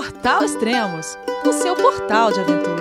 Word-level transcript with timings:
Portal 0.00 0.42
Extremos, 0.42 1.18
o 1.44 1.52
seu 1.52 1.76
portal 1.76 2.32
de 2.32 2.40
aventura. 2.40 2.80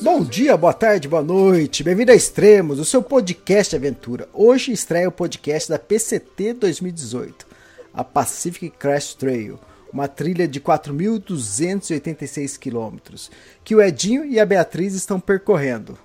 Bom 0.00 0.24
dia, 0.24 0.56
boa 0.56 0.72
tarde, 0.72 1.06
boa 1.06 1.22
noite. 1.22 1.84
Bem-vindo 1.84 2.10
a 2.10 2.14
Extremos, 2.14 2.78
o 2.78 2.84
seu 2.86 3.02
podcast 3.02 3.72
de 3.72 3.76
aventura. 3.76 4.26
Hoje 4.32 4.72
estreia 4.72 5.06
o 5.06 5.12
podcast 5.12 5.68
da 5.68 5.78
PCT 5.78 6.54
2018, 6.54 7.46
a 7.92 8.02
Pacific 8.02 8.70
Crest 8.70 9.18
Trail, 9.18 9.60
uma 9.92 10.08
trilha 10.08 10.48
de 10.48 10.62
4.286 10.62 12.58
quilômetros, 12.58 13.30
que 13.62 13.74
o 13.74 13.82
Edinho 13.82 14.24
e 14.24 14.40
a 14.40 14.46
Beatriz 14.46 14.94
estão 14.94 15.20
percorrendo. 15.20 15.98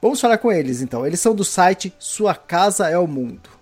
Vamos 0.00 0.20
falar 0.20 0.38
com 0.38 0.50
eles 0.50 0.82
então. 0.82 1.06
Eles 1.06 1.20
são 1.20 1.32
do 1.32 1.44
site 1.44 1.94
Sua 1.96 2.34
Casa 2.34 2.88
é 2.88 2.98
o 2.98 3.06
Mundo. 3.06 3.61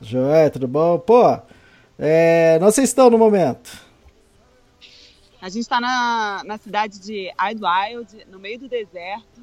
Joé, 0.00 0.50
tudo 0.50 0.66
bom? 0.66 0.98
Pô, 0.98 1.38
é, 1.98 2.58
vocês 2.58 2.88
estão 2.88 3.08
no 3.08 3.18
momento? 3.18 3.84
A 5.40 5.48
gente 5.48 5.62
está 5.62 5.80
na, 5.80 6.42
na 6.44 6.58
cidade 6.58 6.98
de 6.98 7.30
Idlewild, 7.50 8.26
no 8.30 8.38
meio 8.38 8.58
do 8.58 8.68
deserto. 8.68 9.42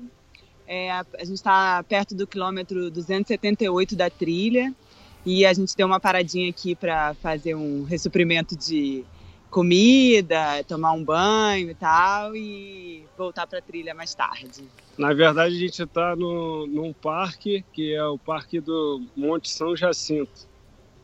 É, 0.68 0.92
a 0.92 1.06
gente 1.20 1.36
está 1.36 1.84
perto 1.84 2.16
do 2.16 2.26
quilômetro 2.26 2.90
278 2.90 3.96
da 3.96 4.10
trilha 4.10 4.74
e 5.26 5.46
a 5.46 5.54
gente 5.54 5.76
deu 5.76 5.86
uma 5.86 6.00
paradinha 6.00 6.50
aqui 6.50 6.76
para 6.76 7.14
fazer 7.16 7.56
um 7.56 7.84
ressuprimento 7.84 8.56
de 8.56 9.06
comida, 9.50 10.64
tomar 10.68 10.94
um 10.94 11.04
banho 11.04 11.70
e 11.70 11.76
tal 11.76 12.36
e 12.36 13.04
voltar 13.18 13.46
para 13.46 13.60
a 13.60 13.62
trilha 13.62 13.94
mais 13.94 14.16
tarde. 14.16 14.64
Na 15.02 15.14
verdade, 15.14 15.56
a 15.56 15.60
gente 15.60 15.82
está 15.82 16.16
num 16.16 16.94
parque 16.94 17.66
que 17.74 17.92
é 17.92 18.06
o 18.06 18.20
Parque 18.20 18.60
do 18.60 19.04
Monte 19.18 19.50
São 19.50 19.76
Jacinto 19.76 20.52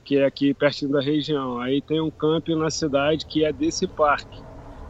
que 0.05 0.17
é 0.17 0.25
aqui 0.25 0.53
pertinho 0.53 0.91
da 0.91 1.01
região. 1.01 1.59
Aí 1.59 1.81
tem 1.81 1.99
um 1.99 2.11
camping 2.11 2.55
na 2.55 2.69
cidade 2.69 3.25
que 3.25 3.43
é 3.43 3.51
desse 3.51 3.87
parque. 3.87 4.41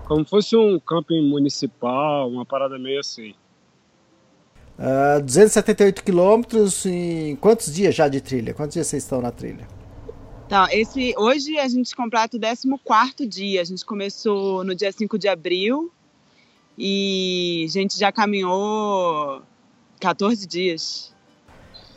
Como 0.05 0.25
fosse 0.25 0.57
um 0.57 0.77
camping 0.77 1.27
municipal, 1.27 2.29
uma 2.29 2.45
parada 2.45 2.77
meio 2.77 2.99
assim. 2.99 3.33
Uh, 4.77 5.23
278 5.23 6.03
quilômetros 6.03 6.85
em 6.85 7.35
quantos 7.37 7.73
dias 7.73 7.95
já 7.95 8.09
de 8.09 8.19
trilha? 8.19 8.53
Quantos 8.53 8.73
dias 8.73 8.87
vocês 8.87 9.03
estão 9.03 9.21
na 9.21 9.31
trilha? 9.31 9.65
Então, 10.45 10.67
esse, 10.69 11.15
hoje 11.17 11.57
a 11.57 11.67
gente 11.67 11.95
completa 11.95 12.37
o 12.37 12.39
14 12.39 13.25
dia. 13.25 13.61
A 13.61 13.63
gente 13.63 13.85
começou 13.85 14.65
no 14.65 14.75
dia 14.75 14.91
5 14.91 15.17
de 15.17 15.29
abril 15.29 15.91
e 16.77 17.65
a 17.67 17.71
gente 17.71 17.97
já 17.97 18.11
caminhou 18.11 19.41
14 19.99 20.45
dias. 20.45 21.13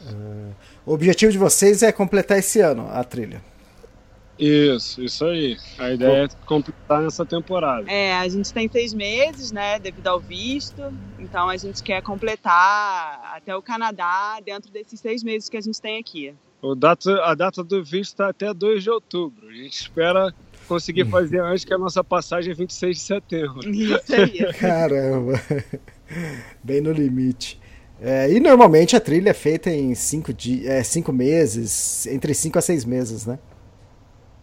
Uh, 0.03 0.55
o 0.87 0.95
objetivo 0.95 1.31
de 1.31 1.39
vocês 1.39 1.83
é 1.83 1.93
completar 1.93 2.39
esse 2.39 2.61
ano 2.61 2.89
a 2.91 3.05
trilha. 3.05 3.43
Isso, 4.39 5.03
isso 5.03 5.27
aí. 5.27 5.59
A 5.79 5.93
ideia 5.93 6.25
é 6.25 6.29
completar 6.47 7.03
nessa 7.03 7.27
temporada. 7.27 7.91
É, 7.93 8.15
a 8.15 8.27
gente 8.27 8.51
tem 8.55 8.67
seis 8.71 8.95
meses, 8.95 9.53
né, 9.53 9.79
devido 9.79 10.07
ao 10.07 10.19
visto. 10.19 10.83
Então 11.19 11.51
a 11.51 11.59
gente 11.59 11.83
quer 11.83 12.03
completar 12.03 13.35
até 13.37 13.55
o 13.55 13.61
Canadá 13.61 14.41
dentro 14.43 14.73
desses 14.73 14.99
seis 14.99 15.23
meses 15.23 15.51
que 15.51 15.59
a 15.59 15.61
gente 15.61 15.79
tem 15.79 15.99
aqui. 15.99 16.35
O 16.63 16.75
data, 16.75 17.23
a 17.25 17.35
data 17.35 17.63
do 17.63 17.85
visto 17.85 18.13
está 18.13 18.29
até 18.29 18.53
2 18.53 18.83
de 18.83 18.91
outubro. 18.91 19.49
A 19.49 19.53
gente 19.53 19.75
espera 19.75 20.35
conseguir 20.71 21.05
fazer 21.07 21.41
antes 21.41 21.65
que 21.65 21.75
a 21.75 21.79
nossa 21.79 22.05
passagem 22.05 22.53
é 22.53 22.55
26 22.55 22.97
de 22.97 23.03
setembro. 23.03 23.69
Isso 23.69 24.15
aí. 24.15 24.55
Caramba! 24.55 25.33
Bem 26.63 26.81
no 26.81 26.93
limite. 26.93 27.61
É, 28.01 28.33
e 28.33 28.39
normalmente 28.39 28.95
a 28.95 29.01
trilha 29.01 29.31
é 29.31 29.35
feita 29.35 29.69
em 29.69 29.95
cinco, 29.97 30.31
é, 30.65 30.83
cinco 30.85 31.13
meses, 31.13 32.07
entre 32.07 32.33
cinco 32.33 32.59
a 32.59 32.63
seis 32.63 32.85
meses, 32.85 33.27
né? 33.27 33.39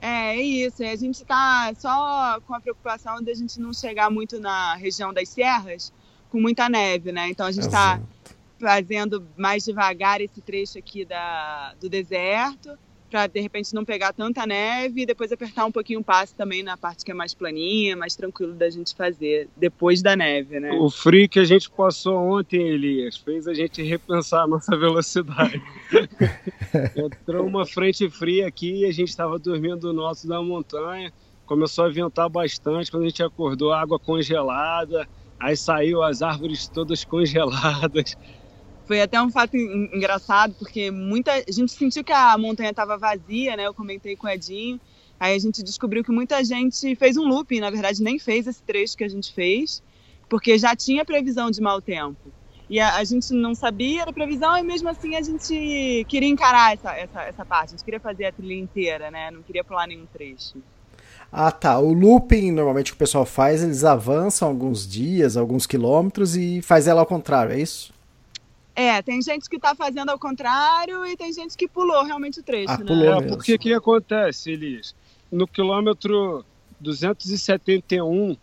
É, 0.02 0.38
é 0.38 0.42
isso. 0.42 0.84
A 0.84 0.96
gente 0.98 1.16
está 1.16 1.74
só 1.78 2.42
com 2.46 2.54
a 2.54 2.60
preocupação 2.60 3.22
de 3.22 3.32
a 3.32 3.36
gente 3.36 3.58
não 3.60 3.74
chegar 3.74 4.12
muito 4.12 4.38
na 4.38 4.76
região 4.76 5.14
das 5.14 5.30
serras 5.30 5.94
com 6.30 6.42
muita 6.42 6.68
neve, 6.68 7.14
né? 7.14 7.30
Então 7.30 7.46
a 7.46 7.52
gente 7.52 7.66
está 7.66 8.02
fazendo 8.60 9.26
mais 9.38 9.64
devagar 9.64 10.20
esse 10.20 10.42
trecho 10.42 10.78
aqui 10.78 11.06
da, 11.06 11.74
do 11.80 11.88
deserto 11.88 12.78
para 13.10 13.28
de 13.28 13.40
repente 13.40 13.74
não 13.74 13.86
pegar 13.86 14.14
tanta 14.14 14.46
neve 14.46 15.02
e 15.02 15.06
depois 15.06 15.32
apertar 15.32 15.66
um 15.66 15.72
pouquinho 15.72 16.00
o 16.00 16.04
passe 16.04 16.36
também 16.36 16.64
na 16.64 16.78
parte 16.78 17.06
que 17.06 17.12
é 17.12 17.14
mais 17.14 17.34
planinha, 17.34 17.96
mais 17.96 18.16
tranquilo 18.16 18.54
da 18.54 18.70
gente 18.70 18.96
fazer 18.96 19.50
depois 19.56 20.02
da 20.02 20.16
neve, 20.16 20.60
né? 20.60 20.74
O 20.74 20.90
frio 20.90 21.28
que 21.28 21.40
a 21.40 21.46
gente 21.46 21.70
passou 21.70 22.16
ontem, 22.16 22.62
Elias, 22.62 23.18
fez 23.18 23.48
a 23.48 23.54
gente 23.54 23.82
repensar 23.82 24.44
a 24.44 24.48
nossa 24.48 24.76
velocidade. 24.78 25.62
Entrou 26.96 27.46
uma 27.46 27.66
frente 27.66 28.10
fria 28.10 28.48
aqui 28.48 28.82
e 28.82 28.86
a 28.86 28.92
gente 28.92 29.10
estava 29.10 29.40
dormindo 29.40 29.94
no 29.94 30.06
alto 30.06 30.28
da 30.28 30.42
montanha, 30.42 31.12
começou 31.46 31.86
a 31.86 31.90
ventar 31.90 32.30
bastante, 32.30 32.92
quando 32.92 33.04
a 33.04 33.10
gente 33.10 33.24
acordou, 33.24 33.72
água 33.72 33.98
congelada, 33.98 35.08
aí 35.40 35.56
saiu 35.56 36.04
as 36.04 36.22
árvores 36.22 36.68
todas 36.68 37.06
congeladas. 37.06 38.18
Foi 38.88 39.02
até 39.02 39.22
um 39.22 39.30
fato 39.30 39.58
engraçado, 39.58 40.56
porque 40.58 40.90
muita 40.90 41.34
a 41.34 41.52
gente 41.52 41.74
sentiu 41.74 42.06
que 42.06 42.14
a 42.14 42.38
montanha 42.38 42.70
estava 42.70 42.98
vazia, 42.98 43.58
né? 43.58 43.68
Eu 43.68 43.74
comentei 43.74 44.16
com 44.16 44.28
o 44.28 44.30
Edinho. 44.30 44.80
Aí 45.20 45.36
a 45.36 45.40
gente 45.40 45.62
descobriu 45.62 46.04
que 46.06 46.12
muita 46.12 46.42
gente 46.44 46.96
fez 46.96 47.18
um 47.18 47.28
looping, 47.28 47.60
na 47.60 47.70
verdade 47.70 48.02
nem 48.02 48.18
fez 48.18 48.48
esse 48.48 48.62
trecho 48.64 48.96
que 48.96 49.04
a 49.04 49.10
gente 49.10 49.34
fez, 49.34 49.84
porque 50.30 50.58
já 50.58 50.74
tinha 50.74 51.04
previsão 51.04 51.52
de 51.52 51.60
mau 51.60 51.82
tempo. 51.82 52.32
E 52.70 52.80
a, 52.80 52.96
a 52.96 53.04
gente 53.04 53.34
não 53.34 53.54
sabia 53.54 54.06
da 54.06 54.14
previsão 54.14 54.58
e 54.58 54.64
mesmo 54.64 54.88
assim 54.88 55.16
a 55.16 55.22
gente 55.22 56.06
queria 56.08 56.30
encarar 56.30 56.74
essa, 56.74 56.96
essa, 56.96 57.24
essa 57.24 57.46
parte, 57.46 57.70
a 57.70 57.72
gente 57.72 57.84
queria 57.84 58.00
fazer 58.00 58.26
a 58.26 58.32
trilha 58.32 58.54
inteira, 58.54 59.12
né? 59.12 59.32
Não 59.32 59.42
queria 59.42 59.66
pular 59.66 59.86
nenhum 59.88 60.06
trecho. 60.06 60.62
Ah 61.30 61.52
tá, 61.52 61.78
o 61.78 61.92
looping 61.92 62.52
normalmente 62.52 62.92
que 62.92 62.96
o 62.96 63.00
pessoal 63.00 63.26
faz, 63.26 63.62
eles 63.62 63.84
avançam 63.84 64.48
alguns 64.48 64.88
dias, 64.88 65.36
alguns 65.36 65.66
quilômetros 65.66 66.38
e 66.38 66.62
faz 66.62 66.88
ela 66.88 67.02
ao 67.02 67.06
contrário, 67.06 67.52
é 67.52 67.60
isso? 67.60 67.97
É, 68.78 69.02
tem 69.02 69.20
gente 69.24 69.50
que 69.50 69.56
está 69.56 69.74
fazendo 69.74 70.12
ao 70.12 70.20
contrário 70.20 71.04
e 71.04 71.18
tem 71.18 71.34
gente 71.34 71.58
que 71.58 71.68
pulou 71.68 72.04
realmente 72.04 72.42
o 72.42 72.44
trecho, 72.44 72.74
ah, 72.74 72.78
né? 72.78 72.86
Pulou 72.86 73.24
é, 73.24 73.28
porque 73.28 73.56
o 73.56 73.60
que 73.60 73.74
acontece, 73.74 74.52
Elias? 74.52 74.96
No 75.32 75.48
quilômetro 75.48 76.46
271 76.80 78.38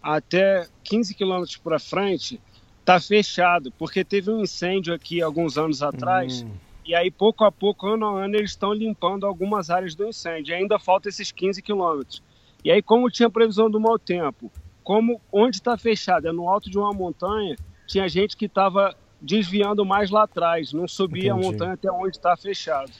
até 0.00 0.68
15 0.84 1.12
quilômetros 1.12 1.56
para 1.56 1.80
frente, 1.80 2.40
tá 2.84 3.00
fechado, 3.00 3.72
porque 3.72 4.04
teve 4.04 4.30
um 4.30 4.42
incêndio 4.42 4.94
aqui 4.94 5.20
alguns 5.20 5.58
anos 5.58 5.82
atrás, 5.82 6.42
hum. 6.42 6.52
e 6.86 6.94
aí 6.94 7.10
pouco 7.10 7.42
a 7.42 7.50
pouco, 7.50 7.88
ano 7.88 8.06
a 8.06 8.24
ano, 8.24 8.36
eles 8.36 8.52
estão 8.52 8.72
limpando 8.72 9.26
algumas 9.26 9.70
áreas 9.70 9.96
do 9.96 10.06
incêndio, 10.06 10.52
e 10.52 10.54
ainda 10.54 10.78
falta 10.78 11.08
esses 11.08 11.32
15 11.32 11.60
quilômetros. 11.62 12.22
E 12.64 12.70
aí, 12.70 12.80
como 12.80 13.10
tinha 13.10 13.28
previsão 13.28 13.68
do 13.68 13.80
mau 13.80 13.98
tempo, 13.98 14.52
como 14.84 15.20
onde 15.32 15.56
está 15.56 15.76
fechado, 15.76 16.28
é 16.28 16.32
no 16.32 16.48
alto 16.48 16.70
de 16.70 16.78
uma 16.78 16.92
montanha, 16.92 17.56
tinha 17.88 18.08
gente 18.08 18.36
que 18.36 18.46
estava 18.46 18.94
desviando 19.20 19.84
mais 19.84 20.10
lá 20.10 20.24
atrás, 20.24 20.72
não 20.72 20.88
subia 20.88 21.30
Entendi. 21.30 21.46
a 21.46 21.50
montanha 21.50 21.72
até 21.72 21.90
onde 21.90 22.16
está 22.16 22.36
fechado. 22.36 22.90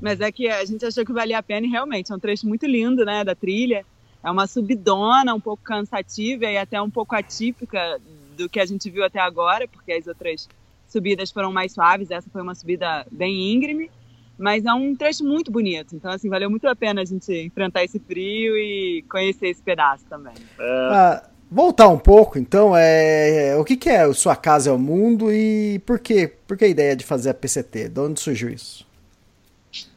Mas 0.00 0.20
é 0.20 0.32
que 0.32 0.48
a 0.48 0.64
gente 0.64 0.84
achou 0.84 1.04
que 1.04 1.12
valia 1.12 1.38
a 1.38 1.42
pena 1.42 1.66
e 1.66 1.70
realmente 1.70 2.10
é 2.10 2.14
um 2.14 2.18
trecho 2.18 2.46
muito 2.46 2.66
lindo, 2.66 3.04
né, 3.04 3.22
da 3.22 3.34
trilha. 3.34 3.84
É 4.22 4.30
uma 4.30 4.46
subidona, 4.46 5.34
um 5.34 5.40
pouco 5.40 5.62
cansativa 5.62 6.46
e 6.46 6.56
até 6.56 6.80
um 6.80 6.90
pouco 6.90 7.14
atípica 7.14 8.00
do 8.36 8.48
que 8.48 8.58
a 8.58 8.64
gente 8.64 8.90
viu 8.90 9.04
até 9.04 9.20
agora, 9.20 9.68
porque 9.68 9.92
as 9.92 10.06
outras 10.06 10.48
subidas 10.88 11.30
foram 11.30 11.52
mais 11.52 11.72
suaves, 11.72 12.10
essa 12.10 12.30
foi 12.30 12.40
uma 12.40 12.54
subida 12.54 13.06
bem 13.10 13.52
íngreme, 13.52 13.90
mas 14.38 14.64
é 14.64 14.72
um 14.72 14.96
trecho 14.96 15.24
muito 15.24 15.50
bonito. 15.50 15.94
Então, 15.94 16.10
assim, 16.10 16.28
valeu 16.28 16.48
muito 16.48 16.66
a 16.66 16.74
pena 16.74 17.02
a 17.02 17.04
gente 17.04 17.32
enfrentar 17.32 17.84
esse 17.84 17.98
frio 17.98 18.56
e 18.56 19.04
conhecer 19.10 19.48
esse 19.48 19.62
pedaço 19.62 20.04
também. 20.06 20.34
É... 20.58 20.88
Ah, 20.90 21.30
Voltar 21.54 21.86
um 21.86 22.00
pouco, 22.00 22.36
então, 22.36 22.76
é, 22.76 23.56
o 23.56 23.64
que, 23.64 23.76
que 23.76 23.88
é 23.88 24.04
o 24.04 24.12
Sua 24.12 24.34
Casa 24.34 24.70
é 24.70 24.72
o 24.72 24.78
Mundo 24.78 25.32
e 25.32 25.78
por 25.86 26.00
quê? 26.00 26.26
Por 26.48 26.58
que 26.58 26.64
a 26.64 26.68
ideia 26.68 26.96
de 26.96 27.04
fazer 27.04 27.30
a 27.30 27.34
PCT? 27.34 27.90
De 27.90 28.00
onde 28.00 28.18
surgiu 28.18 28.50
isso? 28.50 28.84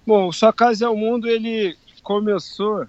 Bom, 0.05 0.27
o 0.27 0.31
Sua 0.31 0.53
Casa 0.53 0.85
é 0.85 0.87
o 0.87 0.95
Mundo, 0.95 1.27
ele 1.27 1.75
começou 2.03 2.85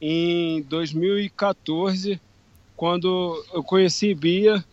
em 0.00 0.60
2014, 0.62 2.20
quando 2.74 3.40
eu 3.54 3.62
conheci 3.62 4.12
Bia, 4.12 4.64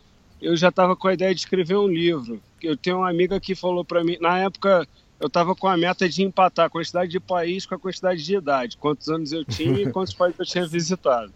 eu 0.42 0.58
já 0.58 0.70
estava 0.70 0.96
com 0.96 1.08
a 1.08 1.14
ideia 1.14 1.32
de 1.32 1.42
escrever 1.42 1.78
um 1.78 1.88
livro. 1.88 2.42
Eu 2.60 2.76
tenho 2.76 2.98
uma 2.98 3.10
amiga 3.12 3.40
que 3.40 3.54
falou 3.54 3.86
para 3.86 4.04
mim, 4.04 4.18
na 4.20 4.40
época 4.40 4.88
eu 5.20 5.28
estava 5.28 5.54
com 5.54 5.68
a 5.68 5.78
meta 5.78 6.10
de 6.10 6.24
empatar 6.24 6.66
a 6.66 6.70
quantidade 6.72 7.12
de 7.12 7.20
país 7.20 7.68
com 7.68 7.76
a 7.76 7.80
quantidade 7.80 8.26
de 8.26 8.36
idade, 8.36 8.78
quantos 8.78 9.10
anos 9.10 9.32
eu 9.32 9.46
tinha 9.46 9.80
e 9.80 9.92
quantos 9.92 10.16
países 10.16 10.40
eu 10.40 10.46
tinha 10.48 10.66
visitado. 10.66 11.32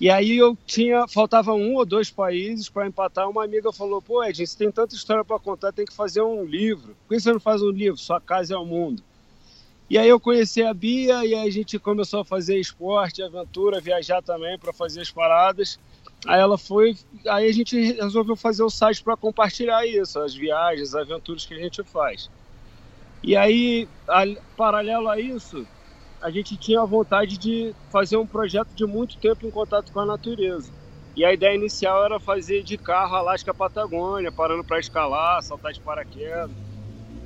E 0.00 0.08
aí 0.08 0.36
eu 0.36 0.56
tinha, 0.64 1.08
faltava 1.08 1.52
um 1.54 1.74
ou 1.74 1.84
dois 1.84 2.10
países 2.10 2.68
para 2.68 2.86
empatar. 2.86 3.28
Uma 3.28 3.44
amiga 3.44 3.72
falou: 3.72 4.00
"Pô, 4.00 4.22
Edinho, 4.22 4.46
você 4.46 4.56
tem 4.56 4.70
tanta 4.70 4.94
história 4.94 5.24
para 5.24 5.38
contar, 5.38 5.72
tem 5.72 5.84
que 5.84 5.94
fazer 5.94 6.22
um 6.22 6.44
livro. 6.44 6.96
Por 7.06 7.14
que 7.14 7.20
você 7.20 7.32
não 7.32 7.40
faz 7.40 7.62
um 7.62 7.70
livro? 7.70 7.98
Sua 7.98 8.20
casa 8.20 8.54
é 8.54 8.56
o 8.56 8.64
mundo." 8.64 9.02
E 9.90 9.96
aí 9.96 10.08
eu 10.08 10.20
conheci 10.20 10.62
a 10.62 10.74
Bia 10.74 11.24
e 11.24 11.34
a 11.34 11.48
gente 11.50 11.78
começou 11.78 12.20
a 12.20 12.24
fazer 12.24 12.58
esporte, 12.58 13.22
aventura, 13.22 13.80
viajar 13.80 14.22
também 14.22 14.58
para 14.58 14.72
fazer 14.72 15.00
as 15.00 15.10
paradas. 15.10 15.78
Aí 16.26 16.38
ela 16.38 16.58
foi, 16.58 16.96
aí 17.26 17.48
a 17.48 17.52
gente 17.52 17.92
resolveu 17.92 18.36
fazer 18.36 18.62
o 18.62 18.68
site 18.68 19.02
para 19.02 19.16
compartilhar 19.16 19.86
isso, 19.86 20.18
as 20.20 20.34
viagens, 20.34 20.94
as 20.94 21.02
aventuras 21.02 21.46
que 21.46 21.54
a 21.54 21.58
gente 21.58 21.82
faz. 21.84 22.28
E 23.22 23.34
aí, 23.34 23.88
a, 24.06 24.24
paralelo 24.56 25.08
a 25.08 25.18
isso, 25.18 25.66
a 26.20 26.30
gente 26.30 26.56
tinha 26.56 26.80
a 26.80 26.84
vontade 26.84 27.38
de 27.38 27.74
fazer 27.90 28.16
um 28.16 28.26
projeto 28.26 28.68
de 28.74 28.84
muito 28.84 29.16
tempo 29.18 29.46
em 29.46 29.50
contato 29.50 29.92
com 29.92 30.00
a 30.00 30.06
natureza. 30.06 30.70
E 31.16 31.24
a 31.24 31.32
ideia 31.32 31.54
inicial 31.54 32.04
era 32.04 32.20
fazer 32.20 32.62
de 32.62 32.76
carro 32.76 33.16
Alasca 33.16 33.52
Patagônia, 33.52 34.30
parando 34.30 34.62
para 34.62 34.78
escalar, 34.78 35.42
saltar 35.42 35.72
de 35.72 35.80
paraquedas. 35.80 36.50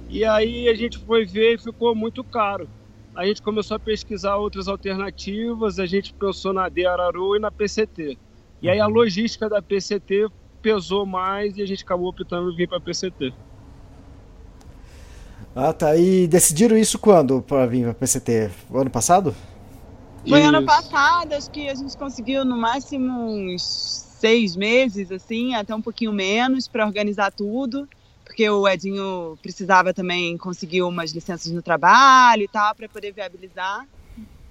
E 0.08 0.24
aí 0.24 0.68
a 0.68 0.74
gente 0.74 0.98
foi 0.98 1.24
ver 1.24 1.54
e 1.54 1.58
ficou 1.58 1.94
muito 1.94 2.22
caro. 2.22 2.68
A 3.14 3.26
gente 3.26 3.42
começou 3.42 3.76
a 3.76 3.80
pesquisar 3.80 4.36
outras 4.36 4.68
alternativas, 4.68 5.78
a 5.78 5.84
gente 5.84 6.14
pensou 6.14 6.52
na 6.52 6.68
D 6.68 6.86
Araru 6.86 7.36
e 7.36 7.38
na 7.38 7.50
PCT. 7.50 8.16
E 8.62 8.70
aí 8.70 8.80
a 8.80 8.86
uhum. 8.86 8.92
logística 8.92 9.48
da 9.48 9.60
PCT 9.60 10.28
pesou 10.62 11.04
mais 11.04 11.56
e 11.56 11.62
a 11.62 11.66
gente 11.66 11.84
acabou 11.84 12.08
optando 12.08 12.54
vir 12.54 12.68
para 12.68 12.78
a 12.78 12.80
PCT. 12.80 13.34
Ah, 15.54 15.72
tá. 15.72 15.96
E 15.96 16.26
decidiram 16.26 16.76
isso 16.76 16.98
quando 16.98 17.42
para 17.42 17.66
vir 17.66 17.84
para 17.84 17.94
PCT? 17.94 18.50
O 18.70 18.78
ano 18.78 18.90
passado? 18.90 19.34
Foi 20.28 20.40
isso. 20.40 20.48
ano 20.48 20.64
passado, 20.64 21.32
acho 21.32 21.50
que 21.50 21.68
a 21.68 21.74
gente 21.74 21.96
conseguiu 21.96 22.44
no 22.44 22.56
máximo 22.56 23.12
uns 23.12 23.62
seis 24.20 24.54
meses, 24.54 25.10
assim, 25.10 25.54
até 25.54 25.74
um 25.74 25.82
pouquinho 25.82 26.12
menos, 26.12 26.68
para 26.68 26.86
organizar 26.86 27.32
tudo 27.32 27.88
porque 28.32 28.48
o 28.48 28.66
Edinho 28.66 29.38
precisava 29.42 29.92
também 29.92 30.38
conseguir 30.38 30.80
umas 30.80 31.12
licenças 31.12 31.52
no 31.52 31.60
trabalho 31.60 32.42
e 32.42 32.48
tal, 32.48 32.74
para 32.74 32.88
poder 32.88 33.12
viabilizar. 33.12 33.86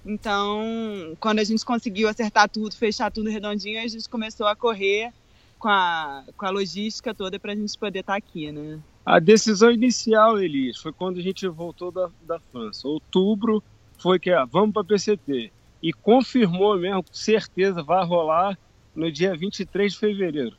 Então, 0.05 1.17
quando 1.19 1.39
a 1.39 1.43
gente 1.43 1.65
conseguiu 1.65 2.07
acertar 2.07 2.47
tudo, 2.47 2.75
fechar 2.75 3.11
tudo 3.11 3.31
redondinho, 3.31 3.81
a 3.81 3.87
gente 3.87 4.07
começou 4.07 4.45
a 4.45 4.55
correr 4.55 5.11
com 5.57 5.67
a, 5.67 6.23
com 6.37 6.45
a 6.45 6.51
logística 6.51 7.11
toda 7.11 7.39
para 7.39 7.53
a 7.53 7.55
gente 7.55 7.75
poder 7.75 8.01
estar 8.01 8.13
tá 8.13 8.17
aqui, 8.17 8.51
né? 8.51 8.79
A 9.05 9.19
decisão 9.19 9.71
inicial, 9.71 10.39
Elis, 10.39 10.77
foi 10.77 10.93
quando 10.93 11.19
a 11.19 11.21
gente 11.21 11.47
voltou 11.47 11.91
da, 11.91 12.09
da 12.21 12.39
França. 12.51 12.87
Outubro 12.87 13.63
foi 13.97 14.19
que, 14.19 14.29
ah, 14.31 14.45
vamos 14.45 14.73
para 14.73 14.83
PCT. 14.83 15.51
E 15.81 15.91
confirmou 15.91 16.77
mesmo, 16.77 17.03
com 17.03 17.13
certeza, 17.13 17.81
vai 17.81 18.05
rolar 18.05 18.57
no 18.95 19.11
dia 19.11 19.35
23 19.35 19.93
de 19.93 19.99
fevereiro. 19.99 20.55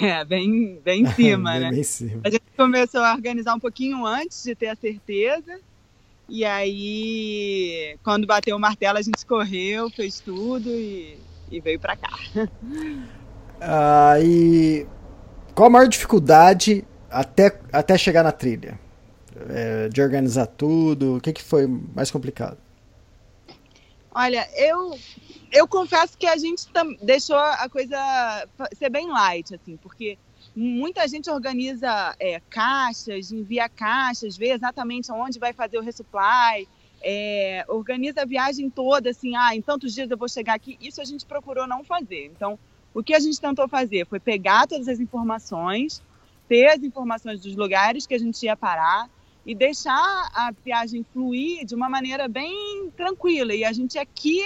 É, 0.00 0.24
bem, 0.24 0.80
bem 0.84 1.02
em 1.02 1.06
cima, 1.06 1.58
né? 1.58 1.70
Bem 1.70 1.80
em 1.80 1.84
cima. 1.84 2.20
A 2.24 2.30
gente 2.30 2.44
começou 2.56 3.00
a 3.00 3.14
organizar 3.14 3.54
um 3.54 3.60
pouquinho 3.60 4.06
antes 4.06 4.44
de 4.44 4.54
ter 4.54 4.68
a 4.68 4.76
certeza. 4.76 5.58
E 6.28 6.44
aí, 6.44 7.96
quando 8.04 8.26
bateu 8.26 8.56
o 8.56 8.60
martelo, 8.60 8.98
a 8.98 9.02
gente 9.02 9.26
correu, 9.26 9.90
fez 9.90 10.20
tudo 10.20 10.70
e, 10.70 11.18
e 11.50 11.60
veio 11.60 11.80
para 11.80 11.96
cá. 11.96 12.16
Ah, 13.64 14.16
e 14.20 14.84
qual 15.54 15.68
a 15.68 15.70
maior 15.70 15.86
dificuldade 15.86 16.84
até, 17.12 17.60
até 17.72 17.96
chegar 17.98 18.22
na 18.22 18.32
trilha? 18.32 18.78
É, 19.48 19.88
de 19.88 20.02
organizar 20.02 20.46
tudo? 20.46 21.16
O 21.16 21.20
que, 21.20 21.32
que 21.32 21.42
foi 21.42 21.66
mais 21.66 22.10
complicado? 22.10 22.58
Olha, 24.14 24.46
eu 24.54 24.98
eu 25.50 25.68
confesso 25.68 26.16
que 26.16 26.26
a 26.26 26.36
gente 26.36 26.64
deixou 27.02 27.36
a 27.36 27.68
coisa 27.68 28.46
ser 28.74 28.88
bem 28.88 29.08
light, 29.08 29.54
assim, 29.54 29.76
porque 29.76 30.18
muita 30.56 31.06
gente 31.06 31.30
organiza 31.30 32.14
é, 32.18 32.40
caixas, 32.50 33.30
envia 33.30 33.68
caixas, 33.68 34.36
vê 34.36 34.50
exatamente 34.50 35.12
onde 35.12 35.38
vai 35.38 35.52
fazer 35.52 35.78
o 35.78 35.82
resupply, 35.82 36.66
é, 37.02 37.64
organiza 37.68 38.22
a 38.22 38.24
viagem 38.24 38.70
toda, 38.70 39.10
assim, 39.10 39.36
ah, 39.36 39.54
em 39.54 39.60
tantos 39.60 39.92
dias 39.92 40.10
eu 40.10 40.16
vou 40.16 40.28
chegar 40.28 40.54
aqui. 40.54 40.78
Isso 40.80 41.00
a 41.00 41.04
gente 41.04 41.26
procurou 41.26 41.66
não 41.66 41.84
fazer. 41.84 42.26
Então, 42.34 42.58
o 42.94 43.02
que 43.02 43.14
a 43.14 43.20
gente 43.20 43.40
tentou 43.40 43.68
fazer 43.68 44.06
foi 44.06 44.20
pegar 44.20 44.66
todas 44.66 44.88
as 44.88 45.00
informações, 45.00 46.02
ter 46.48 46.68
as 46.68 46.82
informações 46.82 47.40
dos 47.40 47.56
lugares 47.56 48.06
que 48.06 48.14
a 48.14 48.18
gente 48.18 48.42
ia 48.44 48.56
parar 48.56 49.08
e 49.44 49.54
deixar 49.54 50.30
a 50.34 50.52
viagem 50.64 51.04
fluir 51.12 51.64
de 51.64 51.74
uma 51.74 51.88
maneira 51.88 52.28
bem 52.28 52.90
tranquila. 52.96 53.54
E 53.54 53.64
a 53.64 53.72
gente 53.72 53.98
aqui 53.98 54.42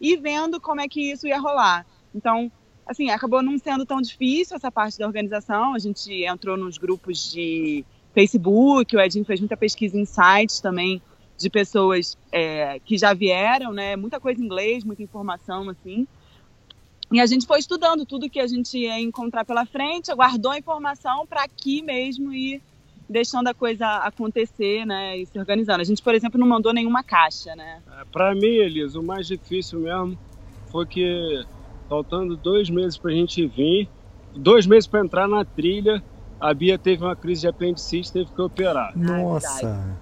e 0.00 0.16
vendo 0.16 0.60
como 0.60 0.80
é 0.80 0.88
que 0.88 1.12
isso 1.12 1.26
ia 1.26 1.38
rolar. 1.38 1.86
Então, 2.14 2.50
assim, 2.86 3.10
acabou 3.10 3.42
não 3.42 3.58
sendo 3.58 3.86
tão 3.86 4.00
difícil 4.00 4.56
essa 4.56 4.70
parte 4.70 4.98
da 4.98 5.06
organização. 5.06 5.74
A 5.74 5.78
gente 5.78 6.24
entrou 6.24 6.56
nos 6.56 6.78
grupos 6.78 7.30
de 7.30 7.84
Facebook, 8.12 8.96
o 8.96 9.00
Edinho 9.00 9.24
fez 9.24 9.38
muita 9.38 9.56
pesquisa 9.56 9.98
em 9.98 10.04
sites 10.04 10.60
também 10.60 11.00
de 11.38 11.48
pessoas 11.48 12.18
é, 12.30 12.78
que 12.80 12.98
já 12.98 13.14
vieram, 13.14 13.72
né? 13.72 13.96
Muita 13.96 14.20
coisa 14.20 14.40
em 14.40 14.44
inglês, 14.44 14.84
muita 14.84 15.02
informação, 15.02 15.70
assim. 15.70 16.06
E 17.12 17.20
a 17.20 17.26
gente 17.26 17.46
foi 17.46 17.58
estudando 17.58 18.06
tudo 18.06 18.30
que 18.30 18.38
a 18.38 18.46
gente 18.46 18.78
ia 18.78 19.00
encontrar 19.00 19.44
pela 19.44 19.66
frente, 19.66 20.14
guardou 20.14 20.52
a 20.52 20.58
informação 20.58 21.26
para 21.26 21.42
aqui 21.42 21.82
mesmo 21.82 22.32
e 22.32 22.62
deixando 23.08 23.48
a 23.48 23.54
coisa 23.54 23.86
acontecer, 23.96 24.86
né, 24.86 25.18
e 25.18 25.26
se 25.26 25.36
organizando. 25.36 25.80
A 25.80 25.84
gente, 25.84 26.00
por 26.00 26.14
exemplo, 26.14 26.38
não 26.38 26.46
mandou 26.46 26.72
nenhuma 26.72 27.02
caixa, 27.02 27.56
né? 27.56 27.82
É, 28.00 28.04
para 28.04 28.32
mim, 28.34 28.46
Elisa, 28.46 29.00
o 29.00 29.02
mais 29.02 29.26
difícil 29.26 29.80
mesmo 29.80 30.16
foi 30.70 30.86
que 30.86 31.44
faltando 31.88 32.36
dois 32.36 32.70
meses 32.70 32.96
para 32.96 33.10
a 33.10 33.14
gente 33.14 33.44
vir, 33.48 33.88
dois 34.36 34.64
meses 34.64 34.86
para 34.86 35.00
entrar 35.00 35.26
na 35.26 35.44
trilha, 35.44 36.00
a 36.40 36.54
Bia 36.54 36.78
teve 36.78 37.02
uma 37.02 37.16
crise 37.16 37.40
de 37.40 37.48
apendicite, 37.48 38.12
teve 38.12 38.32
que 38.32 38.40
operar. 38.40 38.96
Nossa. 38.96 39.98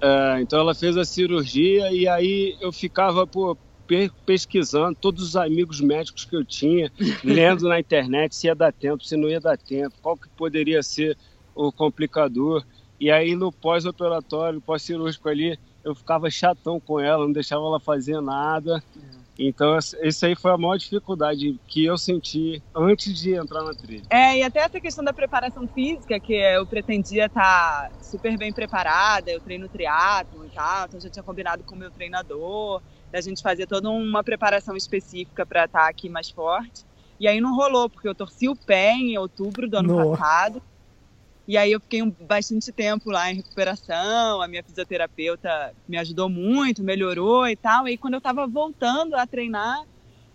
É, 0.00 0.40
então 0.40 0.58
ela 0.58 0.74
fez 0.74 0.96
a 0.96 1.04
cirurgia 1.04 1.92
e 1.92 2.08
aí 2.08 2.56
eu 2.60 2.72
ficava 2.72 3.26
pô, 3.26 3.56
pesquisando 4.24 4.96
todos 5.00 5.22
os 5.22 5.36
amigos 5.36 5.80
médicos 5.80 6.24
que 6.24 6.36
eu 6.36 6.44
tinha, 6.44 6.90
lendo 7.24 7.68
na 7.68 7.80
internet 7.80 8.34
se 8.34 8.46
ia 8.46 8.54
dar 8.54 8.72
tempo, 8.72 9.04
se 9.04 9.16
não 9.16 9.28
ia 9.28 9.40
dar 9.40 9.56
tempo, 9.56 9.94
qual 10.02 10.16
que 10.16 10.28
poderia 10.30 10.82
ser 10.82 11.16
o 11.54 11.72
complicador. 11.72 12.64
E 12.98 13.10
aí 13.10 13.34
no 13.34 13.52
pós-operatório, 13.52 14.60
pós-cirúrgico 14.60 15.28
ali, 15.28 15.58
eu 15.84 15.94
ficava 15.94 16.30
chatão 16.30 16.80
com 16.80 16.98
ela, 16.98 17.24
não 17.24 17.32
deixava 17.32 17.64
ela 17.64 17.80
fazer 17.80 18.20
nada. 18.20 18.82
Então, 19.38 19.76
isso 20.02 20.24
aí 20.26 20.34
foi 20.34 20.50
a 20.50 20.56
maior 20.56 20.76
dificuldade 20.76 21.60
que 21.66 21.84
eu 21.84 21.98
senti 21.98 22.62
antes 22.74 23.14
de 23.18 23.34
entrar 23.34 23.62
na 23.62 23.74
trilha. 23.74 24.04
É, 24.10 24.38
e 24.38 24.42
até 24.42 24.60
essa 24.60 24.80
questão 24.80 25.04
da 25.04 25.12
preparação 25.12 25.66
física, 25.68 26.18
que 26.18 26.34
eu 26.34 26.66
pretendia 26.66 27.26
estar 27.26 27.90
super 28.00 28.36
bem 28.38 28.52
preparada, 28.52 29.30
eu 29.30 29.40
treino 29.40 29.68
triatlo 29.68 30.46
e 30.46 30.50
tal, 30.50 30.86
então 30.86 31.00
já 31.00 31.10
tinha 31.10 31.22
combinado 31.22 31.62
com 31.64 31.74
o 31.74 31.78
meu 31.78 31.90
treinador, 31.90 32.82
da 33.10 33.20
gente 33.20 33.42
fazer 33.42 33.66
toda 33.66 33.90
uma 33.90 34.24
preparação 34.24 34.76
específica 34.76 35.44
para 35.44 35.64
estar 35.64 35.88
aqui 35.88 36.08
mais 36.08 36.30
forte. 36.30 36.84
E 37.18 37.26
aí 37.26 37.40
não 37.40 37.54
rolou, 37.54 37.88
porque 37.88 38.08
eu 38.08 38.14
torci 38.14 38.48
o 38.48 38.56
pé 38.56 38.92
em 38.92 39.16
outubro 39.18 39.68
do 39.68 39.76
ano 39.76 39.88
Nossa. 39.88 40.10
passado. 40.10 40.62
E 41.48 41.56
aí 41.56 41.70
eu 41.70 41.80
fiquei 41.80 42.02
um, 42.02 42.10
bastante 42.10 42.72
tempo 42.72 43.10
lá 43.10 43.30
em 43.30 43.36
recuperação, 43.36 44.42
a 44.42 44.48
minha 44.48 44.64
fisioterapeuta 44.64 45.72
me 45.88 45.96
ajudou 45.96 46.28
muito, 46.28 46.82
melhorou 46.82 47.46
e 47.46 47.54
tal. 47.54 47.86
E 47.86 47.96
quando 47.96 48.14
eu 48.14 48.18
estava 48.18 48.46
voltando 48.48 49.14
a 49.14 49.26
treinar, 49.26 49.84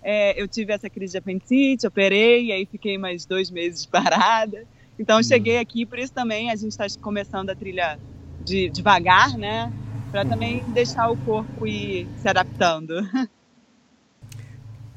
é, 0.01 0.41
eu 0.41 0.47
tive 0.47 0.71
essa 0.71 0.89
crise 0.89 1.11
de 1.11 1.17
apendicite, 1.17 1.85
operei, 1.85 2.45
e 2.45 2.51
aí 2.53 2.65
fiquei 2.65 2.97
mais 2.97 3.25
dois 3.25 3.51
meses 3.51 3.85
parada. 3.87 4.65
Então 4.97 5.17
eu 5.17 5.23
cheguei 5.23 5.55
uhum. 5.55 5.61
aqui, 5.61 5.85
por 5.85 5.99
isso 5.99 6.13
também 6.13 6.49
a 6.49 6.55
gente 6.55 6.71
está 6.71 6.85
começando 7.01 7.49
a 7.49 7.55
trilha 7.55 7.99
de, 8.43 8.69
devagar, 8.69 9.37
né? 9.37 9.71
Para 10.11 10.25
também 10.25 10.63
deixar 10.69 11.09
o 11.09 11.17
corpo 11.17 11.67
ir 11.67 12.07
se 12.21 12.27
adaptando. 12.27 12.93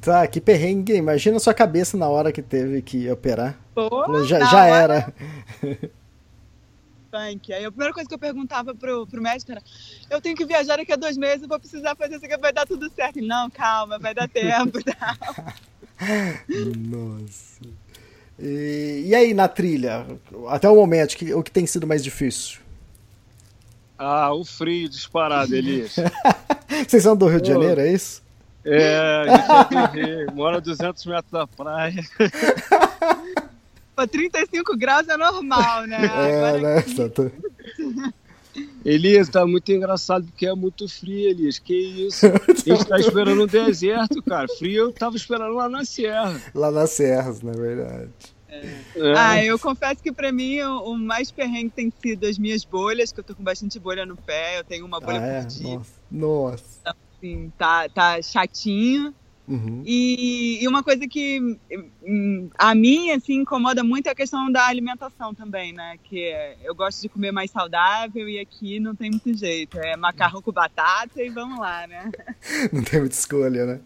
Tá, 0.01 0.27
que 0.27 0.39
perrengue. 0.39 0.95
Imagina 0.95 1.39
a 1.39 1.41
sua 1.41 1.55
cabeça 1.55 1.97
na 1.97 2.07
hora 2.07 2.31
que 2.31 2.43
teve 2.43 2.83
que 2.83 3.11
operar. 3.11 3.59
Pô, 3.75 4.23
já, 4.25 4.45
já 4.45 4.67
era. 4.67 5.15
funk. 7.15 7.53
Aí 7.53 7.65
a 7.65 7.71
primeira 7.71 7.95
coisa 7.95 8.09
que 8.09 8.15
eu 8.15 8.19
perguntava 8.19 8.75
pro, 8.75 9.07
pro 9.07 9.23
médico 9.23 9.53
era: 9.53 9.63
eu 10.11 10.21
tenho 10.21 10.37
que 10.37 10.45
viajar 10.45 10.77
daqui 10.77 10.93
a 10.93 10.97
dois 10.97 11.17
meses, 11.17 11.47
vou 11.47 11.61
precisar 11.61 11.95
fazer 11.95 12.17
isso 12.17 12.25
aqui, 12.25 12.37
vai 12.37 12.53
dar 12.53 12.67
tudo 12.67 12.91
certo. 12.91 13.19
Ele, 13.19 13.29
não, 13.29 13.49
calma, 13.49 13.99
vai 13.99 14.13
dar 14.15 14.29
tempo. 14.29 14.79
Nossa. 16.77 17.63
E, 18.39 19.05
e, 19.07 19.15
aí, 19.15 19.33
na 19.33 19.47
trilha, 19.47 20.05
até 20.49 20.69
o 20.69 20.75
momento, 20.75 21.17
que, 21.17 21.33
o 21.33 21.43
que 21.43 21.53
tem 21.53 21.67
sido 21.67 21.87
mais 21.87 22.03
difícil? 22.03 22.59
Ah, 23.97 24.35
o 24.35 24.45
frio 24.45 24.89
disparado, 24.89 25.55
Elias. 25.55 25.95
Vocês 26.89 27.05
são 27.05 27.17
do 27.17 27.29
Rio 27.29 27.41
de 27.41 27.47
Janeiro, 27.47 27.81
é 27.81 27.93
isso? 27.93 28.25
É, 28.65 28.97
a 28.97 29.37
gente 29.37 29.51
é 29.51 29.87
do 29.87 29.93
Rio, 29.93 30.33
mora 30.35 30.57
a 30.57 30.61
200 30.61 31.07
metros 31.07 31.31
da 31.31 31.47
praia. 31.47 32.03
Pô, 33.95 34.07
35 34.07 34.77
graus 34.77 35.09
é 35.09 35.17
normal, 35.17 35.87
né? 35.87 35.99
É, 36.05 36.49
Agora 36.49 36.61
né? 36.61 36.85
Exato. 36.87 37.33
Elias, 38.85 39.29
tá 39.29 39.45
muito 39.47 39.73
engraçado 39.73 40.27
porque 40.27 40.47
é 40.47 40.55
muito 40.55 40.89
frio, 40.89 41.29
Elias. 41.31 41.59
Que 41.59 42.07
isso? 42.07 42.27
A 42.27 42.75
gente 42.77 42.87
tá 42.87 42.99
esperando 43.01 43.43
um 43.43 43.47
deserto, 43.47 44.23
cara. 44.23 44.47
Frio 44.59 44.85
eu 44.87 44.93
tava 44.93 45.17
esperando 45.17 45.55
lá 45.55 45.69
na 45.69 45.85
serra. 45.85 46.41
Lá 46.55 46.71
nas 46.71 46.91
serras, 46.91 47.43
na 47.43 47.51
verdade. 47.53 48.11
É. 48.49 49.15
Ah, 49.17 49.45
eu 49.45 49.59
confesso 49.59 50.01
que 50.01 50.13
pra 50.13 50.31
mim 50.31 50.61
o, 50.61 50.93
o 50.93 50.97
mais 50.99 51.33
perrengue 51.33 51.71
tem 51.71 51.93
sido 52.01 52.25
as 52.27 52.39
minhas 52.39 52.65
bolhas, 52.65 53.11
que 53.11 53.19
eu 53.19 53.25
tô 53.25 53.35
com 53.35 53.43
bastante 53.43 53.81
bolha 53.81 54.07
no 54.07 54.17
pé, 54.17 54.61
eu 54.61 54.63
tenho 54.65 54.87
uma 54.87 55.01
bolha 55.01 55.19
Ah, 55.21 55.27
é? 55.27 55.41
por 55.41 55.47
dia, 55.49 55.75
Nossa. 55.75 55.91
Nossa. 56.13 56.65
assim, 57.17 57.53
tá, 57.59 57.89
tá 57.89 58.23
chatinho. 58.23 59.13
Uhum. 59.47 59.83
E, 59.85 60.63
e 60.63 60.69
uma 60.69 60.83
coisa 60.83 61.07
que 61.07 61.59
hum, 62.03 62.49
a 62.57 62.75
mim 62.75 63.11
assim 63.11 63.35
incomoda 63.41 63.85
muito 63.85 64.07
é 64.07 64.11
a 64.11 64.15
questão 64.15 64.51
da 64.51 64.67
alimentação 64.67 65.35
também, 65.35 65.73
né? 65.73 65.99
Que 66.05 66.29
é, 66.29 66.57
eu 66.65 66.75
gosto 66.75 67.03
de 67.03 67.11
comer 67.11 67.31
mais 67.31 67.51
saudável 67.51 68.27
e 68.29 68.39
aqui 68.39 68.81
não 68.81 68.95
tem 68.95 69.11
muito 69.11 69.37
jeito. 69.37 69.79
É 69.79 69.97
macarrão 69.97 70.41
com 70.41 70.51
batata 70.51 71.23
e 71.23 71.29
vamos 71.29 71.59
lá, 71.59 71.87
né? 71.87 72.11
Não 72.73 72.83
tem 72.83 73.01
muita 73.01 73.15
escolha, 73.15 73.67
né? 73.67 73.81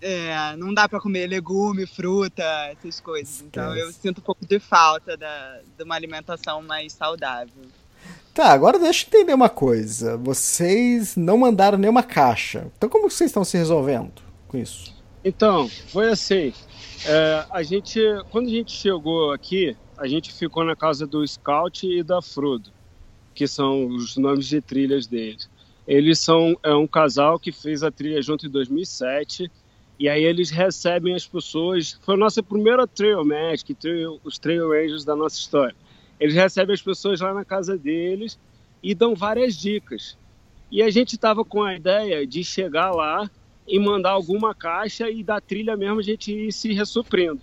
É, 0.00 0.56
não 0.56 0.74
dá 0.74 0.88
pra 0.88 1.00
comer 1.00 1.28
legume, 1.28 1.86
fruta, 1.86 2.42
essas 2.72 2.98
coisas. 2.98 3.40
Então 3.40 3.68
Esquece. 3.68 3.86
eu 3.86 3.92
sinto 3.92 4.18
um 4.18 4.24
pouco 4.24 4.44
de 4.44 4.58
falta 4.58 5.16
da, 5.16 5.60
de 5.78 5.84
uma 5.84 5.94
alimentação 5.94 6.60
mais 6.60 6.92
saudável. 6.92 7.62
Tá, 8.34 8.50
agora 8.52 8.80
deixa 8.80 9.04
eu 9.04 9.08
entender 9.08 9.34
uma 9.34 9.48
coisa. 9.48 10.16
Vocês 10.16 11.14
não 11.14 11.38
mandaram 11.38 11.78
nenhuma 11.78 12.02
caixa. 12.02 12.66
Então 12.76 12.88
como 12.88 13.08
vocês 13.08 13.30
estão 13.30 13.44
se 13.44 13.56
resolvendo 13.56 14.31
com 14.52 14.58
isso? 14.58 14.94
Então, 15.24 15.68
foi 15.68 16.10
assim. 16.10 16.52
é, 17.06 17.46
a 17.50 17.62
gente, 17.62 17.98
quando 18.30 18.46
a 18.46 18.50
gente 18.50 18.70
chegou 18.70 19.32
aqui, 19.32 19.76
a 19.96 20.06
gente 20.06 20.32
ficou 20.32 20.62
na 20.62 20.76
casa 20.76 21.06
do 21.06 21.26
Scout 21.26 21.86
e 21.86 22.02
da 22.02 22.20
Frodo, 22.20 22.70
que 23.34 23.48
são 23.48 23.86
os 23.86 24.16
nomes 24.16 24.46
de 24.46 24.60
trilhas 24.60 25.06
deles. 25.06 25.48
Eles 25.86 26.18
são 26.18 26.56
é 26.62 26.74
um 26.74 26.86
casal 26.86 27.38
que 27.38 27.50
fez 27.50 27.82
a 27.82 27.90
trilha 27.90 28.22
junto 28.22 28.46
em 28.46 28.50
2007 28.50 29.50
e 29.98 30.08
aí 30.08 30.22
eles 30.22 30.50
recebem 30.50 31.14
as 31.14 31.26
pessoas. 31.26 31.98
Foi 32.02 32.14
a 32.14 32.18
nossa 32.18 32.42
primeira 32.42 32.86
trail 32.86 33.24
magic, 33.24 33.74
trail, 33.74 34.20
os 34.22 34.38
trail 34.38 34.68
rangers 34.68 35.04
da 35.04 35.16
nossa 35.16 35.38
história. 35.38 35.74
Eles 36.20 36.34
recebem 36.34 36.74
as 36.74 36.82
pessoas 36.82 37.20
lá 37.20 37.34
na 37.34 37.44
casa 37.44 37.76
deles 37.76 38.38
e 38.82 38.94
dão 38.94 39.14
várias 39.14 39.56
dicas. 39.56 40.16
E 40.70 40.82
a 40.82 40.90
gente 40.90 41.14
estava 41.14 41.44
com 41.44 41.62
a 41.62 41.74
ideia 41.74 42.26
de 42.26 42.44
chegar 42.44 42.92
lá 42.92 43.28
e 43.66 43.78
mandar 43.78 44.10
alguma 44.10 44.54
caixa 44.54 45.08
e 45.10 45.22
da 45.22 45.40
trilha 45.40 45.76
mesmo 45.76 46.00
a 46.00 46.02
gente 46.02 46.32
ir 46.32 46.52
se 46.52 46.72
ressuprindo. 46.72 47.40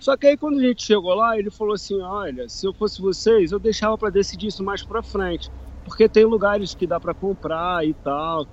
Só 0.00 0.16
que 0.16 0.26
aí 0.26 0.36
quando 0.36 0.58
a 0.58 0.62
gente 0.62 0.82
chegou 0.84 1.14
lá, 1.14 1.38
ele 1.38 1.50
falou 1.50 1.74
assim: 1.74 2.00
"Olha, 2.00 2.48
se 2.48 2.66
eu 2.66 2.74
fosse 2.74 3.00
vocês, 3.00 3.52
eu 3.52 3.58
deixava 3.60 3.96
para 3.96 4.10
decidir 4.10 4.48
isso 4.48 4.64
mais 4.64 4.84
para 4.84 5.02
frente, 5.02 5.48
porque 5.84 6.08
tem 6.08 6.24
lugares 6.24 6.74
que 6.74 6.86
dá 6.86 6.98
para 6.98 7.14
comprar 7.14 7.86
e 7.86 7.94
tal". 7.94 8.46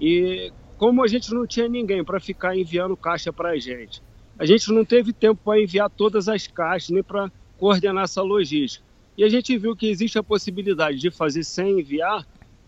E 0.00 0.52
como 0.76 1.02
a 1.04 1.06
gente 1.08 1.32
não 1.32 1.46
tinha 1.46 1.68
ninguém 1.68 2.04
para 2.04 2.20
ficar 2.20 2.56
enviando 2.56 2.96
caixa 2.96 3.32
para 3.32 3.50
a 3.50 3.58
gente, 3.58 4.02
a 4.38 4.46
gente 4.46 4.72
não 4.72 4.84
teve 4.84 5.12
tempo 5.12 5.40
para 5.44 5.60
enviar 5.60 5.90
todas 5.90 6.28
as 6.28 6.46
caixas 6.46 6.90
nem 6.90 7.02
para 7.02 7.30
coordenar 7.56 8.04
essa 8.04 8.22
logística. 8.22 8.84
E 9.16 9.22
a 9.24 9.28
gente 9.28 9.56
viu 9.56 9.76
que 9.76 9.86
existe 9.86 10.18
a 10.18 10.24
possibilidade 10.24 10.98
de 10.98 11.10
fazer 11.10 11.44
sem 11.44 11.80
enviar. 11.80 12.26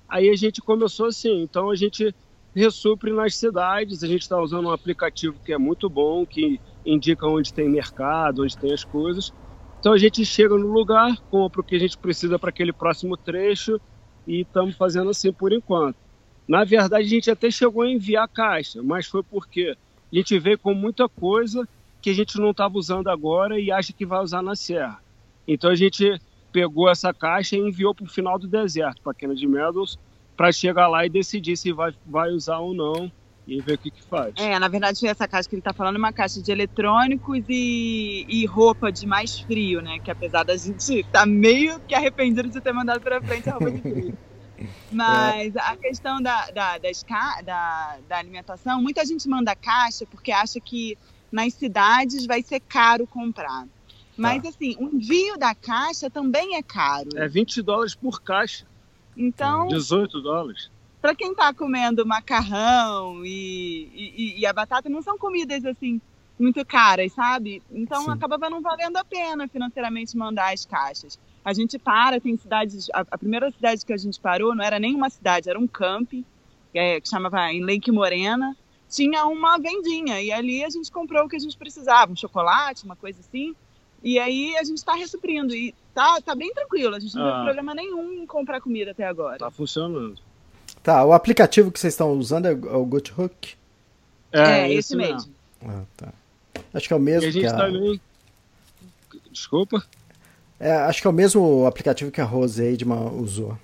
Aí 0.09 0.28
a 0.28 0.37
gente 0.37 0.61
começou 0.61 1.07
assim. 1.07 1.43
Então 1.43 1.71
a 1.71 1.75
gente 1.75 2.14
ressupre 2.57 3.13
nas 3.13 3.37
cidades. 3.37 4.03
A 4.03 4.07
gente 4.07 4.23
está 4.23 4.41
usando 4.41 4.67
um 4.67 4.73
aplicativo 4.73 5.37
que 5.45 5.53
é 5.53 5.59
muito 5.59 5.91
bom, 5.91 6.25
que 6.25 6.59
indica 6.85 7.27
onde 7.27 7.53
tem 7.53 7.69
mercado, 7.69 8.43
onde 8.43 8.57
tem 8.57 8.73
as 8.73 8.83
coisas. 8.83 9.33
Então 9.79 9.93
a 9.93 9.99
gente 9.99 10.25
chega 10.25 10.57
no 10.57 10.67
lugar, 10.67 11.21
compra 11.31 11.61
o 11.61 11.65
que 11.65 11.77
a 11.77 11.79
gente 11.79 11.99
precisa 11.99 12.39
para 12.39 12.49
aquele 12.49 12.73
próximo 12.73 13.17
trecho 13.17 13.79
e 14.27 14.41
estamos 14.41 14.75
fazendo 14.75 15.11
assim 15.11 15.31
por 15.31 15.53
enquanto. 15.53 15.97
Na 16.49 16.65
verdade, 16.65 17.05
a 17.05 17.09
gente 17.09 17.31
até 17.31 17.51
chegou 17.51 17.83
a 17.83 17.91
enviar 17.91 18.27
caixa, 18.29 18.83
mas 18.83 19.07
foi 19.07 19.23
porque 19.23 19.77
a 20.11 20.17
gente 20.17 20.39
veio 20.39 20.59
com 20.59 20.73
muita 20.73 21.09
coisa 21.09 21.69
que 22.01 22.09
a 22.09 22.15
gente 22.15 22.39
não 22.39 22.53
estava 22.53 22.79
usando 22.79 23.09
agora 23.09 23.61
e 23.61 23.71
acha 23.71 23.93
que 23.93 24.07
vai 24.07 24.23
usar 24.23 24.43
na 24.43 24.57
serra. 24.57 24.99
Então 25.47 25.71
a 25.71 25.75
gente 25.75 26.19
pegou 26.51 26.89
essa 26.89 27.13
caixa 27.13 27.57
e 27.57 27.59
enviou 27.59 27.95
para 27.95 28.05
o 28.05 28.09
final 28.09 28.39
do 28.39 28.49
deserto, 28.49 29.03
para 29.03 29.13
Kennedy 29.13 29.47
Meadows, 29.47 29.99
para 30.37 30.52
chegar 30.52 30.88
lá 30.88 31.07
e 31.07 31.09
decidir 31.09 31.57
se 31.57 31.73
vai, 31.73 31.95
vai 32.05 32.31
usar 32.31 32.59
ou 32.59 32.75
não 32.75 33.11
e 33.47 33.61
ver 33.61 33.75
o 33.75 33.78
que, 33.78 33.90
que 33.90 34.02
faz. 34.02 34.35
É, 34.37 34.59
na 34.59 34.69
verdade, 34.69 35.07
essa 35.07 35.28
caixa 35.28 35.49
que 35.49 35.55
ele 35.55 35.62
tá 35.62 35.73
falando 35.73 35.95
é 35.95 35.99
uma 35.99 36.12
caixa 36.12 36.43
de 36.43 36.50
eletrônicos 36.50 37.45
e, 37.49 38.26
e 38.28 38.45
roupa 38.45 38.90
de 38.90 39.07
mais 39.07 39.38
frio, 39.38 39.81
né? 39.81 39.99
Que 40.00 40.11
apesar 40.11 40.43
da 40.43 40.57
gente 40.57 41.05
tá 41.12 41.25
meio 41.25 41.78
que 41.81 41.95
arrependido 41.95 42.49
de 42.49 42.61
ter 42.61 42.73
mandado 42.73 43.00
pra 43.00 43.23
frente 43.23 43.49
a 43.49 43.52
roupa 43.52 43.71
de 43.71 43.81
frio. 43.81 44.19
Mas 44.90 45.55
a 45.57 45.76
questão 45.76 46.21
da, 46.21 46.50
da, 46.50 46.78
das 46.78 47.05
da, 47.45 47.99
da 48.09 48.19
alimentação, 48.19 48.83
muita 48.83 49.05
gente 49.05 49.28
manda 49.28 49.55
caixa 49.55 50.07
porque 50.07 50.33
acha 50.33 50.59
que 50.59 50.97
nas 51.31 51.52
cidades 51.55 52.26
vai 52.26 52.43
ser 52.43 52.61
caro 52.61 53.07
comprar. 53.07 53.66
Mas 54.16 54.45
assim, 54.47 54.75
o 54.81 54.97
envio 54.97 55.37
da 55.37 55.55
caixa 55.55 56.09
também 56.09 56.57
é 56.57 56.62
caro. 56.62 57.11
É 57.16 57.28
20 57.28 57.61
dólares 57.61 57.95
por 57.95 58.23
caixa, 58.23 58.64
Então, 59.16 59.68
18 59.68 60.20
dólares. 60.20 60.70
para 61.00 61.14
quem 61.14 61.35
tá 61.35 61.52
comendo 61.54 62.04
macarrão 62.04 63.25
e, 63.25 63.88
e, 63.94 64.40
e 64.40 64.46
a 64.46 64.52
batata, 64.52 64.88
não 64.88 65.00
são 65.00 65.16
comidas 65.16 65.64
assim 65.64 66.00
muito 66.38 66.64
caras, 66.64 67.12
sabe? 67.12 67.62
Então 67.70 68.02
Sim. 68.02 68.11
acabava 68.11 68.50
não 68.50 68.61
valendo 68.61 68.96
a 68.96 69.04
pena 69.04 69.49
financeiramente 69.49 70.16
mandar 70.16 70.52
as 70.52 70.64
caixas. 70.64 71.18
A 71.44 71.52
gente 71.52 71.78
para, 71.78 72.20
tem 72.20 72.37
cidades. 72.37 72.88
A, 72.92 73.00
a 73.11 73.18
primeira 73.18 73.50
cidade 73.50 73.85
que 73.85 73.92
a 73.92 73.96
gente 73.96 74.20
parou 74.20 74.54
não 74.54 74.64
era 74.64 74.78
nem 74.78 74.94
uma 74.94 75.08
cidade, 75.08 75.49
era 75.49 75.58
um 75.58 75.66
camping, 75.66 76.25
é, 76.75 77.00
que 77.00 77.08
chamava 77.08 77.52
em 77.52 77.64
Lake 77.64 77.90
Morena. 77.90 78.56
Tinha 78.88 79.25
uma 79.26 79.58
vendinha 79.58 80.20
e 80.23 80.30
ali 80.30 80.64
a 80.64 80.70
gente 80.70 80.92
comprou 80.92 81.25
o 81.25 81.28
que 81.28 81.37
a 81.37 81.40
gente 81.40 81.56
precisava, 81.56 82.12
um 82.12 82.16
chocolate, 82.16 82.85
uma 82.85 82.94
coisa 82.94 83.18
assim. 83.20 83.54
E 84.03 84.19
aí 84.19 84.57
a 84.57 84.62
gente 84.65 84.79
está 84.79 84.95
ressuprindo 84.95 85.55
e 85.55 85.75
tá, 85.95 86.21
tá 86.21 86.35
bem 86.35 86.53
tranquilo. 86.53 86.95
A 86.95 87.00
gente 87.00 87.15
não 87.17 87.26
Ah. 87.26 87.33
teve 87.33 87.45
problema 87.45 87.75
nenhum 87.75 88.12
em 88.12 88.26
comprar 88.26 88.61
comida 88.61 88.91
até 88.93 89.05
agora. 89.07 89.38
Tá 89.38 89.50
funcionando. 89.50 90.17
Tá, 90.83 91.05
o 91.05 91.12
aplicativo 91.12 91.73
que 91.73 91.81
vocês 91.81 91.93
estão 91.95 92.12
usando 92.12 92.47
é 92.47 92.55
o 92.55 92.69
é 92.69 92.76
o 92.76 92.85
Good 92.85 93.12
Hook? 93.19 93.55
É, 94.33 94.71
esse 94.73 94.95
mesmo. 94.95 95.33
Ah, 95.67 95.83
tá. 95.97 96.12
Acho 96.75 96.87
que 96.87 96.93
é 96.93 96.97
o 96.97 97.00
E 97.00 97.03
mesmo 97.03 97.29
a 97.29 97.33
que 97.33 97.41
gente 97.41 97.47
a... 97.53 97.57
também. 97.57 98.00
Desculpa. 99.31 99.85
É, 100.59 100.73
acho 100.73 101.00
que 101.00 101.07
é 101.07 101.11
o 101.11 101.12
mesmo 101.12 101.67
aplicativo 101.67 102.11
que 102.11 102.21
a 102.21 102.25
Rose 102.25 102.62
Eidman 102.62 103.11
usou. 103.19 103.59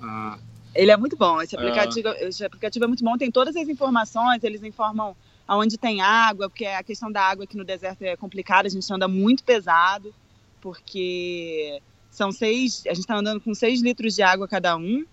Ah, 0.00 0.38
Ele 0.74 0.90
é 0.90 0.96
muito 0.96 1.16
bom. 1.16 1.40
Esse 1.42 1.54
Ah. 1.56 1.60
aplicativo, 1.60 2.08
esse 2.20 2.44
aplicativo 2.44 2.84
é 2.84 2.88
muito 2.88 3.04
bom. 3.04 3.16
Tem 3.18 3.30
todas 3.30 3.54
as 3.56 3.68
informações, 3.68 4.42
eles 4.42 4.62
informam 4.62 5.14
aonde 5.46 5.76
tem 5.76 6.00
água, 6.00 6.48
porque 6.48 6.64
a 6.64 6.82
questão 6.82 7.10
da 7.10 7.22
água 7.22 7.44
aqui 7.44 7.56
no 7.56 7.64
deserto 7.64 8.02
é 8.02 8.16
complicada, 8.16 8.68
a 8.68 8.70
gente 8.70 8.92
anda 8.92 9.08
muito 9.08 9.44
pesado, 9.44 10.14
porque 10.60 11.80
são 12.10 12.30
seis. 12.30 12.84
A 12.86 12.90
gente 12.90 13.00
está 13.00 13.16
andando 13.16 13.40
com 13.40 13.54
seis 13.54 13.80
litros 13.80 14.14
de 14.14 14.22
água 14.22 14.46
cada 14.46 14.76
um. 14.76 15.04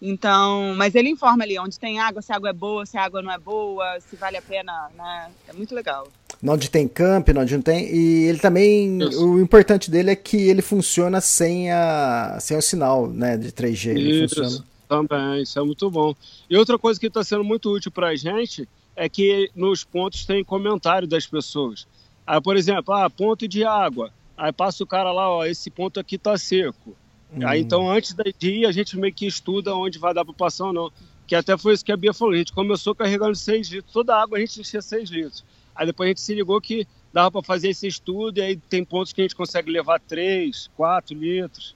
Então, 0.00 0.74
mas 0.76 0.94
ele 0.94 1.08
informa 1.08 1.44
ali 1.44 1.58
onde 1.58 1.78
tem 1.78 1.98
água, 1.98 2.20
se 2.20 2.30
a 2.30 2.36
água 2.36 2.50
é 2.50 2.52
boa, 2.52 2.84
se 2.84 2.98
a 2.98 3.04
água 3.04 3.22
não 3.22 3.32
é 3.32 3.38
boa, 3.38 3.98
se 4.00 4.14
vale 4.16 4.36
a 4.36 4.42
pena, 4.42 4.90
né? 4.94 5.30
É 5.48 5.52
muito 5.54 5.74
legal. 5.74 6.06
Onde 6.46 6.70
tem 6.70 6.86
camp, 6.86 7.28
onde 7.30 7.54
não 7.54 7.62
tem. 7.62 7.86
E 7.94 8.24
ele 8.24 8.38
também. 8.38 8.98
Isso. 8.98 9.26
O 9.26 9.40
importante 9.40 9.90
dele 9.90 10.10
é 10.10 10.16
que 10.16 10.36
ele 10.36 10.60
funciona 10.60 11.20
sem, 11.20 11.70
a, 11.70 12.36
sem 12.40 12.56
o 12.56 12.62
sinal 12.62 13.08
né, 13.08 13.38
de 13.38 13.50
3G. 13.50 13.90
Ele 13.90 14.24
Isso, 14.24 14.36
funciona. 14.36 14.64
também, 14.86 15.42
isso 15.42 15.58
é 15.58 15.62
muito 15.62 15.90
bom. 15.90 16.14
E 16.50 16.56
outra 16.58 16.78
coisa 16.78 17.00
que 17.00 17.06
está 17.06 17.24
sendo 17.24 17.42
muito 17.42 17.72
útil 17.72 17.90
para 17.90 18.08
a 18.08 18.16
gente 18.16 18.68
é 18.96 19.08
que 19.08 19.50
nos 19.54 19.84
pontos 19.84 20.24
tem 20.24 20.42
comentário 20.42 21.06
das 21.06 21.26
pessoas. 21.26 21.86
Aí, 22.26 22.40
por 22.40 22.56
exemplo, 22.56 22.94
ah, 22.94 23.08
ponto 23.08 23.46
de 23.46 23.62
água. 23.64 24.10
Aí 24.36 24.50
passa 24.52 24.82
o 24.82 24.86
cara 24.86 25.12
lá, 25.12 25.30
ó, 25.30 25.44
esse 25.44 25.70
ponto 25.70 26.00
aqui 26.00 26.18
tá 26.18 26.36
seco. 26.36 26.96
Aí 27.44 27.60
Hum. 27.60 27.62
então, 27.62 27.90
antes 27.90 28.14
de 28.14 28.48
ir, 28.48 28.66
a 28.66 28.72
gente 28.72 28.98
meio 28.98 29.12
que 29.12 29.26
estuda 29.26 29.74
onde 29.74 29.98
vai 29.98 30.14
dar 30.14 30.24
para 30.24 30.34
passar 30.34 30.66
ou 30.66 30.72
não. 30.72 30.90
Que 31.26 31.34
até 31.34 31.56
foi 31.58 31.74
isso 31.74 31.84
que 31.84 31.92
a 31.92 31.96
Bia 31.96 32.14
falou. 32.14 32.34
A 32.34 32.38
gente 32.38 32.52
começou 32.52 32.94
carregando 32.94 33.34
6 33.34 33.68
litros. 33.68 33.92
Toda 33.92 34.14
a 34.14 34.22
água 34.22 34.38
a 34.38 34.40
gente 34.40 34.60
enchia 34.60 34.80
6 34.80 35.10
litros. 35.10 35.44
Aí 35.74 35.86
depois 35.86 36.06
a 36.06 36.10
gente 36.10 36.20
se 36.20 36.34
ligou 36.34 36.60
que 36.60 36.86
dava 37.12 37.30
para 37.30 37.42
fazer 37.42 37.70
esse 37.70 37.86
estudo 37.86 38.38
e 38.38 38.42
aí 38.42 38.56
tem 38.56 38.84
pontos 38.84 39.12
que 39.12 39.20
a 39.20 39.24
gente 39.24 39.34
consegue 39.34 39.70
levar 39.70 40.00
3, 40.00 40.70
4 40.76 41.16
litros. 41.16 41.74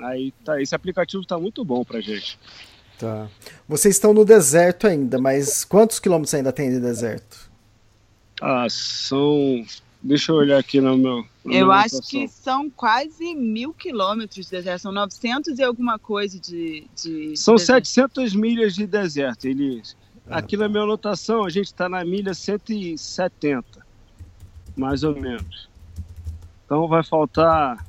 Aí 0.00 0.32
tá, 0.44 0.60
esse 0.60 0.74
aplicativo 0.74 1.24
tá 1.24 1.38
muito 1.38 1.64
bom 1.64 1.84
pra 1.84 2.00
gente. 2.00 2.38
Tá. 3.00 3.28
Vocês 3.66 3.94
estão 3.96 4.12
no 4.12 4.24
deserto 4.24 4.86
ainda, 4.86 5.18
mas 5.18 5.64
quantos 5.64 5.98
quilômetros 5.98 6.34
ainda 6.34 6.52
tem 6.52 6.70
de 6.70 6.78
deserto? 6.78 7.50
Ah, 8.40 8.66
são 8.68 9.64
Deixa 10.02 10.32
eu 10.32 10.36
olhar 10.36 10.58
aqui 10.58 10.80
no 10.80 10.96
meu. 10.96 11.24
na 11.44 11.54
Eu 11.54 11.70
acho 11.70 11.96
anotação. 11.96 12.00
que 12.20 12.28
são 12.28 12.70
quase 12.70 13.34
mil 13.34 13.74
quilômetros 13.74 14.46
de 14.46 14.50
deserto, 14.52 14.80
são 14.82 14.92
900 14.92 15.58
e 15.58 15.62
alguma 15.62 15.98
coisa 15.98 16.38
de. 16.40 16.86
de 16.96 17.36
São 17.36 17.54
de 17.56 17.60
deserto. 17.62 17.86
700 17.88 18.34
milhas 18.34 18.74
de 18.74 18.86
deserto, 18.86 19.46
Elias. 19.46 19.94
Aqui 20.28 20.56
na 20.56 20.68
minha 20.68 20.82
anotação, 20.84 21.44
a 21.44 21.50
gente 21.50 21.66
está 21.66 21.86
na 21.88 22.02
milha 22.04 22.32
170, 22.32 23.64
mais 24.76 25.02
ou 25.02 25.14
menos. 25.14 25.68
Então 26.64 26.86
vai 26.88 27.02
faltar 27.02 27.84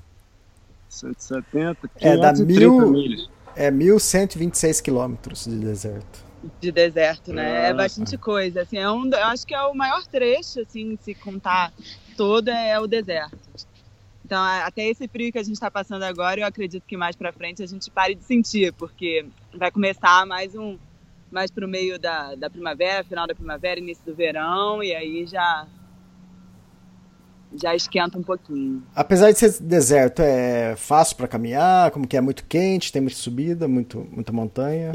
170, 0.90 1.90
É, 2.00 2.18
dá 2.18 2.34
530 2.34 2.46
mil- 2.46 2.92
milhas. 2.92 3.30
É 3.56 3.70
1.126 3.72 4.82
quilômetros 4.82 5.46
de 5.46 5.58
deserto. 5.58 6.26
de 6.60 6.72
deserto, 6.72 7.34
né? 7.34 7.68
É 7.68 7.70
Ah, 7.70 7.74
bastante 7.74 8.18
coisa. 8.18 8.62
Assim, 8.62 8.78
é 8.78 8.90
um, 8.90 9.06
eu 9.10 9.26
acho 9.26 9.46
que 9.46 9.54
é 9.54 9.62
o 9.64 9.74
maior 9.74 10.06
trecho, 10.08 10.62
assim, 10.62 10.98
se 11.02 11.14
contar 11.14 11.72
todo, 12.18 12.50
é 12.50 12.80
o 12.80 12.88
deserto. 12.88 13.38
Então, 14.26 14.42
até 14.42 14.88
esse 14.88 15.08
frio 15.08 15.32
que 15.32 15.38
a 15.38 15.44
gente 15.44 15.56
está 15.56 15.70
passando 15.70 16.04
agora, 16.04 16.40
eu 16.40 16.46
acredito 16.48 16.84
que 16.88 16.96
mais 16.96 17.16
para 17.16 17.34
frente 17.34 17.62
a 17.62 17.66
gente 17.66 17.92
pare 17.92 18.16
de 18.16 18.24
sentir, 18.24 18.72
porque 18.74 19.26
vai 19.54 19.70
começar 19.70 20.26
mais 20.26 20.56
um 20.56 20.78
mais 21.30 21.50
para 21.50 21.66
o 21.66 21.70
meio 21.70 21.98
da, 21.98 22.36
da 22.36 22.50
primavera, 22.50 23.04
final 23.06 23.26
da 23.26 23.34
primavera, 23.34 23.80
início 23.80 24.04
do 24.06 24.14
verão, 24.14 24.84
e 24.84 24.94
aí 24.94 25.26
já 25.26 25.66
já 27.56 27.76
esquenta 27.76 28.18
um 28.18 28.24
pouquinho. 28.24 28.84
Apesar 28.96 29.32
de 29.32 29.40
ser 29.40 29.62
deserto, 29.62 30.22
é 30.22 30.76
fácil 30.76 31.16
para 31.16 31.28
caminhar, 31.28 31.92
como 31.92 32.08
que 32.08 32.16
é 32.16 32.22
muito 32.22 32.46
quente, 32.46 32.92
tem 32.92 33.02
muita 33.02 33.18
subida, 33.18 33.68
muito, 33.68 34.08
muita 34.12 34.32
montanha. 34.32 34.94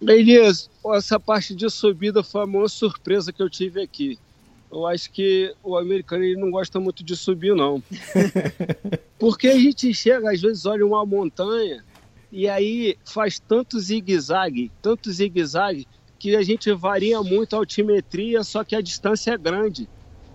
Elias, 0.00 0.70
essa 0.94 1.20
parte 1.20 1.54
de 1.54 1.68
subida 1.68 2.22
foi 2.22 2.42
a 2.42 2.46
maior 2.46 2.68
surpresa 2.68 3.32
que 3.32 3.42
eu 3.42 3.50
tive 3.50 3.82
aqui. 3.82 4.18
Eu 4.72 4.86
acho 4.86 5.10
que 5.10 5.54
o 5.62 5.76
americano 5.76 6.22
ele 6.24 6.40
não 6.40 6.50
gosta 6.50 6.78
muito 6.78 7.02
de 7.02 7.16
subir, 7.16 7.54
não. 7.54 7.82
Porque 9.18 9.48
a 9.48 9.58
gente 9.58 9.92
chega, 9.92 10.30
às 10.30 10.40
vezes, 10.40 10.64
olha 10.64 10.86
uma 10.86 11.04
montanha 11.04 11.84
e 12.32 12.48
aí 12.48 12.96
faz 13.04 13.40
tanto 13.40 13.78
zigue-zague, 13.80 14.70
tanto 14.80 15.10
zigue-zague, 15.10 15.86
que 16.18 16.36
a 16.36 16.42
gente 16.42 16.72
varia 16.72 17.20
muito 17.22 17.54
a 17.54 17.58
altimetria, 17.58 18.44
só 18.44 18.62
que 18.62 18.76
a 18.76 18.80
distância 18.80 19.32
é 19.32 19.38
grande. 19.38 19.88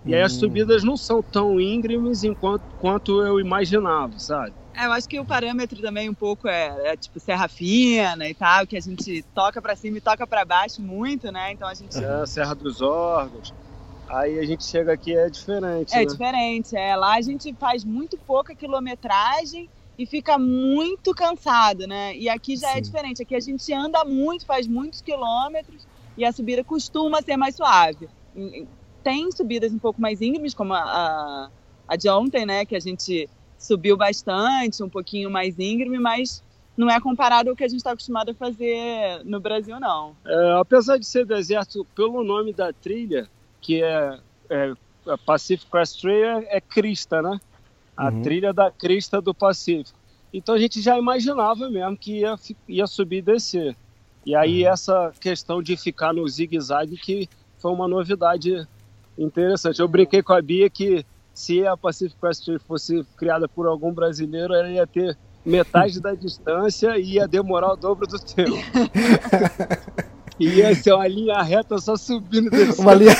E 0.06 0.14
aí 0.14 0.22
as 0.22 0.32
Hum. 0.34 0.38
subidas 0.40 0.84
não 0.84 0.96
são 0.96 1.22
tão 1.22 1.60
íngremes 1.60 2.22
enquanto, 2.22 2.62
quanto 2.78 3.22
eu 3.22 3.40
imaginava, 3.40 4.18
sabe? 4.18 4.54
É, 4.76 4.84
eu 4.86 4.92
acho 4.92 5.08
que 5.08 5.18
o 5.18 5.24
parâmetro 5.24 5.80
também 5.80 6.08
um 6.08 6.14
pouco 6.14 6.46
é, 6.48 6.92
é 6.92 6.96
tipo 6.96 7.18
serra 7.18 7.48
fina 7.48 8.28
e 8.28 8.34
tal, 8.34 8.66
que 8.66 8.76
a 8.76 8.80
gente 8.80 9.22
toca 9.34 9.60
para 9.60 9.74
cima 9.74 9.96
e 9.96 10.00
toca 10.02 10.26
para 10.26 10.44
baixo 10.44 10.82
muito, 10.82 11.32
né? 11.32 11.52
Então 11.52 11.66
a 11.66 11.74
gente 11.74 11.96
É 11.96 12.04
a 12.04 12.26
Serra 12.26 12.54
dos 12.54 12.80
Órgãos. 12.82 13.54
Aí 14.08 14.38
a 14.38 14.44
gente 14.44 14.64
chega 14.64 14.92
aqui 14.92 15.16
é 15.16 15.28
diferente, 15.28 15.94
É 15.96 16.04
né? 16.04 16.12
diferente, 16.12 16.76
é. 16.76 16.94
Lá 16.94 17.16
a 17.16 17.20
gente 17.22 17.54
faz 17.58 17.84
muito 17.84 18.18
pouca 18.26 18.54
quilometragem 18.54 19.68
e 19.98 20.06
fica 20.06 20.38
muito 20.38 21.14
cansado, 21.14 21.86
né? 21.86 22.14
E 22.16 22.28
aqui 22.28 22.56
já 22.56 22.70
é 22.72 22.76
Sim. 22.76 22.82
diferente. 22.82 23.22
Aqui 23.22 23.34
a 23.34 23.40
gente 23.40 23.72
anda 23.72 24.04
muito, 24.04 24.44
faz 24.44 24.68
muitos 24.68 25.00
quilômetros 25.00 25.86
e 26.16 26.24
a 26.24 26.32
subida 26.32 26.62
costuma 26.62 27.22
ser 27.22 27.36
mais 27.36 27.56
suave. 27.56 28.08
Tem 29.06 29.30
subidas 29.30 29.72
um 29.72 29.78
pouco 29.78 30.00
mais 30.00 30.20
íngremes, 30.20 30.52
como 30.52 30.74
a, 30.74 30.80
a, 30.80 31.50
a 31.86 31.94
de 31.94 32.10
ontem, 32.10 32.44
né? 32.44 32.66
Que 32.66 32.74
a 32.74 32.80
gente 32.80 33.30
subiu 33.56 33.96
bastante, 33.96 34.82
um 34.82 34.88
pouquinho 34.88 35.30
mais 35.30 35.56
íngreme, 35.60 35.96
mas 35.96 36.42
não 36.76 36.90
é 36.90 37.00
comparado 37.00 37.48
ao 37.48 37.54
que 37.54 37.62
a 37.62 37.68
gente 37.68 37.78
está 37.78 37.92
acostumado 37.92 38.30
a 38.30 38.34
fazer 38.34 39.24
no 39.24 39.38
Brasil, 39.38 39.78
não. 39.78 40.16
É, 40.26 40.52
apesar 40.58 40.98
de 40.98 41.06
ser 41.06 41.24
deserto, 41.24 41.86
pelo 41.94 42.24
nome 42.24 42.52
da 42.52 42.72
trilha, 42.72 43.28
que 43.60 43.80
é, 43.80 44.18
é 44.50 44.72
a 45.06 45.16
Pacific 45.16 45.70
Crest 45.70 46.00
Trail, 46.00 46.24
é, 46.40 46.56
é 46.56 46.60
crista, 46.60 47.22
né? 47.22 47.38
A 47.96 48.10
Uhum. 48.10 48.22
trilha 48.22 48.52
da 48.52 48.72
crista 48.72 49.22
do 49.22 49.32
Pacífico. 49.32 49.96
Então 50.34 50.56
a 50.56 50.58
gente 50.58 50.82
já 50.82 50.98
imaginava 50.98 51.70
mesmo 51.70 51.96
que 51.96 52.22
ia, 52.22 52.34
ia 52.68 52.88
subir 52.88 53.18
e 53.18 53.22
descer. 53.22 53.76
E 54.26 54.34
aí 54.34 54.64
essa 54.64 55.12
questão 55.20 55.62
de 55.62 55.76
ficar 55.76 56.12
no 56.12 56.28
zigue-zague 56.28 56.96
que 56.96 57.28
foi 57.56 57.70
uma 57.70 57.86
novidade 57.86 58.66
interessante. 59.18 59.80
Eu 59.80 59.88
brinquei 59.88 60.22
com 60.22 60.32
a 60.32 60.42
Bia 60.42 60.68
que 60.68 61.04
se 61.34 61.66
a 61.66 61.76
Pacific 61.76 62.18
Crest 62.20 62.44
Trail 62.44 62.60
fosse 62.60 63.04
criada 63.16 63.48
por 63.48 63.66
algum 63.66 63.92
brasileiro, 63.92 64.54
ela 64.54 64.70
ia 64.70 64.86
ter 64.86 65.16
metade 65.44 66.00
da 66.00 66.14
distância 66.14 66.98
e 66.98 67.14
ia 67.14 67.28
demorar 67.28 67.72
o 67.72 67.76
dobro 67.76 68.06
do 68.06 68.18
tempo. 68.18 68.56
Ia 70.38 70.74
ser 70.74 70.92
uma 70.92 71.08
linha 71.08 71.40
reta 71.40 71.78
só 71.78 71.96
subindo 71.96 72.48
e 72.48 72.50
descendo. 72.50 72.82
Uma 72.82 72.94
linha. 72.94 73.14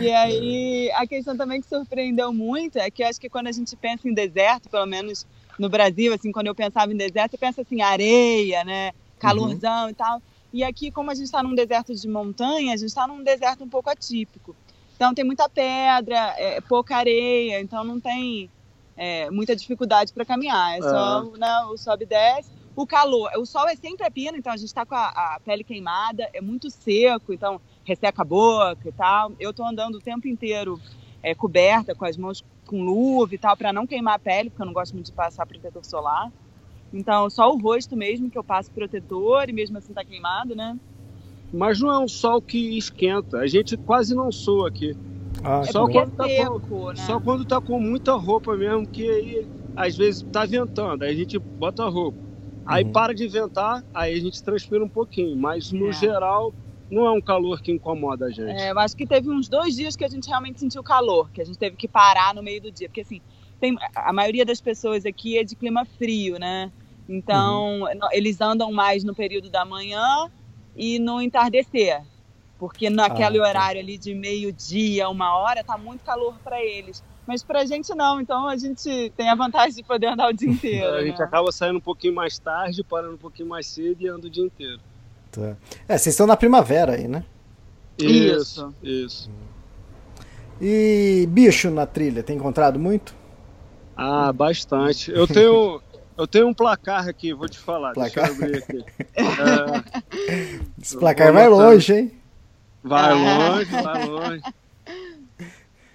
E 0.00 0.10
aí, 0.10 0.90
a 0.94 1.06
questão 1.06 1.36
também 1.36 1.60
que 1.60 1.68
surpreendeu 1.68 2.32
muito 2.32 2.78
é 2.78 2.90
que 2.90 3.02
eu 3.02 3.08
acho 3.08 3.20
que 3.20 3.28
quando 3.28 3.48
a 3.48 3.52
gente 3.52 3.76
pensa 3.76 4.08
em 4.08 4.14
deserto, 4.14 4.68
pelo 4.68 4.86
menos 4.86 5.26
no 5.58 5.68
Brasil, 5.68 6.14
assim, 6.14 6.30
quando 6.30 6.46
eu 6.46 6.54
pensava 6.54 6.92
em 6.92 6.96
deserto, 6.96 7.34
eu 7.34 7.38
penso 7.38 7.60
assim, 7.60 7.82
areia, 7.82 8.64
né? 8.64 8.92
Calorzão 9.18 9.90
e 9.90 9.94
tal. 9.94 10.22
E 10.52 10.64
aqui, 10.64 10.90
como 10.90 11.10
a 11.10 11.14
gente 11.14 11.26
está 11.26 11.42
num 11.42 11.54
deserto 11.54 11.94
de 11.94 12.08
montanha, 12.08 12.72
a 12.72 12.76
gente 12.76 12.88
está 12.88 13.06
num 13.06 13.22
deserto 13.22 13.64
um 13.64 13.68
pouco 13.68 13.90
atípico. 13.90 14.56
Então 14.96 15.14
tem 15.14 15.24
muita 15.24 15.48
pedra, 15.48 16.34
é, 16.36 16.60
pouca 16.60 16.96
areia, 16.96 17.60
então 17.60 17.84
não 17.84 18.00
tem 18.00 18.50
é, 18.96 19.30
muita 19.30 19.54
dificuldade 19.54 20.12
para 20.12 20.24
caminhar. 20.24 20.78
É 20.78 20.82
só 20.82 21.22
né, 21.36 21.60
o 21.70 21.76
sobe 21.76 22.04
e 22.04 22.06
desce. 22.06 22.50
O 22.74 22.86
calor, 22.86 23.30
o 23.36 23.44
sol 23.44 23.68
é 23.68 23.76
sempre 23.76 24.06
a 24.06 24.10
pina, 24.10 24.38
então 24.38 24.52
a 24.52 24.56
gente 24.56 24.68
está 24.68 24.86
com 24.86 24.94
a, 24.94 25.08
a 25.08 25.40
pele 25.44 25.64
queimada, 25.64 26.28
é 26.32 26.40
muito 26.40 26.70
seco, 26.70 27.32
então 27.32 27.60
resseca 27.84 28.22
a 28.22 28.24
boca 28.24 28.88
e 28.88 28.92
tal. 28.92 29.32
Eu 29.38 29.52
tô 29.52 29.64
andando 29.64 29.96
o 29.96 30.00
tempo 30.00 30.28
inteiro 30.28 30.80
é, 31.22 31.34
coberta, 31.34 31.94
com 31.94 32.04
as 32.04 32.16
mãos 32.16 32.44
com 32.66 32.84
luva 32.84 33.34
e 33.34 33.38
tal, 33.38 33.56
para 33.56 33.72
não 33.72 33.86
queimar 33.86 34.14
a 34.14 34.18
pele, 34.18 34.50
porque 34.50 34.62
eu 34.62 34.66
não 34.66 34.72
gosto 34.72 34.94
muito 34.94 35.06
de 35.06 35.12
passar 35.12 35.46
protetor 35.46 35.84
solar. 35.84 36.30
Então, 36.92 37.28
só 37.28 37.50
o 37.50 37.58
rosto 37.58 37.96
mesmo 37.96 38.30
que 38.30 38.38
eu 38.38 38.44
passo 38.44 38.70
protetor 38.72 39.48
e 39.48 39.52
mesmo 39.52 39.76
assim 39.78 39.92
tá 39.92 40.04
queimado, 40.04 40.54
né? 40.54 40.76
Mas 41.52 41.80
não 41.80 41.92
é 41.92 41.98
um 41.98 42.08
sol 42.08 42.40
que 42.42 42.76
esquenta. 42.76 43.38
A 43.38 43.46
gente 43.46 43.76
quase 43.78 44.14
não 44.14 44.30
soa 44.30 44.68
aqui. 44.68 44.94
Ah, 45.42 45.62
É 45.64 45.72
Só 45.72 45.84
porque 45.84 45.98
bom. 45.98 46.02
é 46.02 46.04
quando 46.04 46.16
tá 46.16 46.28
seco, 46.28 46.92
né? 46.92 47.06
Só 47.06 47.20
quando 47.20 47.46
tá 47.46 47.60
com 47.60 47.80
muita 47.80 48.12
roupa 48.14 48.56
mesmo, 48.56 48.86
que 48.86 49.08
aí 49.08 49.48
às 49.74 49.96
vezes 49.96 50.24
tá 50.32 50.44
ventando, 50.44 51.04
aí 51.04 51.12
a 51.12 51.14
gente 51.14 51.38
bota 51.56 51.84
a 51.84 51.88
roupa. 51.88 52.18
Aí 52.66 52.84
Uhum. 52.84 52.92
para 52.92 53.14
de 53.14 53.26
ventar, 53.28 53.82
aí 53.94 54.14
a 54.14 54.20
gente 54.20 54.42
transpira 54.42 54.84
um 54.84 54.88
pouquinho. 54.88 55.36
Mas 55.36 55.70
no 55.70 55.88
É. 55.88 55.92
geral, 55.92 56.54
não 56.90 57.06
é 57.06 57.12
um 57.12 57.20
calor 57.20 57.60
que 57.62 57.72
incomoda 57.72 58.26
a 58.26 58.30
gente. 58.30 58.60
É, 58.60 58.70
eu 58.72 58.78
acho 58.78 58.96
que 58.96 59.06
teve 59.06 59.30
uns 59.30 59.48
dois 59.48 59.74
dias 59.74 59.96
que 59.96 60.04
a 60.04 60.08
gente 60.08 60.28
realmente 60.28 60.58
sentiu 60.60 60.82
calor, 60.82 61.30
que 61.32 61.40
a 61.40 61.44
gente 61.44 61.58
teve 61.58 61.76
que 61.76 61.88
parar 61.88 62.34
no 62.34 62.42
meio 62.42 62.60
do 62.60 62.72
dia, 62.72 62.88
porque 62.88 63.00
assim, 63.02 63.22
tem, 63.60 63.76
a 63.94 64.12
maioria 64.12 64.44
das 64.44 64.60
pessoas 64.60 65.04
aqui 65.06 65.38
é 65.38 65.44
de 65.44 65.54
clima 65.56 65.84
frio, 65.84 66.38
né? 66.38 66.70
Então, 67.08 67.80
no- 67.80 68.08
eles 68.12 68.40
andam 68.40 68.70
mais 68.72 69.02
no 69.04 69.14
período 69.14 69.48
da 69.50 69.64
manhã 69.64 70.28
e 70.76 70.98
no 70.98 71.20
entardecer, 71.22 72.02
porque 72.58 72.90
naquele 72.90 73.38
Ah, 73.38 73.42
tá. 73.42 73.48
horário 73.48 73.80
ali 73.80 73.96
de 73.98 74.14
meio-dia, 74.14 75.08
uma 75.08 75.36
hora, 75.38 75.64
tá 75.64 75.76
muito 75.78 76.04
calor 76.04 76.38
para 76.44 76.62
eles. 76.62 77.02
Mas 77.26 77.42
pra 77.42 77.64
gente 77.66 77.94
não, 77.94 78.20
então 78.20 78.48
a 78.48 78.56
gente 78.56 79.12
tem 79.16 79.28
a 79.28 79.34
vantagem 79.34 79.74
de 79.76 79.82
poder 79.82 80.06
andar 80.06 80.28
o 80.28 80.32
dia 80.32 80.48
inteiro. 80.50 80.94
a 80.94 81.04
gente 81.04 81.18
né? 81.18 81.24
acaba 81.24 81.50
saindo 81.52 81.76
um 81.78 81.80
pouquinho 81.80 82.14
mais 82.14 82.38
tarde, 82.38 82.82
parando 82.84 83.14
um 83.14 83.18
pouquinho 83.18 83.48
mais 83.48 83.66
cedo 83.66 84.00
e 84.02 84.08
anda 84.08 84.26
o 84.26 84.30
dia 84.30 84.44
inteiro. 84.44 84.80
Tá. 85.30 85.56
É, 85.86 85.98
vocês 85.98 86.14
estão 86.14 86.26
na 86.26 86.36
primavera 86.36 86.92
aí, 86.94 87.06
né? 87.08 87.24
Isso. 87.98 88.72
Isso. 88.82 89.30
E 90.60 91.26
bicho 91.30 91.70
na 91.70 91.86
trilha, 91.86 92.22
tem 92.22 92.36
encontrado 92.36 92.78
muito? 92.78 93.14
Ah, 94.00 94.32
bastante. 94.32 95.10
Eu 95.10 95.26
tenho, 95.26 95.82
eu 96.16 96.24
tenho 96.24 96.46
um 96.46 96.54
placar 96.54 97.08
aqui, 97.08 97.34
vou 97.34 97.48
te 97.48 97.58
falar. 97.58 97.94
Placar? 97.94 98.28
Deixa 98.28 98.42
eu 98.42 98.46
abrir 98.46 98.62
aqui. 98.62 98.84
É, 99.16 100.60
Esse 100.80 100.96
placar 100.96 101.32
vai 101.32 101.48
longe, 101.48 101.92
hein? 101.92 102.12
Vai 102.80 103.12
longe, 103.12 103.70
vai 103.70 104.06
longe. 104.06 104.42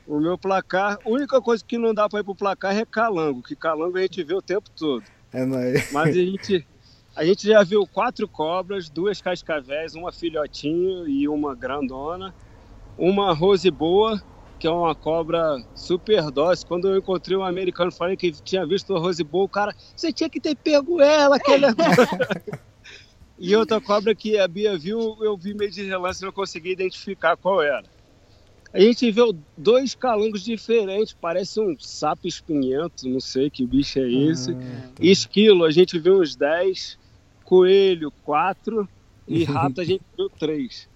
O 0.05 0.19
meu 0.19 0.37
placar, 0.37 0.99
a 1.05 1.09
única 1.09 1.41
coisa 1.41 1.63
que 1.65 1.77
não 1.77 1.93
dá 1.93 2.09
para 2.09 2.19
ir 2.19 2.25
pro 2.25 2.35
placar 2.35 2.77
é 2.77 2.83
calango, 2.83 3.41
que 3.41 3.55
calango 3.55 3.97
a 3.97 4.01
gente 4.01 4.21
vê 4.21 4.33
o 4.33 4.41
tempo 4.41 4.69
todo. 4.75 5.05
É 5.31 5.45
nóis. 5.45 5.89
Mas 5.93 6.09
a 6.09 6.11
gente, 6.11 6.67
a 7.15 7.23
gente 7.23 7.47
já 7.47 7.63
viu 7.63 7.87
quatro 7.87 8.27
cobras, 8.27 8.89
duas 8.89 9.21
cascavéis, 9.21 9.95
uma 9.95 10.11
filhotinho 10.11 11.07
e 11.07 11.25
uma 11.29 11.55
grandona, 11.55 12.35
uma 12.97 13.33
rose 13.33 13.71
boa, 13.71 14.21
que 14.63 14.67
é 14.67 14.71
uma 14.71 14.95
cobra 14.95 15.61
super 15.75 16.31
dócil. 16.31 16.65
Quando 16.65 16.87
eu 16.87 16.97
encontrei 16.97 17.35
um 17.35 17.43
americano 17.43 17.91
falei 17.91 18.15
que 18.15 18.31
tinha 18.31 18.65
visto 18.65 18.95
a 18.95 18.97
rose 18.97 19.21
boa, 19.21 19.43
o 19.43 19.49
cara, 19.49 19.75
você 19.93 20.13
tinha 20.13 20.29
que 20.29 20.39
ter 20.39 20.55
pego 20.55 21.01
ela, 21.01 21.35
aquela. 21.35 21.75
e 23.37 23.53
outra 23.57 23.81
cobra 23.81 24.15
que 24.15 24.39
a 24.39 24.47
Bia 24.47 24.77
viu, 24.77 25.17
eu 25.19 25.35
vi 25.35 25.53
meio 25.53 25.69
de 25.69 25.83
relance 25.83 26.23
e 26.23 26.25
não 26.25 26.31
consegui 26.31 26.71
identificar 26.71 27.35
qual 27.35 27.61
era. 27.61 27.83
A 28.71 28.79
gente 28.79 29.11
viu 29.11 29.37
dois 29.57 29.95
calangos 29.95 30.41
diferentes, 30.41 31.13
parece 31.13 31.59
um 31.59 31.77
sapo 31.77 32.25
espinhento, 32.25 33.09
não 33.09 33.19
sei 33.19 33.49
que 33.49 33.65
bicho 33.65 33.99
é 33.99 34.09
esse. 34.09 34.51
Ah, 34.53 34.89
tá. 34.95 35.03
Esquilo, 35.03 35.65
a 35.65 35.71
gente 35.71 35.99
viu 35.99 36.21
uns 36.21 36.37
10. 36.37 36.97
Coelho, 37.43 38.13
4. 38.23 38.87
E 39.27 39.43
rato 39.45 39.81
a 39.81 39.83
gente 39.83 40.03
viu 40.17 40.29
três. 40.29 40.87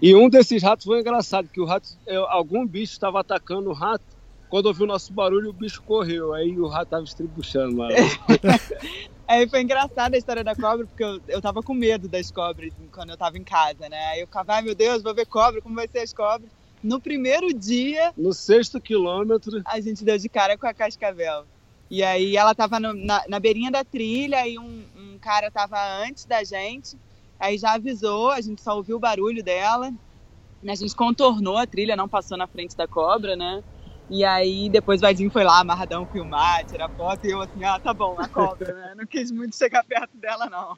E 0.00 0.14
um 0.14 0.28
desses 0.28 0.62
ratos 0.62 0.84
foi 0.84 1.00
engraçado, 1.00 1.48
que 1.48 1.60
o 1.60 1.64
rato, 1.64 1.88
é, 2.06 2.16
algum 2.16 2.66
bicho 2.66 2.92
estava 2.92 3.20
atacando 3.20 3.70
o 3.70 3.74
rato. 3.74 4.04
Quando 4.48 4.66
ouviu 4.66 4.84
o 4.84 4.88
nosso 4.88 5.12
barulho, 5.12 5.50
o 5.50 5.52
bicho 5.52 5.82
correu. 5.82 6.32
Aí 6.32 6.58
o 6.58 6.68
rato 6.68 6.84
estava 6.84 7.04
estribuchando 7.04 7.76
lá. 7.76 7.88
Aí 9.26 9.48
foi 9.48 9.62
engraçada 9.62 10.16
a 10.16 10.18
história 10.18 10.44
da 10.44 10.54
cobra, 10.54 10.86
porque 10.86 11.02
eu, 11.02 11.20
eu 11.26 11.40
tava 11.40 11.62
com 11.62 11.72
medo 11.72 12.06
das 12.08 12.30
cobras 12.30 12.72
quando 12.92 13.10
eu 13.10 13.16
tava 13.16 13.38
em 13.38 13.42
casa, 13.42 13.88
né? 13.88 13.98
Aí 14.12 14.20
eu 14.20 14.26
ficava, 14.26 14.54
ai 14.54 14.62
meu 14.62 14.74
Deus, 14.74 15.02
vou 15.02 15.14
ver 15.14 15.26
cobra, 15.26 15.62
como 15.62 15.74
vai 15.74 15.88
ser 15.88 16.00
as 16.00 16.12
cobras? 16.12 16.50
No 16.82 17.00
primeiro 17.00 17.52
dia. 17.52 18.12
No 18.16 18.34
sexto 18.34 18.78
quilômetro. 18.78 19.62
A 19.64 19.80
gente 19.80 20.04
deu 20.04 20.18
de 20.18 20.28
cara 20.28 20.58
com 20.58 20.66
a 20.66 20.74
cascavel. 20.74 21.46
E 21.90 22.02
aí 22.02 22.36
ela 22.36 22.54
tava 22.54 22.78
no, 22.78 22.92
na, 22.92 23.24
na, 23.26 23.40
beirinha 23.40 23.70
da 23.70 23.82
trilha 23.84 24.46
e 24.46 24.58
um, 24.58 24.84
um 24.96 25.18
cara 25.18 25.50
tava 25.50 25.78
antes 26.02 26.26
da 26.26 26.44
gente. 26.44 26.96
Aí 27.38 27.58
já 27.58 27.74
avisou, 27.74 28.30
a 28.30 28.40
gente 28.40 28.62
só 28.62 28.76
ouviu 28.76 28.96
o 28.96 29.00
barulho 29.00 29.42
dela. 29.42 29.92
A 30.66 30.74
gente 30.74 30.94
contornou 30.96 31.58
a 31.58 31.66
trilha, 31.66 31.96
não 31.96 32.08
passou 32.08 32.38
na 32.38 32.46
frente 32.46 32.76
da 32.76 32.88
cobra, 32.88 33.36
né? 33.36 33.62
E 34.08 34.24
aí 34.24 34.68
depois 34.68 35.00
o 35.00 35.02
Vadinho 35.02 35.30
foi 35.30 35.44
lá, 35.44 35.60
amarradão, 35.60 36.06
filmar, 36.06 36.64
tirar 36.64 36.88
foto, 36.90 37.26
e 37.26 37.30
eu 37.30 37.40
assim, 37.40 37.64
ah, 37.64 37.78
tá 37.78 37.92
bom, 37.92 38.16
a 38.18 38.28
cobra, 38.28 38.72
né? 38.72 38.94
Não 38.96 39.06
quis 39.06 39.30
muito 39.30 39.56
chegar 39.56 39.84
perto 39.84 40.16
dela, 40.16 40.46
não. 40.46 40.76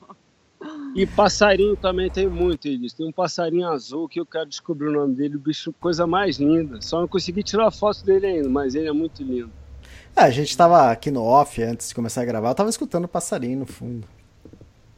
E 0.94 1.06
passarinho 1.06 1.76
também 1.76 2.10
tem 2.10 2.28
muito, 2.28 2.66
eles. 2.66 2.92
Tem 2.92 3.06
um 3.06 3.12
passarinho 3.12 3.68
azul 3.68 4.08
que 4.08 4.18
eu 4.18 4.26
quero 4.26 4.48
descobrir 4.48 4.88
o 4.88 4.92
nome 4.92 5.14
dele, 5.14 5.36
o 5.36 5.40
bicho, 5.40 5.72
coisa 5.78 6.06
mais 6.06 6.38
linda. 6.38 6.80
Só 6.80 7.00
não 7.00 7.08
consegui 7.08 7.42
tirar 7.42 7.68
a 7.68 7.70
foto 7.70 8.04
dele 8.04 8.26
ainda, 8.26 8.48
mas 8.48 8.74
ele 8.74 8.88
é 8.88 8.92
muito 8.92 9.22
lindo. 9.22 9.52
É, 10.16 10.22
a 10.22 10.30
gente 10.30 10.56
tava 10.56 10.90
aqui 10.90 11.10
no 11.10 11.22
off 11.22 11.62
antes 11.62 11.90
de 11.90 11.94
começar 11.94 12.22
a 12.22 12.24
gravar, 12.24 12.48
eu 12.48 12.54
tava 12.54 12.70
escutando 12.70 13.04
o 13.04 13.08
passarinho 13.08 13.58
no 13.60 13.66
fundo. 13.66 14.08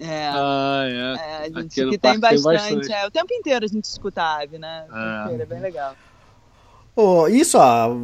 É, 0.01 0.29
ah, 0.33 0.85
é. 0.87 0.93
é 0.93 1.37
a 1.47 1.61
gente 1.61 1.75
que 1.75 1.99
tem 1.99 2.21
bastante, 2.21 2.43
tem 2.43 2.77
bastante. 2.77 2.93
É, 2.93 3.07
o 3.07 3.11
tempo 3.11 3.35
inteiro 3.35 3.65
a 3.65 3.69
gente 3.69 3.85
escuta 3.85 4.23
a 4.23 4.43
ave, 4.43 4.59
né? 4.59 4.87
É. 4.93 5.25
inteiro, 5.25 5.43
é 5.43 5.47
bem 5.47 5.61
legal. 5.61 5.97
Oh, 6.95 7.27
isso, 7.27 7.59
ó. 7.59 7.97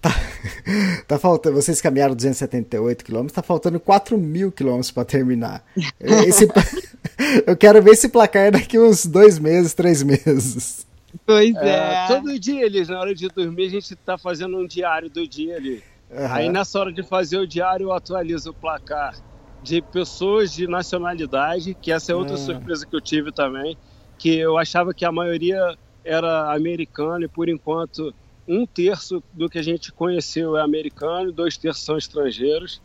Tá, 0.00 0.10
tá 1.08 1.18
faltando. 1.18 1.56
Vocês 1.56 1.80
caminharam 1.80 2.14
278 2.14 3.04
quilômetros, 3.04 3.32
tá 3.34 3.42
faltando 3.42 3.80
4 3.80 4.16
mil 4.16 4.52
quilômetros 4.52 4.90
para 4.90 5.04
terminar. 5.04 5.64
Esse, 6.00 6.48
eu 7.46 7.56
quero 7.56 7.82
ver 7.82 7.92
esse 7.92 8.08
placar 8.08 8.52
daqui 8.52 8.78
uns 8.78 9.04
dois 9.04 9.38
meses, 9.38 9.74
três 9.74 10.02
meses. 10.02 10.86
Pois 11.26 11.54
é. 11.56 12.04
é. 12.04 12.06
Todo 12.06 12.38
dia, 12.38 12.64
eles, 12.64 12.88
na 12.88 13.00
hora 13.00 13.14
de 13.14 13.28
dormir, 13.28 13.66
a 13.66 13.70
gente 13.70 13.96
tá 13.96 14.16
fazendo 14.16 14.56
um 14.56 14.66
diário 14.66 15.10
do 15.10 15.26
dia 15.26 15.56
ali. 15.56 15.82
Uhum. 16.10 16.32
Aí 16.32 16.48
nessa 16.48 16.78
hora 16.78 16.92
de 16.92 17.02
fazer 17.02 17.38
o 17.38 17.46
diário, 17.46 17.84
eu 17.84 17.92
atualizo 17.92 18.50
o 18.50 18.54
placar 18.54 19.14
de 19.62 19.82
pessoas 19.82 20.52
de 20.52 20.66
nacionalidade, 20.66 21.74
que 21.74 21.92
essa 21.92 22.12
é 22.12 22.14
outra 22.14 22.36
uhum. 22.36 22.44
surpresa 22.44 22.86
que 22.86 22.94
eu 22.94 23.00
tive 23.00 23.32
também, 23.32 23.76
que 24.18 24.36
eu 24.36 24.58
achava 24.58 24.94
que 24.94 25.04
a 25.04 25.12
maioria 25.12 25.76
era 26.04 26.52
americana 26.54 27.24
e 27.24 27.28
por 27.28 27.48
enquanto 27.48 28.14
um 28.48 28.66
terço 28.66 29.22
do 29.32 29.48
que 29.48 29.58
a 29.58 29.62
gente 29.62 29.92
conheceu 29.92 30.56
é 30.56 30.62
americano, 30.62 31.30
dois 31.30 31.56
terços 31.56 31.84
são 31.84 31.96
estrangeiros. 31.96 32.80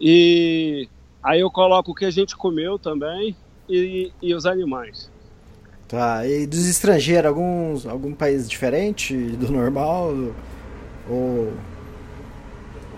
E 0.00 0.88
aí 1.22 1.40
eu 1.40 1.50
coloco 1.50 1.92
o 1.92 1.94
que 1.94 2.04
a 2.04 2.10
gente 2.10 2.36
comeu 2.36 2.78
também 2.78 3.36
e, 3.68 4.10
e 4.22 4.34
os 4.34 4.46
animais. 4.46 5.10
Tá, 5.86 6.26
e 6.26 6.46
dos 6.46 6.66
estrangeiros, 6.66 7.26
alguns, 7.26 7.86
algum 7.86 8.14
país 8.14 8.48
diferente 8.48 9.14
do 9.14 9.50
normal? 9.50 10.14
Ou. 11.08 11.52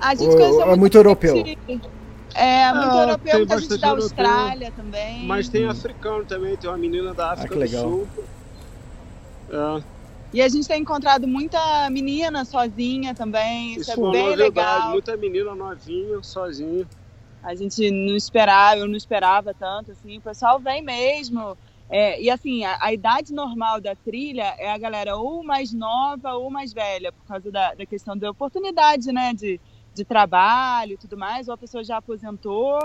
A 0.01 0.15
gente 0.15 0.29
ou, 0.29 0.63
é 0.63 0.77
muito 0.77 0.97
europeu? 0.99 1.43
É, 2.35 2.73
muito 2.73 2.91
ah, 2.91 3.03
europeu, 3.03 3.39
muita 3.39 3.59
gente 3.59 3.79
da 3.79 3.91
Austrália 3.91 4.67
europeu, 4.67 4.85
também. 4.85 5.27
Mas 5.27 5.49
tem 5.49 5.67
africano 5.67 6.25
também, 6.25 6.57
tem 6.57 6.71
uma 6.71 6.79
menina 6.79 7.13
da 7.13 7.33
África 7.33 7.55
ah, 7.55 7.59
do 7.59 7.69
Sul. 7.69 8.09
É. 9.51 9.83
E 10.33 10.41
a 10.41 10.49
gente 10.49 10.67
tem 10.67 10.81
encontrado 10.81 11.29
muita 11.29 11.91
menina 11.91 12.45
sozinha 12.45 13.15
também, 13.15 13.73
isso, 13.73 13.91
isso 13.91 14.07
é 14.07 14.11
bem 14.11 14.29
legal. 14.35 14.65
Verdade, 14.65 14.89
muita 14.89 15.17
menina 15.17 15.55
novinha, 15.55 16.23
sozinha. 16.23 16.87
A 17.43 17.55
gente 17.55 17.91
não 17.91 18.17
esperava, 18.17 18.79
eu 18.79 18.89
não 18.89 18.97
esperava 18.97 19.53
tanto, 19.53 19.91
assim, 19.91 20.17
o 20.17 20.21
pessoal 20.21 20.59
vem 20.59 20.81
mesmo. 20.81 21.57
É, 21.91 22.19
e 22.23 22.31
assim, 22.31 22.65
a, 22.65 22.79
a, 22.81 22.93
idade 22.93 23.35
normal 23.35 23.79
da 23.79 23.95
trilha 23.95 24.55
é 24.59 24.73
a 24.73 24.79
galera 24.79 25.17
ou 25.17 25.45
mais 25.45 25.75
nova 25.75 26.33
ou 26.33 26.51
mais 26.51 26.73
velha, 26.73 27.13
por 27.13 27.27
causa 27.27 27.51
da, 27.51 27.75
da 27.75 27.85
questão 27.85 28.17
da 28.17 28.31
oportunidade, 28.31 29.13
né, 29.13 29.35
de, 29.35 29.61
de 29.95 30.05
trabalho 30.05 30.93
e 30.93 30.97
tudo 30.97 31.17
mais, 31.17 31.49
ou 31.49 31.55
a 31.55 31.59
pessoa 31.59 31.85
já 31.85 31.99
aposentou, 31.99 32.79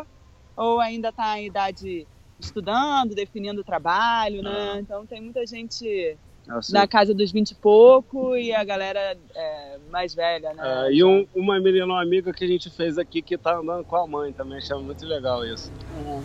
ou 0.55 0.79
ainda 0.79 1.09
está 1.09 1.39
em 1.39 1.47
idade 1.47 2.07
estudando, 2.39 3.15
definindo 3.15 3.61
o 3.61 3.63
trabalho, 3.63 4.41
né? 4.41 4.73
Ah. 4.75 4.79
Então 4.79 5.05
tem 5.05 5.21
muita 5.21 5.45
gente 5.45 6.17
Assim. 6.49 6.71
Na 6.71 6.87
casa 6.87 7.13
dos 7.13 7.31
20 7.31 7.51
e 7.51 7.55
pouco 7.55 8.35
e 8.37 8.53
a 8.53 8.63
galera 8.63 9.17
é, 9.35 9.77
mais 9.91 10.15
velha, 10.15 10.53
né? 10.53 10.87
É, 10.87 10.93
e 10.93 11.03
um, 11.03 11.27
uma 11.35 11.59
menina, 11.59 11.85
uma 11.85 12.01
amiga 12.01 12.31
que 12.31 12.43
a 12.43 12.47
gente 12.47 12.69
fez 12.69 12.97
aqui 12.97 13.21
que 13.21 13.37
tá 13.37 13.57
andando 13.57 13.83
com 13.83 13.97
a 13.97 14.07
mãe 14.07 14.31
também, 14.31 14.57
achava 14.57 14.81
muito 14.81 15.05
legal 15.05 15.45
isso. 15.45 15.71
Uhum. 16.05 16.23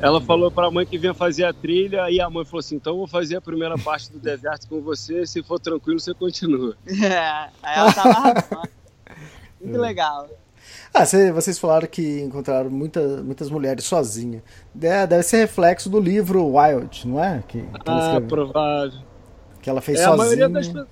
Ela 0.00 0.20
falou 0.20 0.50
para 0.50 0.66
a 0.66 0.70
mãe 0.70 0.84
que 0.84 0.98
vinha 0.98 1.14
fazer 1.14 1.44
a 1.44 1.52
trilha 1.52 2.10
e 2.10 2.20
a 2.20 2.28
mãe 2.28 2.44
falou 2.44 2.60
assim: 2.60 2.76
então 2.76 2.94
eu 2.94 2.98
vou 2.98 3.06
fazer 3.06 3.36
a 3.36 3.40
primeira 3.40 3.76
parte 3.78 4.10
do 4.10 4.18
deserto 4.20 4.68
com 4.68 4.80
você, 4.80 5.24
se 5.24 5.40
for 5.42 5.60
tranquilo 5.60 6.00
você 6.00 6.14
continua. 6.14 6.76
É, 7.08 7.48
aí 7.62 7.78
ela 7.78 7.92
tava 7.92 8.62
Muito 9.60 9.78
legal. 9.78 10.28
Ah, 10.92 11.04
vocês 11.32 11.58
falaram 11.58 11.86
que 11.86 12.20
encontraram 12.20 12.70
muita, 12.70 13.22
muitas 13.22 13.50
mulheres 13.50 13.84
sozinhas. 13.84 14.42
Deve 14.74 15.22
ser 15.22 15.38
reflexo 15.38 15.88
do 15.88 16.00
livro 16.00 16.44
Wild, 16.56 17.06
não 17.06 17.22
é? 17.22 17.42
Que, 17.46 17.62
que 17.62 17.68
ah, 17.86 18.20
provável. 18.26 19.00
Que 19.62 19.70
ela 19.70 19.80
fez 19.80 20.00
é, 20.00 20.04
sozinha. 20.04 20.46
A 20.46 20.48
maioria, 20.48 20.48
das, 20.48 20.86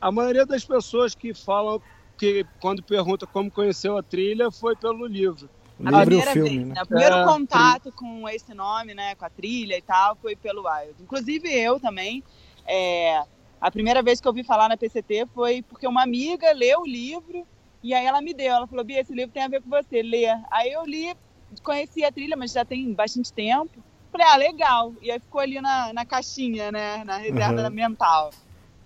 a 0.00 0.12
maioria 0.12 0.46
das 0.46 0.64
pessoas 0.64 1.14
que 1.14 1.34
falam 1.34 1.80
que 2.16 2.46
quando 2.60 2.82
pergunta 2.82 3.26
como 3.26 3.50
conheceu 3.50 3.96
a 3.96 4.02
trilha 4.02 4.50
foi 4.50 4.76
pelo 4.76 5.06
livro. 5.06 5.48
O 5.78 5.88
livro 5.88 6.14
e 6.14 6.18
o 6.18 6.22
filme, 6.22 6.48
vez, 6.50 6.66
né? 6.68 6.74
né? 6.74 6.82
O 6.82 6.86
primeiro 6.86 7.16
é, 7.16 7.24
contato 7.24 7.90
com 7.92 8.28
esse 8.28 8.54
nome, 8.54 8.94
né, 8.94 9.14
com 9.16 9.24
a 9.24 9.30
trilha 9.30 9.76
e 9.76 9.82
tal, 9.82 10.16
foi 10.16 10.36
pelo 10.36 10.62
Wild. 10.62 10.94
Inclusive 11.00 11.48
eu 11.52 11.80
também. 11.80 12.22
É, 12.64 13.22
a 13.60 13.70
primeira 13.70 14.02
vez 14.02 14.20
que 14.20 14.28
eu 14.28 14.30
ouvi 14.30 14.44
falar 14.44 14.68
na 14.68 14.76
PCT 14.76 15.26
foi 15.34 15.62
porque 15.62 15.86
uma 15.86 16.02
amiga 16.02 16.52
leu 16.52 16.82
o 16.82 16.86
livro 16.86 17.46
e 17.82 17.94
aí 17.94 18.06
ela 18.06 18.20
me 18.20 18.32
deu. 18.32 18.52
Ela 18.52 18.66
falou: 18.66 18.84
Bia, 18.84 19.00
esse 19.00 19.14
livro 19.14 19.32
tem 19.32 19.42
a 19.42 19.48
ver 19.48 19.62
com 19.62 19.70
você, 19.70 20.02
lê. 20.02 20.26
Aí 20.50 20.72
eu 20.72 20.84
li, 20.84 21.14
conheci 21.62 22.04
a 22.04 22.12
trilha, 22.12 22.36
mas 22.36 22.52
já 22.52 22.64
tem 22.64 22.92
bastante 22.92 23.32
tempo. 23.32 23.72
Falei, 24.10 24.26
ah, 24.26 24.36
legal. 24.36 24.92
E 25.00 25.10
aí 25.10 25.18
ficou 25.18 25.40
ali 25.40 25.60
na, 25.60 25.92
na 25.92 26.04
caixinha, 26.04 26.70
né? 26.70 27.02
Na 27.04 27.16
reserva 27.16 27.62
uhum. 27.62 27.70
mental. 27.70 28.30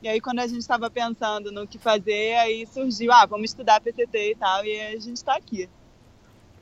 E 0.03 0.09
aí, 0.09 0.21
quando 0.21 0.39
a 0.39 0.47
gente 0.47 0.61
estava 0.61 0.89
pensando 0.89 1.51
no 1.51 1.67
que 1.67 1.79
fazer, 1.79 2.37
aí 2.37 2.67
surgiu, 2.67 3.11
ah, 3.13 3.27
vamos 3.27 3.51
estudar 3.51 3.81
PCT 3.81 4.33
e 4.33 4.35
tal, 4.37 4.65
e 4.65 4.81
a 4.81 4.93
gente 4.93 5.17
está 5.17 5.35
aqui. 5.35 5.69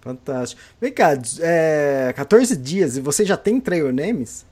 Fantástico. 0.01 0.63
Vem 0.81 0.93
cá, 0.93 1.13
é, 1.41 2.13
14 2.15 2.57
dias 2.57 2.97
e 2.97 3.01
você 3.01 3.25
já 3.25 3.37
tem 3.37 3.61
trail 3.61 3.93
names? 3.93 4.47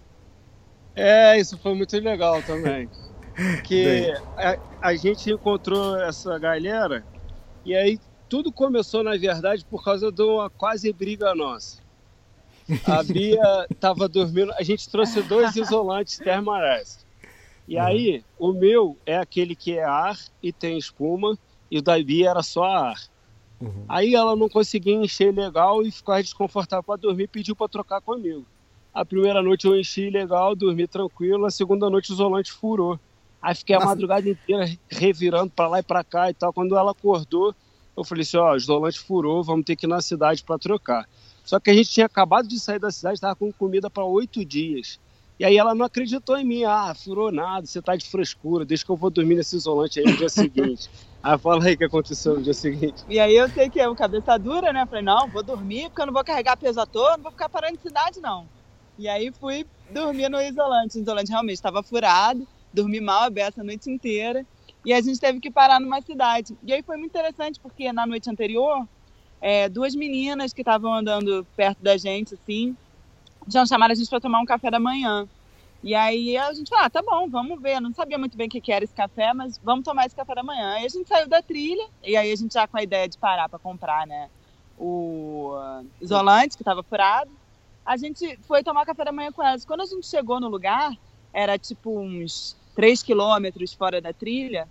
É, 0.97 1.39
isso 1.39 1.59
foi 1.59 1.75
muito 1.75 1.97
legal 1.99 2.43
também. 2.43 2.89
que 3.65 4.13
a, 4.37 4.59
a, 4.89 4.95
gente 4.95 5.31
encontrou 5.31 5.99
essa 6.01 6.39
galera 6.39 7.05
e 7.65 7.75
aí 7.75 7.99
tudo 8.29 8.51
começou, 8.51 9.03
na 9.03 9.17
verdade, 9.17 9.65
por 9.65 9.85
causa 9.85 10.11
de 10.11 10.23
uma 10.23 10.49
quase 10.49 10.93
briga 10.93 11.35
nossa. 11.35 11.83
A 12.87 13.03
Bia 13.05 13.67
estava 13.71 14.09
dormindo. 14.09 14.53
A 14.55 14.63
gente 14.63 14.89
trouxe 14.89 15.23
dois 15.23 15.55
isolantes 15.55 16.19
Thermarest. 16.19 17.05
E 17.69 17.77
uhum. 17.77 17.83
aí, 17.83 18.25
o 18.39 18.53
meu 18.53 18.97
é 19.05 19.19
aquele 19.19 19.55
que 19.55 19.77
é 19.77 19.85
ar 19.85 20.19
e 20.43 20.53
tem 20.53 20.79
espuma, 20.79 21.39
e 21.71 21.79
o 21.79 21.83
da 21.83 22.03
Bia 22.03 22.31
era 22.31 22.43
só 22.43 22.65
ar. 22.65 23.01
Uhum. 23.61 23.85
Aí 23.89 24.15
ela 24.15 24.35
não 24.35 24.49
conseguia 24.49 24.95
encher 24.95 25.33
legal 25.33 25.83
e 25.83 25.91
ficou 25.91 26.17
desconfortável 26.17 26.83
para 26.83 27.01
dormir 27.01 27.29
pediu 27.29 27.55
para 27.55 27.69
trocar 27.69 28.01
comigo. 28.01 28.45
A 28.93 29.05
primeira 29.05 29.41
noite 29.41 29.67
eu 29.67 29.79
enchi 29.79 30.11
legal, 30.11 30.55
dormi 30.55 30.87
tranquilo, 30.87 31.47
a 31.47 31.51
segunda 31.51 31.89
noite 31.89 32.11
o 32.11 32.15
isolante 32.15 32.53
furou. 32.53 32.99
Aí 33.43 33.55
fiquei 33.57 33.75
a 33.75 33.81
madrugada 33.81 34.29
inteira 34.29 34.71
revirando 34.89 35.51
para 35.51 35.69
lá 35.69 35.81
e 35.81 35.83
para 35.83 36.05
cá 36.05 36.31
e 36.31 36.35
tal. 36.35 36.53
Quando 36.53 36.77
ela 36.77 36.93
acordou, 36.93 37.53
eu 37.97 38.05
falei 38.05 38.23
assim: 38.23 38.37
ó, 38.37 38.53
o 38.53 38.57
isolante 38.57 39.01
furou, 39.01 39.43
vamos 39.43 39.65
ter 39.65 39.75
que 39.75 39.85
ir 39.87 39.89
na 39.89 40.01
cidade 40.01 40.45
para 40.45 40.59
trocar. 40.59 41.09
Só 41.45 41.59
que 41.59 41.71
a 41.71 41.75
gente 41.75 41.91
tinha 41.91 42.07
acabado 42.07 42.47
de 42.47 42.61
sair 42.61 42.79
da 42.79 42.93
cidade, 42.93 43.15
estava 43.15 43.35
com 43.35 43.53
comida 43.53 43.91
para 43.91 44.05
oito 44.05 44.45
dias. 44.45 45.01
E 45.41 45.45
aí 45.45 45.57
ela 45.57 45.75
não 45.75 45.85
acreditou 45.85 46.37
em 46.37 46.45
mim. 46.45 46.63
Ah, 46.63 46.95
furou 46.95 47.33
nada, 47.33 47.67
você 47.67 47.83
tá 47.83 47.97
de 47.97 48.09
frescura, 48.09 48.65
deixa 48.65 48.85
que 48.85 48.91
eu 48.93 48.97
vou 48.97 49.11
dormir 49.11 49.35
nesse 49.35 49.57
isolante 49.57 49.99
aí 49.99 50.07
no 50.07 50.17
dia 50.17 50.29
seguinte. 50.29 50.89
Aí 51.23 51.39
fala 51.39 51.65
aí 51.65 51.75
o 51.75 51.79
que 51.79 51.85
aconteceu 51.85 52.35
no 52.35 52.43
dia 52.43 52.53
seguinte. 52.53 53.05
E 53.09 53.21
aí 53.21 53.37
eu 53.37 53.49
sei 53.49 53.71
que 53.71 53.79
é 53.79 53.87
uma 53.87 53.95
cabeça 53.95 54.37
dura, 54.37 54.73
né? 54.73 54.85
Falei, 54.87 55.05
não, 55.05 55.29
vou 55.29 55.41
dormir 55.41 55.89
porque 55.89 56.03
eu 56.03 56.07
não 56.07 56.13
vou 56.13 56.25
carregar 56.25 56.57
peso 56.57 56.81
à 56.81 56.85
toa, 56.85 57.17
não 57.17 57.23
vou 57.23 57.31
ficar 57.31 57.49
parando 57.49 57.77
em 57.77 57.79
cidade, 57.79 58.21
não. 58.21 58.45
E 58.99 59.09
aí 59.09 59.31
fui 59.39 59.65
dormir 59.89 60.29
no 60.29 60.41
isolante. 60.41 60.99
O 60.99 61.01
isolante 61.01 61.31
realmente 61.31 61.55
estava 61.55 61.81
furado, 61.81 62.45
dormi 62.73 63.01
mal 63.01 63.25
a 63.25 63.31
beça 63.31 63.61
a 63.61 63.65
noite 63.65 63.91
inteira. 63.91 64.47
E 64.85 64.93
a 64.93 65.01
gente 65.01 65.21
teve 65.21 65.39
que 65.39 65.51
parar 65.51 65.81
numa 65.81 66.01
cidade. 66.01 66.57
E 66.63 66.73
aí 66.73 66.83
foi 66.83 66.97
muito 66.97 67.11
interessante 67.11 67.61
porque 67.61 67.93
na 67.93 68.07
noite 68.07 68.29
anterior 68.29 68.87
é, 69.41 69.69
duas 69.69 69.95
meninas 69.95 70.53
que 70.53 70.61
estavam 70.61 70.95
andando 70.95 71.47
perto 71.57 71.83
da 71.83 71.97
gente, 71.97 72.35
assim, 72.35 72.77
tinham 73.49 73.67
chamado 73.67 73.91
a 73.91 73.95
gente 73.95 74.09
para 74.09 74.21
tomar 74.21 74.41
um 74.41 74.47
café 74.47 74.71
da 74.71 74.79
manhã. 74.79 75.29
E 75.83 75.97
aí 75.97 76.37
a 76.37 76.53
gente 76.53 76.69
falou, 76.69 76.85
ah, 76.85 76.91
tá 76.91 77.03
bom, 77.03 77.29
vamos 77.29 77.61
ver. 77.61 77.81
Não 77.81 77.93
sabia 77.93 78.17
muito 78.17 78.37
bem 78.37 78.47
o 78.47 78.51
que, 78.51 78.73
era 78.73 78.85
esse 78.85 78.95
café, 78.95 79.35
mas 79.35 79.59
vamos 79.59 79.85
tomar 79.85 80.07
esse 80.07 80.15
café 80.15 80.37
da 80.37 80.43
manhã. 80.45 80.75
Aí 80.75 80.87
a 80.87 80.89
gente 80.89 81.09
saiu 81.09 81.29
da 81.29 81.43
trilha, 81.43 81.85
e 82.05 82.17
aí 82.17 82.31
a 82.31 82.37
gente 82.37 82.55
já 82.55 82.69
com 82.69 82.77
a 82.77 82.83
ideia 82.85 83.09
de 83.09 83.19
parar 83.19 83.49
para 83.49 83.59
comprar, 83.59 84.07
né? 84.07 84.31
O 84.79 85.55
isolante 86.01 86.57
que 86.57 86.63
estava 86.63 86.83
furado. 86.85 87.31
A 87.85 87.97
gente 87.97 88.39
foi 88.43 88.63
tomar 88.63 88.87
café 88.87 89.05
da 89.05 89.11
manhã 89.11 89.33
com 89.33 89.43
elas. 89.43 89.65
Quando 89.65 89.81
a 89.81 89.87
gente 89.87 90.07
chegou 90.07 90.39
no 90.39 90.49
lugar, 90.49 90.93
era 91.33 91.59
tipo 91.59 91.99
uns 91.99 92.57
3 92.75 93.03
quilômetros 93.03 93.73
fora 93.75 94.01
da 94.01 94.13
trilha, 94.13 94.69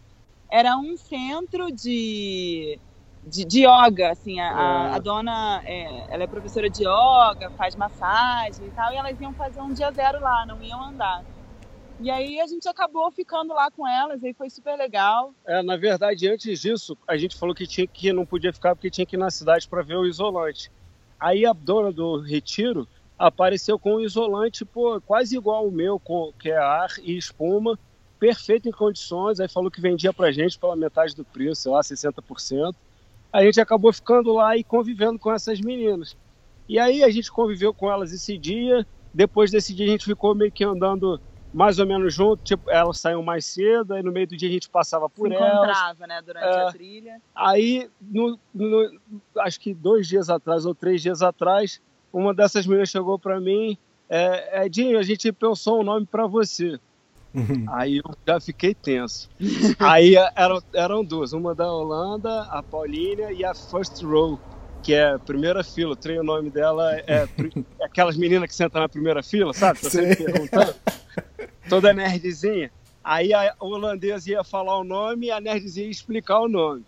era 0.52 0.78
um 0.78 0.98
centro 0.98 1.72
de, 1.72 2.78
de, 3.24 3.46
de 3.46 3.66
yoga, 3.66 4.12
assim, 4.12 4.40
a, 4.40 4.52
a, 4.52 4.96
a 4.96 5.00
dona, 5.00 5.62
é, 5.66 6.14
ela 6.14 6.24
é 6.24 6.28
professora 6.28 6.70
de 6.70 6.84
yoga, 6.84 7.50
faz 7.58 7.76
massagem 7.76 8.68
e 8.68 8.72
tal, 8.72 8.92
e 8.92 8.98
elas 8.98 9.20
iam 9.20 9.34
fazer 9.34 9.62
um 9.62 9.74
dia 9.74 9.92
zero 9.92 10.20
lá, 10.20 10.46
não 10.46 10.62
iam 10.62 10.84
andar. 10.84 11.24
E 12.02 12.10
aí 12.10 12.42
a 12.42 12.48
gente 12.48 12.68
acabou 12.68 13.12
ficando 13.12 13.54
lá 13.54 13.70
com 13.70 13.88
elas, 13.88 14.24
aí 14.24 14.34
foi 14.34 14.50
super 14.50 14.76
legal. 14.76 15.34
É, 15.46 15.62
na 15.62 15.78
verdade, 15.78 16.28
antes 16.28 16.60
disso, 16.60 16.98
a 17.08 17.16
gente 17.16 17.38
falou 17.38 17.54
que 17.54 17.68
tinha 17.68 17.88
que 17.88 18.12
não 18.12 18.26
podia 18.26 18.52
ficar 18.52 18.76
porque 18.76 18.90
tinha 18.90 19.06
que 19.06 19.16
ir 19.16 19.20
na 19.20 19.30
cidade 19.30 19.70
para 19.70 19.84
ver 19.84 19.98
o 19.98 20.06
isolante. 20.08 20.72
Aí 21.20 21.46
a 21.46 21.54
dona 21.54 21.92
do 21.92 22.20
retiro 22.20 22.90
apareceu 23.20 23.78
com 23.78 23.98
um 23.98 24.00
isolante, 24.00 24.66
pô, 24.66 25.00
quase 25.02 25.38
igual 25.38 25.68
o 25.68 25.72
meu, 25.72 26.00
com, 26.00 26.34
que 26.40 26.50
é 26.50 26.58
ar 26.58 26.90
e 27.04 27.16
espuma, 27.16 27.78
perfeito 28.22 28.70
em 28.70 28.72
condições. 28.72 29.40
Aí 29.40 29.50
falou 29.50 29.72
que 29.72 29.82
vendia 29.82 30.14
pra 30.14 30.32
gente 30.32 30.60
pela 30.60 30.76
metade 30.76 31.16
do 31.16 31.26
preço, 31.26 31.64
sei 31.64 31.72
lá, 31.72 31.82
60%. 31.82 32.76
A 33.34 33.44
gente 33.44 33.60
acabou 33.60 33.92
ficando 33.92 34.32
lá 34.34 34.56
e 34.56 34.64
convivendo 34.64 35.18
com 35.18 35.32
essas 35.34 35.60
meninas. 35.60 36.16
E 36.70 36.78
aí 36.78 37.04
a 37.04 37.10
gente 37.10 37.32
conviveu 37.32 37.74
com 37.74 37.92
elas 37.92 38.14
esse 38.14 38.38
dia. 38.38 38.86
Depois 39.12 39.50
desse 39.50 39.74
dia 39.74 39.88
a 39.88 39.90
gente 39.90 40.06
ficou 40.06 40.36
meio 40.36 40.52
que 40.52 40.64
andando 40.64 41.20
mais 41.52 41.80
ou 41.80 41.86
menos 41.88 42.14
junto, 42.14 42.42
tipo, 42.44 42.70
elas 42.72 42.98
saíam 43.00 43.22
mais 43.24 43.46
cedo, 43.46 43.94
aí 43.94 44.02
no 44.02 44.10
meio 44.12 44.26
do 44.26 44.38
dia 44.38 44.48
a 44.48 44.52
gente 44.54 44.70
passava 44.70 45.10
por 45.10 45.28
Se 45.28 45.34
elas. 45.34 45.52
encontrava, 45.54 46.08
né, 46.08 46.22
durante 46.22 46.46
É. 46.46 46.62
a 46.62 46.72
trilha. 46.72 47.22
Aí, 47.36 47.90
no- 48.00 48.40
no- 48.54 49.02
acho 49.40 49.60
que 49.60 49.74
dois 49.74 50.08
dias 50.08 50.30
atrás 50.30 50.66
ou 50.66 50.74
três 50.74 51.02
dias 51.02 51.22
atrás, 51.22 51.82
uma 52.14 52.34
dessas 52.34 52.66
meninas 52.66 52.90
chegou 52.90 53.20
para 53.20 53.38
mim, 53.42 53.78
é, 54.08 54.66
Edinho, 54.66 54.98
a 54.98 55.04
gente 55.04 55.30
pensou 55.34 55.82
um 55.82 55.84
nome 55.84 56.06
para 56.06 56.26
você. 56.26 56.80
Aí 57.70 57.98
eu 57.98 58.04
já 58.28 58.40
fiquei 58.40 58.74
tenso. 58.76 59.30
Aí 59.80 60.16
eram, 60.36 60.62
eram 60.74 61.04
duas, 61.04 61.32
uma 61.34 61.56
da 61.56 61.72
Holanda, 61.72 62.44
a 62.44 62.62
Paulínia 62.62 63.32
e 63.32 63.44
a 63.46 63.54
First 63.56 64.04
Row, 64.04 64.40
que 64.84 64.94
é 64.94 65.12
a 65.14 65.20
primeira 65.20 65.64
fila. 65.64 65.94
O 65.94 65.96
trem, 65.96 66.20
o 66.20 66.24
nome 66.24 66.50
dela 66.50 66.94
é, 66.96 67.04
é 67.08 67.28
aquelas 67.86 68.18
meninas 68.18 68.50
que 68.50 68.56
sentam 68.56 68.82
na 68.82 68.90
primeira 68.90 69.24
fila, 69.24 69.54
sabe? 69.54 69.80
Sempre 69.80 70.16
perguntando. 70.18 70.76
Toda 71.70 71.94
nerdzinha. 71.94 72.72
Aí 73.04 73.34
a 73.34 73.56
holandesa 73.60 74.30
ia 74.30 74.44
falar 74.44 74.78
o 74.78 74.84
nome 74.84 75.28
e 75.28 75.32
a 75.32 75.40
nerdzinha 75.40 75.86
ia 75.86 75.92
explicar 75.92 76.40
o 76.42 76.48
nome. 76.50 76.84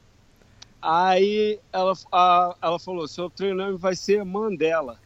Aí 0.81 1.59
ela, 1.71 1.93
a- 2.11 2.55
ela 2.61 2.79
falou: 2.79 3.07
seu 3.07 3.29
treinamento 3.29 3.77
vai 3.77 3.95
ser 3.95 4.23
Mandela. 4.25 4.99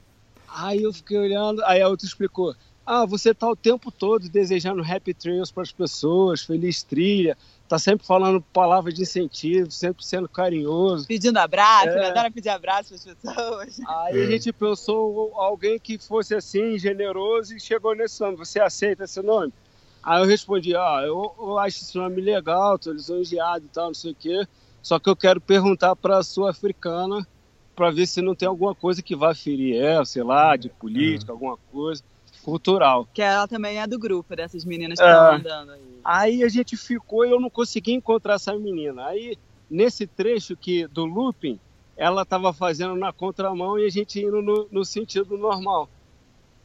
Aí 0.47 0.81
eu 0.83 0.91
fiquei 0.93 1.17
olhando, 1.17 1.63
aí 1.65 1.81
a 1.81 1.87
outra 1.87 2.07
explicou: 2.07 2.53
ah, 2.87 3.05
você 3.05 3.33
tá 3.33 3.49
o 3.49 3.55
tempo 3.55 3.91
todo 3.91 4.29
desejando 4.29 4.81
happy 4.81 5.13
trails 5.13 5.51
para 5.51 5.61
as 5.61 5.73
pessoas, 5.73 6.41
feliz 6.41 6.81
trilha, 6.81 7.37
tá 7.67 7.77
sempre 7.77 8.07
falando 8.07 8.41
palavras 8.41 8.93
de 8.93 9.01
incentivo, 9.01 9.69
sempre 9.69 10.05
sendo 10.05 10.29
carinhoso. 10.29 11.05
Pedindo 11.05 11.35
abraço, 11.35 11.89
É. 11.89 12.09
adora 12.09 12.31
pedir 12.31 12.47
abraço 12.47 12.87
para 12.87 12.95
as 12.95 13.03
pessoas. 13.03 13.79
Aí 13.85 14.23
a 14.23 14.31
gente 14.31 14.53
pensou 14.53 15.33
alguém 15.35 15.77
que 15.77 15.97
fosse 15.97 16.33
assim, 16.33 16.79
generoso, 16.79 17.53
e 17.53 17.59
chegou 17.59 17.93
nesse 17.93 18.21
nome. 18.21 18.37
Você 18.37 18.61
aceita 18.61 19.03
esse 19.03 19.21
nome? 19.21 19.51
Aí 20.01 20.21
eu 20.21 20.25
respondi, 20.25 20.73
ah, 20.73 21.01
eu, 21.05 21.35
eu 21.37 21.59
acho 21.59 21.81
esse 21.81 21.97
nome 21.97 22.21
legal, 22.21 22.79
tô 22.79 22.93
lisonjeado 22.93 23.65
e 23.65 23.69
tal, 23.69 23.87
não 23.87 23.93
sei 23.93 24.13
o 24.13 24.15
quê. 24.15 24.47
Só 24.81 24.97
que 24.97 25.09
eu 25.09 25.15
quero 25.17 25.41
perguntar 25.41 25.93
para 25.97 26.19
a 26.19 26.23
sul-africana 26.23 27.27
para 27.75 27.91
ver 27.91 28.07
se 28.07 28.21
não 28.21 28.33
tem 28.33 28.47
alguma 28.47 28.73
coisa 28.73 29.03
que 29.03 29.13
vá 29.13 29.35
ferir 29.35 29.75
ela, 29.75 30.05
sei 30.05 30.23
lá, 30.23 30.55
de 30.55 30.69
política, 30.69 31.33
alguma 31.33 31.57
coisa 31.69 32.01
cultural. 32.47 33.05
Que 33.13 33.21
ela 33.21 33.45
também 33.45 33.77
é 33.77 33.85
do 33.85 33.99
grupo 33.99 34.33
dessas 34.33 34.63
meninas 34.63 34.97
que 34.97 35.03
É. 35.05 35.11
estão 35.11 35.33
andando 35.33 35.71
aí. 35.73 35.81
Aí 36.01 36.43
a 36.45 36.47
gente 36.47 36.77
ficou 36.77 37.25
e 37.25 37.29
eu 37.29 37.41
não 37.41 37.49
consegui 37.49 37.91
encontrar 37.91 38.35
essa 38.35 38.53
menina. 38.57 39.05
Aí, 39.07 39.37
nesse 39.69 40.07
trecho 40.07 40.55
que 40.55 40.87
do 40.87 41.03
looping, 41.03 41.59
ela 41.97 42.21
estava 42.21 42.53
fazendo 42.53 42.95
na 42.95 43.11
contramão 43.11 43.77
e 43.77 43.85
a 43.85 43.89
gente 43.89 44.21
indo 44.21 44.41
no, 44.41 44.65
no 44.71 44.85
sentido 44.85 45.37
normal. 45.37 45.89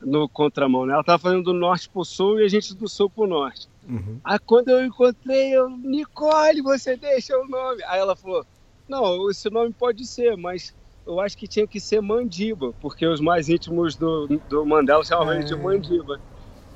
No 0.01 0.29
contramão, 0.29 0.87
né? 0.87 0.93
Ela 0.93 1.01
estava 1.01 1.19
fazendo 1.19 1.43
do 1.43 1.53
norte 1.53 1.89
para 1.89 2.01
o 2.01 2.05
sul 2.05 2.39
e 2.39 2.45
a 2.45 2.49
gente 2.49 2.77
do 2.77 2.89
sul 2.89 3.11
para 3.11 3.25
o 3.25 3.27
norte. 3.27 3.67
Uhum. 3.89 4.21
Aí 4.23 4.39
quando 4.39 4.69
eu 4.69 4.85
encontrei, 4.85 5.53
eu, 5.53 5.69
Nicole, 5.69 6.63
você 6.63 6.97
deixa 6.97 7.37
o 7.37 7.49
nome. 7.49 7.83
Aí 7.89 7.99
ela 7.99 8.15
falou, 8.15 8.47
não, 8.89 9.29
esse 9.29 9.51
nome 9.51 9.73
pode 9.73 10.07
ser, 10.07 10.37
mas 10.37 10.73
eu 11.07 11.21
acho 11.21 11.37
que 11.37 11.49
tinha 11.49 11.67
que 11.67 11.81
ser 11.81 12.01
Mandiba, 12.01 12.73
porque 12.81 13.07
os 13.07 13.21
mais 13.21 13.49
íntimos 13.49 13.97
do, 13.97 14.27
do 14.49 14.65
Mandela 14.65 15.05
chamavam 15.05 15.35
ele 15.35 15.45
de 15.45 15.55
Mandiba. 15.55 16.21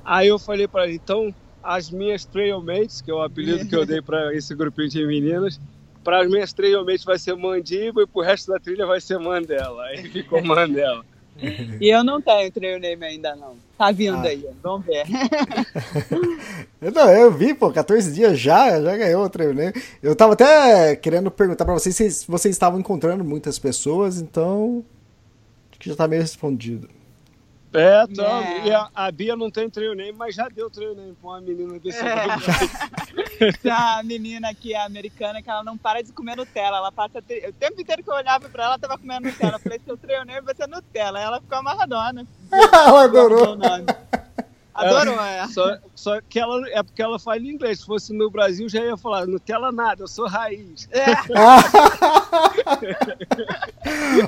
Aí 0.04 0.28
eu 0.28 0.38
falei 0.38 0.68
para 0.68 0.84
ela, 0.84 0.92
então 0.92 1.34
as 1.62 1.90
minhas 1.90 2.24
trailmates, 2.24 3.00
que 3.00 3.10
é 3.10 3.14
o 3.14 3.22
apelido 3.22 3.66
que 3.66 3.74
eu 3.74 3.84
dei 3.84 4.00
para 4.00 4.32
esse 4.34 4.54
grupinho 4.54 4.88
de 4.88 5.06
meninas, 5.06 5.60
para 6.04 6.22
as 6.22 6.28
minhas 6.28 6.52
trailmates 6.52 7.04
vai 7.04 7.18
ser 7.18 7.34
Mandiba 7.34 8.02
e 8.02 8.06
pro 8.06 8.22
resto 8.22 8.52
da 8.52 8.60
trilha 8.60 8.86
vai 8.86 9.00
ser 9.00 9.18
Mandela. 9.18 9.82
Aí 9.86 10.08
ficou 10.08 10.42
Mandela. 10.44 11.04
E 11.80 11.88
eu 11.88 12.02
não 12.02 12.20
tenho 12.20 12.50
trail 12.50 12.80
name 12.80 13.04
ainda 13.04 13.36
não. 13.36 13.54
Tá 13.76 13.90
vindo 13.92 14.16
Ah. 14.16 14.22
aí, 14.22 14.46
vamos 14.62 14.86
ver. 14.86 15.04
Eu, 16.80 16.90
não, 16.92 17.10
eu 17.10 17.30
vi, 17.32 17.52
pô, 17.54 17.70
14 17.70 18.12
dias 18.12 18.38
já, 18.38 18.80
já 18.80 18.96
ganhou 18.96 19.24
o 19.24 19.28
treino, 19.28 19.54
né? 19.54 19.72
Eu 20.02 20.16
tava 20.16 20.32
até 20.32 20.96
querendo 20.96 21.30
perguntar 21.30 21.64
pra 21.64 21.74
vocês 21.74 21.94
se 21.94 22.26
vocês 22.26 22.54
estavam 22.54 22.80
encontrando 22.80 23.22
muitas 23.24 23.58
pessoas, 23.58 24.18
então. 24.20 24.84
Acho 25.70 25.80
que 25.80 25.90
já 25.90 25.96
tá 25.96 26.08
meio 26.08 26.22
respondido. 26.22 26.88
É, 27.72 28.04
É. 28.22 28.66
e 28.68 28.72
a, 28.72 28.88
a 28.94 29.10
Bia 29.10 29.36
não 29.36 29.50
tem 29.50 29.68
trail 29.68 29.94
name, 29.94 30.12
mas 30.12 30.34
já 30.34 30.48
deu 30.48 30.70
trail 30.70 30.94
name 30.94 31.14
pra 31.20 31.30
uma 31.30 31.40
menina 31.40 31.78
desse 31.78 31.98
É. 31.98 32.26
grupo. 32.26 32.46
a 33.70 34.02
menina 34.02 34.48
aqui, 34.50 34.74
a 34.74 34.84
americana, 34.86 35.42
que 35.42 35.50
ela 35.50 35.62
não 35.62 35.76
para 35.76 36.02
de 36.02 36.12
comer 36.12 36.36
Nutella. 36.36 36.78
Ela 36.78 36.92
passa 36.92 37.20
tri- 37.20 37.46
o 37.46 37.52
tempo 37.52 37.80
inteiro 37.80 38.02
que 38.02 38.10
eu 38.10 38.14
olhava 38.14 38.48
pra 38.48 38.64
ela, 38.64 38.72
ela 38.74 38.78
tava 38.78 38.96
comendo 38.98 39.26
Nutella. 39.28 39.54
Eu 39.56 39.60
falei, 39.60 39.80
seu 39.84 39.98
name 40.24 40.40
vai 40.40 40.54
ser 40.54 40.66
Nutella. 40.68 41.20
Ela 41.20 41.40
ficou 41.40 41.58
amarradona. 41.58 42.26
Ela 42.52 43.04
adorou. 43.04 43.56
Guardou 44.76 45.00
o 45.00 45.04
nome. 45.06 45.18
Adorou, 45.18 45.24
é. 45.24 45.48
Só, 45.48 45.78
só 45.94 46.20
que 46.20 46.38
ela 46.38 46.68
é 46.70 46.82
porque 46.82 47.00
ela 47.02 47.18
fala 47.18 47.38
inglês. 47.38 47.80
Se 47.80 47.86
fosse 47.86 48.12
no 48.12 48.30
Brasil, 48.30 48.68
já 48.68 48.84
ia 48.84 48.96
falar 48.96 49.26
Nutella 49.26 49.72
nada, 49.72 50.02
eu 50.02 50.08
sou 50.08 50.26
raiz. 50.26 50.88
É. 50.92 51.06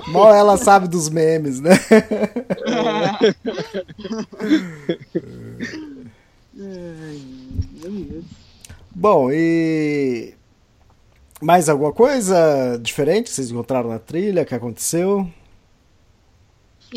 Mal 0.10 0.34
ela 0.34 0.56
sabe 0.56 0.88
dos 0.88 1.10
memes, 1.10 1.60
né? 1.60 1.72
Bom, 8.94 9.30
e. 9.30 10.34
Mais 11.40 11.68
alguma 11.68 11.92
coisa 11.92 12.76
diferente 12.82 13.26
que 13.26 13.30
vocês 13.30 13.50
encontraram 13.50 13.90
na 13.90 13.98
trilha? 14.00 14.44
que 14.44 14.54
aconteceu? 14.54 15.30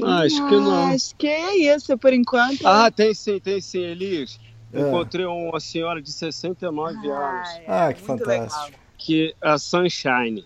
Ah, 0.04 0.20
acho 0.22 0.48
que 0.48 0.56
não. 0.56 0.88
Acho 0.88 1.16
que 1.18 1.28
é 1.28 1.76
isso, 1.76 1.98
por 1.98 2.14
enquanto. 2.14 2.66
Ah, 2.66 2.90
tem 2.92 3.14
sim, 3.14 3.40
tem 3.40 3.60
sim, 3.60 3.80
Elias. 3.82 4.40
Ah. 4.74 4.80
Encontrei 4.80 5.26
uma 5.26 5.60
senhora 5.60 6.02
de 6.02 6.12
69 6.12 6.96
anos, 7.10 7.50
é 7.50 7.66
Ah, 7.68 7.94
que 7.94 8.00
muito 8.08 8.24
fantástico. 8.24 8.66
legal. 8.66 8.82
que 8.98 9.36
é 9.44 9.50
a 9.50 9.58
Sunshine. 9.58 10.46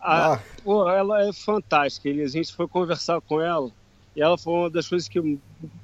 A, 0.00 0.34
Ah, 0.34 0.40
Pô, 0.62 0.88
ela 0.88 1.26
é 1.26 1.32
fantástica. 1.32 2.08
Elias. 2.08 2.30
A 2.34 2.38
gente 2.38 2.52
foi 2.52 2.68
conversar 2.68 3.20
com 3.22 3.40
ela 3.40 3.70
e 4.14 4.20
ela 4.22 4.36
foi 4.38 4.52
uma 4.52 4.70
das 4.70 4.86
coisas 4.88 5.08
que 5.08 5.20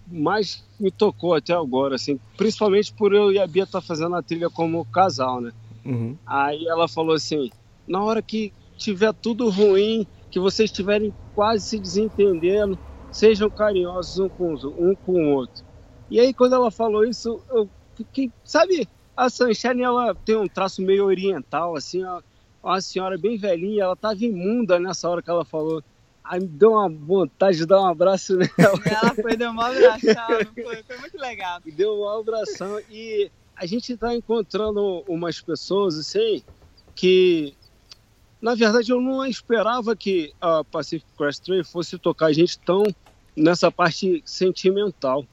mais 0.07 0.62
me 0.79 0.90
tocou 0.90 1.35
até 1.35 1.55
agora, 1.55 1.94
assim, 1.96 2.20
principalmente 2.37 2.92
por 2.92 3.12
eu 3.14 3.33
e 3.33 3.38
a 3.38 3.46
Bia 3.46 3.64
estar 3.64 3.81
fazendo 3.81 4.14
a 4.14 4.22
trilha 4.22 4.49
como 4.51 4.85
casal, 4.87 5.40
né? 5.40 5.53
uhum. 5.85 6.16
Aí 6.27 6.66
ela 6.68 6.87
falou 6.88 7.14
assim: 7.14 7.51
na 7.88 8.03
hora 8.03 8.20
que 8.22 8.53
tiver 8.77 9.12
tudo 9.14 9.49
ruim, 9.49 10.07
que 10.37 10.40
vocês 10.40 10.68
estiverem 10.68 11.14
quase 11.33 11.64
se 11.66 11.81
desentendendo, 11.81 12.79
sejam 13.11 13.51
carinhosos 13.51 14.18
um 14.18 14.29
com, 14.29 14.53
os- 14.53 14.64
um 14.64 14.94
com 15.01 15.12
o 15.12 15.35
outro. 15.35 15.64
E 16.11 16.20
aí, 16.20 16.35
quando 16.35 16.55
ela 16.55 16.70
falou 16.70 17.05
isso, 17.07 17.42
eu 17.49 17.70
fiquei. 17.96 18.31
Sabe, 18.44 18.87
a 19.16 19.31
Sunshine 19.31 19.83
ela 19.83 20.14
tem 20.27 20.37
um 20.37 20.46
traço 20.46 20.83
meio 20.83 21.07
oriental, 21.07 21.75
assim, 21.75 22.05
ó, 22.05 22.20
uma 22.62 22.83
senhora 22.83 23.16
bem 23.16 23.38
velhinha, 23.38 23.85
ela 23.85 23.96
tava 23.96 24.22
imunda 24.22 24.79
nessa 24.79 25.09
hora 25.09 25.22
que 25.22 25.31
ela 25.31 25.44
falou. 25.44 25.83
Aí 26.22 26.38
me 26.40 26.49
deu 26.49 26.72
uma 26.72 26.90
vontade 26.90 27.57
de 27.57 27.66
dar 27.66 27.81
um 27.81 27.87
abraço 27.87 28.37
nela. 28.37 28.51
Ela 28.85 29.14
foi, 29.14 29.37
deu 29.37 29.51
uma 29.53 29.68
abração, 29.68 30.27
foi, 30.55 30.83
foi 30.83 30.99
muito 30.99 31.16
legal. 31.18 31.61
Me 31.64 31.72
deu 31.72 31.94
um 32.01 32.09
abração 32.09 32.79
e 32.90 33.31
a 33.57 33.64
gente 33.64 33.92
está 33.94 34.14
encontrando 34.14 35.03
umas 35.09 35.40
pessoas 35.40 35.96
assim 35.96 36.44
que 36.94 37.56
na 38.40 38.55
verdade 38.55 38.90
eu 38.90 39.01
não 39.01 39.25
esperava 39.27 39.96
que 39.96 40.33
a 40.40 40.62
Pacific 40.64 41.07
Crest 41.16 41.44
Trail 41.44 41.64
fosse 41.64 41.99
tocar 41.99 42.33
gente 42.33 42.59
tão 42.59 42.85
nessa 43.35 43.70
parte 43.70 44.22
sentimental. 44.25 45.25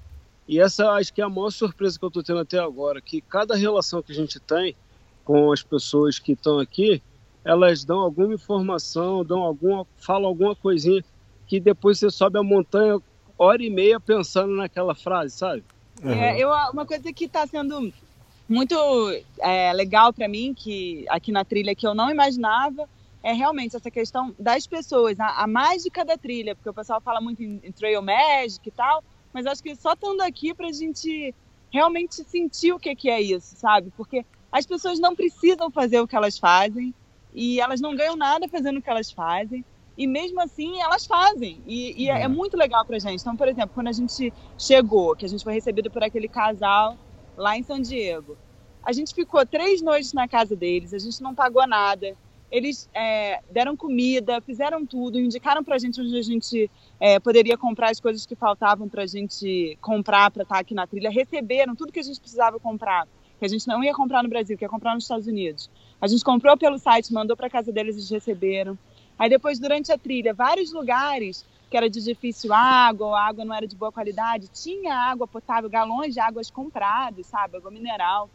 E 0.48 0.60
essa 0.60 0.92
acho 0.92 1.14
que 1.14 1.22
é 1.22 1.24
a 1.24 1.30
maior 1.30 1.52
surpresa 1.52 1.98
que 1.98 2.04
eu 2.04 2.10
estou 2.10 2.24
tendo 2.24 2.40
até 2.40 2.60
agora, 2.60 3.02
que 3.02 3.22
cada 3.22 3.56
relação 3.56 4.02
que 4.02 4.12
a 4.12 4.16
gente 4.16 4.40
tem 4.40 4.76
com 5.24 5.52
as 5.52 5.64
pessoas 5.64 6.20
que 6.20 6.34
estão 6.34 6.60
aqui, 6.60 7.02
elas 7.46 7.86
dão 7.86 8.00
alguma 8.00 8.34
informação, 8.34 9.24
dão 9.24 9.42
alguma, 9.42 9.88
falam 9.98 10.28
alguma 10.28 10.56
coisinha 10.56 11.04
que 11.48 11.60
depois 11.60 12.00
você 12.00 12.10
sobe 12.10 12.38
a 12.38 12.44
montanha 12.44 13.00
hora 13.38 13.64
e 13.64 13.70
meia 13.70 14.00
pensando 14.00 14.54
naquela 14.56 14.94
frase, 14.94 15.38
sabe? 15.38 15.64
É, 16.04 16.38
eu, 16.38 16.50
uma 16.50 16.86
coisa 16.86 17.12
que 17.14 17.26
está 17.26 17.48
sendo 17.48 17.94
muito 18.48 18.76
é, 19.40 19.72
legal 19.74 20.12
para 20.12 20.28
mim, 20.28 20.54
que 20.54 21.06
aqui 21.10 21.32
na 21.32 21.46
trilha 21.46 21.76
que 21.76 21.88
eu 21.88 21.94
não 21.94 22.10
imaginava, 22.10 22.88
é 23.24 23.32
realmente 23.32 23.76
essa 23.76 23.90
questão 23.90 24.36
das 24.38 24.68
pessoas, 24.68 25.18
a, 25.20 25.44
a 25.44 25.48
mágica 25.48 26.04
da 26.04 26.18
trilha, 26.18 26.56
porque 26.56 26.70
o 26.70 26.74
pessoal 26.74 27.00
fala 27.00 27.22
muito 27.22 27.42
em, 27.42 27.60
em 27.64 27.72
trail 27.72 28.02
magic 28.02 28.68
e 28.68 28.72
tal, 28.72 29.02
mas 29.34 29.46
acho 29.46 29.64
que 29.64 29.76
só 29.76 29.94
estando 29.94 30.22
aqui 30.22 30.54
para 30.54 30.68
a 30.68 30.74
gente 30.74 31.34
realmente 31.72 32.24
sentir 32.26 32.74
o 32.74 32.80
que, 32.80 32.94
que 32.96 33.10
é 33.10 33.22
isso, 33.22 33.56
sabe? 33.56 33.92
Porque 33.96 34.26
as 34.52 34.66
pessoas 34.66 35.00
não 35.00 35.16
precisam 35.16 35.72
fazer 35.72 36.00
o 36.02 36.08
que 36.08 36.16
elas 36.16 36.38
fazem 36.38 36.94
e 37.34 37.60
elas 37.60 37.82
não 37.82 37.96
ganham 37.96 38.16
nada 38.16 38.48
fazendo 38.48 38.78
o 38.78 38.82
que 38.82 38.90
elas 38.90 39.12
fazem. 39.12 39.66
E 39.98 40.06
mesmo 40.06 40.40
assim, 40.42 40.82
elas 40.82 41.06
fazem. 41.06 41.62
E, 41.66 42.04
e 42.04 42.10
é, 42.10 42.24
é, 42.24 42.28
muito 42.28 42.58
legal 42.58 42.86
pra 42.86 43.00
gente. 43.00 43.22
Então, 43.22 43.36
por 43.36 43.48
exemplo, 43.48 43.72
quando 43.74 43.88
a 43.88 43.92
gente 43.92 44.32
chegou, 44.58 45.16
que 45.16 45.26
a 45.26 45.30
gente 45.30 45.44
foi 45.44 45.54
recebido 45.54 45.90
por 45.90 46.04
aquele 46.04 46.28
casal 46.28 46.98
lá 47.38 47.58
em 47.58 47.64
São 47.64 47.80
Diego, 47.80 48.38
a 48.84 48.92
gente 48.92 49.14
ficou 49.14 49.46
três 49.46 49.82
noites 49.82 50.14
na 50.14 50.28
casa 50.28 50.56
deles, 50.56 50.94
a 50.94 51.00
gente 51.00 51.22
não 51.22 51.34
pagou 51.34 51.66
nada. 51.66 52.16
Eles 52.54 52.88
é, 52.94 53.42
deram 53.50 53.76
comida, 53.76 54.40
fizeram 54.40 54.86
tudo, 54.86 55.20
indicaram 55.20 55.64
pra 55.64 55.80
gente 55.80 56.00
onde 56.00 56.16
a 56.16 56.22
gente 56.22 56.70
é, 57.00 57.20
poderia 57.20 57.58
comprar 57.58 57.90
as 57.90 58.00
coisas 58.00 58.28
que 58.28 58.36
faltavam 58.36 58.88
pra 58.88 59.08
gente 59.08 59.76
comprar 59.82 60.30
pra 60.30 60.44
estar 60.44 60.60
aqui 60.60 60.76
na 60.76 60.86
trilha. 60.86 61.10
Receberam 61.10 61.76
tudo 61.76 61.92
que 61.92 62.00
a 62.00 62.04
gente 62.04 62.20
precisava 62.20 62.60
comprar, 62.60 63.08
que 63.40 63.46
a 63.46 63.48
gente 63.48 63.68
não 63.68 63.84
ia 63.84 63.92
comprar 63.92 64.22
no 64.22 64.30
Brasil, 64.30 64.56
que 64.56 64.64
ia 64.64 64.70
comprar 64.70 64.94
nos 64.94 65.06
Estados 65.06 65.26
Unidos. 65.26 65.68
A 66.00 66.06
gente 66.06 66.24
comprou 66.24 66.56
pelo 66.56 66.78
site, 66.78 67.12
mandou 67.12 67.36
pra 67.36 67.50
casa 67.50 67.72
deles, 67.72 67.96
eles 67.96 68.12
receberam. 68.12 68.78
Aí 69.18 69.32
depois, 69.32 69.58
durante 69.58 69.92
a 69.92 69.98
trilha, 69.98 70.32
vários 70.32 70.72
lugares 70.72 71.44
que 71.72 71.78
era 71.78 71.90
de 71.90 72.04
difícil 72.04 72.54
água, 72.54 73.08
ou 73.08 73.16
a 73.16 73.26
água 73.26 73.44
não 73.44 73.56
era 73.56 73.66
de 73.66 73.76
boa 73.76 73.92
qualidade, 73.92 74.48
tinha 74.48 74.94
água 74.94 75.28
potável, 75.28 75.68
galões 75.68 76.14
de 76.14 76.20
águas 76.20 76.52
comprados, 76.52 77.26
sabe, 77.26 77.58
água 77.58 77.72
mineral, 77.72 78.30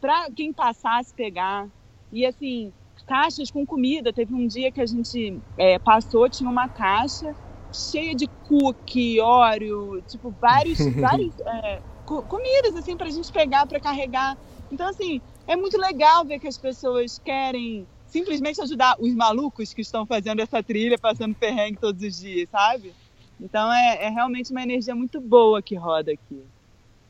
para 0.00 0.28
quem 0.32 0.52
passasse 0.52 1.14
pegar. 1.14 1.68
E 2.10 2.26
assim, 2.26 2.72
caixas 3.06 3.50
com 3.50 3.66
comida. 3.66 4.12
Teve 4.12 4.34
um 4.34 4.46
dia 4.46 4.72
que 4.72 4.80
a 4.80 4.86
gente 4.86 5.38
é, 5.58 5.78
passou, 5.78 6.28
tinha 6.28 6.48
uma 6.48 6.68
caixa 6.68 7.32
cheia 7.72 8.14
de 8.14 8.28
cookie, 8.44 9.18
óleo, 9.20 10.02
tipo, 10.02 10.34
vários, 10.40 10.78
vários 11.00 11.34
é, 11.40 11.80
comidas, 12.04 12.76
assim, 12.76 12.96
pra 12.96 13.10
gente 13.10 13.32
pegar, 13.32 13.66
para 13.66 13.80
carregar. 13.80 14.36
Então, 14.70 14.88
assim, 14.88 15.20
é 15.46 15.56
muito 15.56 15.78
legal 15.78 16.24
ver 16.24 16.38
que 16.38 16.48
as 16.48 16.58
pessoas 16.58 17.18
querem 17.18 17.86
simplesmente 18.06 18.60
ajudar 18.60 18.94
os 19.00 19.14
malucos 19.14 19.72
que 19.72 19.80
estão 19.80 20.06
fazendo 20.06 20.40
essa 20.40 20.62
trilha, 20.62 20.98
passando 20.98 21.34
perrengue 21.34 21.78
todos 21.80 22.02
os 22.02 22.16
dias, 22.16 22.48
sabe? 22.50 22.92
Então 23.40 23.72
é, 23.72 24.04
é 24.04 24.08
realmente 24.10 24.52
uma 24.52 24.62
energia 24.62 24.94
muito 24.94 25.20
boa 25.20 25.62
que 25.62 25.74
roda 25.74 26.12
aqui. 26.12 26.44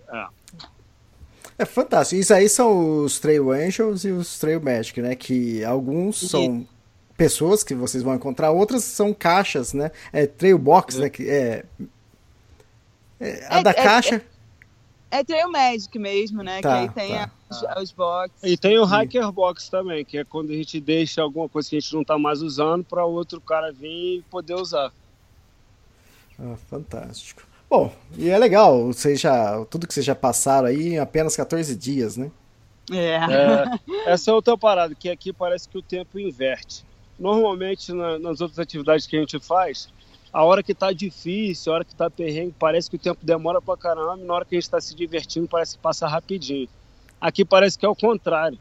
É. 0.09 0.42
É 1.59 1.65
fantástico. 1.65 2.21
Isso 2.21 2.33
aí 2.33 2.49
são 2.49 3.05
os 3.05 3.21
Trail 3.21 3.51
Angels 3.53 4.05
e 4.05 4.11
os 4.11 4.39
Trail 4.39 4.61
Magic, 4.61 5.01
né? 5.01 5.15
Que 5.15 5.65
alguns 5.65 6.19
são 6.31 6.67
pessoas 7.17 7.63
que 7.63 7.75
vocês 7.75 8.03
vão 8.03 8.15
encontrar, 8.15 8.51
outras 8.51 8.85
são 8.85 9.13
caixas, 9.13 9.73
né? 9.73 9.91
É 10.13 10.27
Trail 10.27 10.59
Box, 10.59 10.97
é. 10.97 11.01
né? 11.01 11.11
Que 11.11 11.29
é, 11.29 11.65
é 13.21 13.47
a 13.49 13.59
é, 13.61 13.63
da 13.63 13.71
é, 13.71 13.75
caixa. 13.75 14.23
É, 15.11 15.21
é, 15.21 15.25
Trail 15.25 15.51
Magic 15.51 15.99
mesmo, 15.99 16.43
né? 16.43 16.61
Tá, 16.61 16.71
que 16.71 16.79
aí 16.79 16.89
tem 16.89 17.15
tá. 17.15 17.31
os, 17.51 17.83
os 17.83 17.93
boxes. 17.93 18.43
E 18.43 18.57
tem 18.57 18.79
o 18.79 18.85
Hiker 18.85 19.31
Box 19.31 19.69
também, 19.69 20.05
que 20.05 20.19
é 20.19 20.25
quando 20.25 20.51
a 20.51 20.55
gente 20.55 20.81
deixa 20.81 21.23
alguma 21.23 21.49
coisa 21.49 21.69
que 21.69 21.77
a 21.77 21.81
gente 21.81 21.95
não 21.95 22.03
tá 22.03 22.19
mais 22.19 22.43
usando 22.43 22.85
para 22.85 23.05
outro 23.05 23.41
cara 23.41 23.71
vir 23.71 24.19
e 24.19 24.25
poder 24.31 24.55
usar. 24.55 24.93
Ah, 26.39 26.57
fantástico. 26.69 27.52
Bom, 27.73 27.91
e 28.19 28.29
é 28.29 28.37
legal, 28.37 28.89
vocês 28.89 29.19
já, 29.19 29.65
tudo 29.65 29.87
que 29.87 29.95
vocês 29.95 30.05
já 30.05 30.15
passaram 30.15 30.69
aí 30.69 30.89
em 30.89 30.99
apenas 30.99 31.35
14 31.35 31.75
dias, 31.75 32.19
né? 32.19 32.31
É. 32.93 33.15
é. 33.15 33.65
Essa 34.13 34.31
é 34.31 34.35
outra 34.35 34.59
parada, 34.59 34.95
que 34.95 35.09
aqui 35.09 35.33
parece 35.33 35.67
que 35.71 35.79
o 35.79 35.83
tempo 35.83 36.19
inverte. 36.19 36.85
Normalmente, 37.19 37.91
na, 37.91 38.19
nas 38.19 38.43
outras 38.43 38.59
atividades 38.59 39.07
que 39.07 39.17
a 39.17 39.21
gente 39.21 39.41
faz, 39.41 39.89
a 40.31 40.45
hora 40.45 40.63
que 40.63 40.75
tá 40.75 40.93
difícil, 40.93 41.73
a 41.73 41.77
hora 41.77 41.85
que 41.87 41.95
tá 41.95 42.11
perrengue, 42.11 42.55
parece 42.59 42.91
que 42.91 42.97
o 42.97 42.99
tempo 42.99 43.25
demora 43.25 43.63
pra 43.63 43.75
caramba, 43.75 44.19
e 44.19 44.27
na 44.27 44.35
hora 44.35 44.45
que 44.45 44.55
a 44.55 44.61
gente 44.61 44.69
tá 44.69 44.79
se 44.79 44.95
divertindo, 44.95 45.49
parece 45.49 45.75
que 45.75 45.83
passa 45.83 46.07
rapidinho. 46.07 46.69
Aqui 47.19 47.43
parece 47.43 47.79
que 47.79 47.87
é 47.87 47.89
o 47.89 47.97
contrário. 47.97 48.59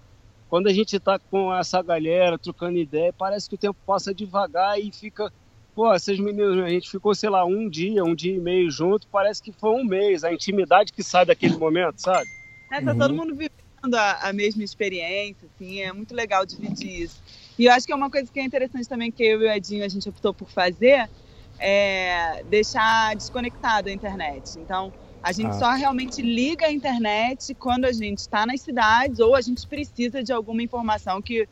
Quando 0.50 0.68
a 0.68 0.74
gente 0.74 0.98
tá 1.02 1.20
com 1.20 1.54
essa 1.54 1.82
galera, 1.82 2.40
trocando 2.40 2.78
ideia, 2.78 3.12
parece 3.12 3.50
que 3.50 3.56
o 3.56 3.58
tempo 3.58 3.78
passa 3.86 4.14
devagar 4.14 4.80
e 4.80 4.90
fica 4.90 5.34
Pô, 5.74 5.94
essas 5.94 6.20
meninas, 6.20 6.58
a 6.58 6.70
gente 6.70 6.90
ficou, 6.90 7.16
sei 7.16 7.30
lá, 7.30 7.46
um 7.46 7.70
dia, 7.70 8.04
um 8.04 8.14
dia 8.14 8.36
e 8.36 8.40
meio 8.40 8.70
junto, 8.70 9.08
parece 9.08 9.42
que 9.42 9.54
foi 9.54 9.72
um 9.72 9.86
mês, 9.86 10.24
a 10.24 10.34
intimidade 10.34 10.92
que 10.92 11.02
sai 11.02 11.26
daquele 11.26 11.56
momento, 11.56 12.00
sabe? 12.00 12.28
É, 12.70 12.82
tá 12.82 12.92
uhum. 12.92 12.98
todo 12.98 13.14
mundo 13.14 13.34
vivendo 13.34 13.96
a, 13.96 14.30
a, 14.30 14.34
mesma 14.34 14.64
experiência, 14.64 15.48
assim, 15.56 15.80
é 15.80 15.94
muito 15.94 16.14
legal 16.14 16.46
dividir 16.46 17.04
isso. 17.04 17.22
E 17.58 17.66
eu 17.66 17.74
acho 17.74 17.86
que 17.86 17.94
é 17.94 17.96
uma 17.96 18.10
coisa 18.10 18.30
que 18.32 18.40
é 18.40 18.44
interessante 18.44 18.88
também 18.88 19.12
que 19.12 19.24
eu 19.24 19.42
e 19.42 19.46
o 19.46 19.52
Edinho 19.52 19.86
a 19.86 19.88
gente 19.88 20.10
optou 20.10 20.34
por 20.34 20.50
fazer, 20.50 21.10
é 21.58 22.44
deixar 22.50 23.16
desconectado 23.16 23.88
a 23.88 23.92
internet. 23.94 24.60
Então, 24.60 24.92
a 25.24 25.32
gente 25.32 25.52
ah. 25.52 25.60
só 25.60 25.72
realmente 25.72 26.22
liga 26.22 26.66
a 26.66 26.72
internet 26.72 27.54
quando 27.54 27.86
a 27.86 27.94
gente 27.94 28.20
está 28.20 28.46
nas 28.46 28.60
cidades 28.60 29.20
ou 29.20 29.36
a 29.36 29.42
gente 29.42 29.66
precisa 29.68 30.22
de 30.22 30.34
alguma 30.34 30.62
informação 30.62 31.22
que 31.22 31.48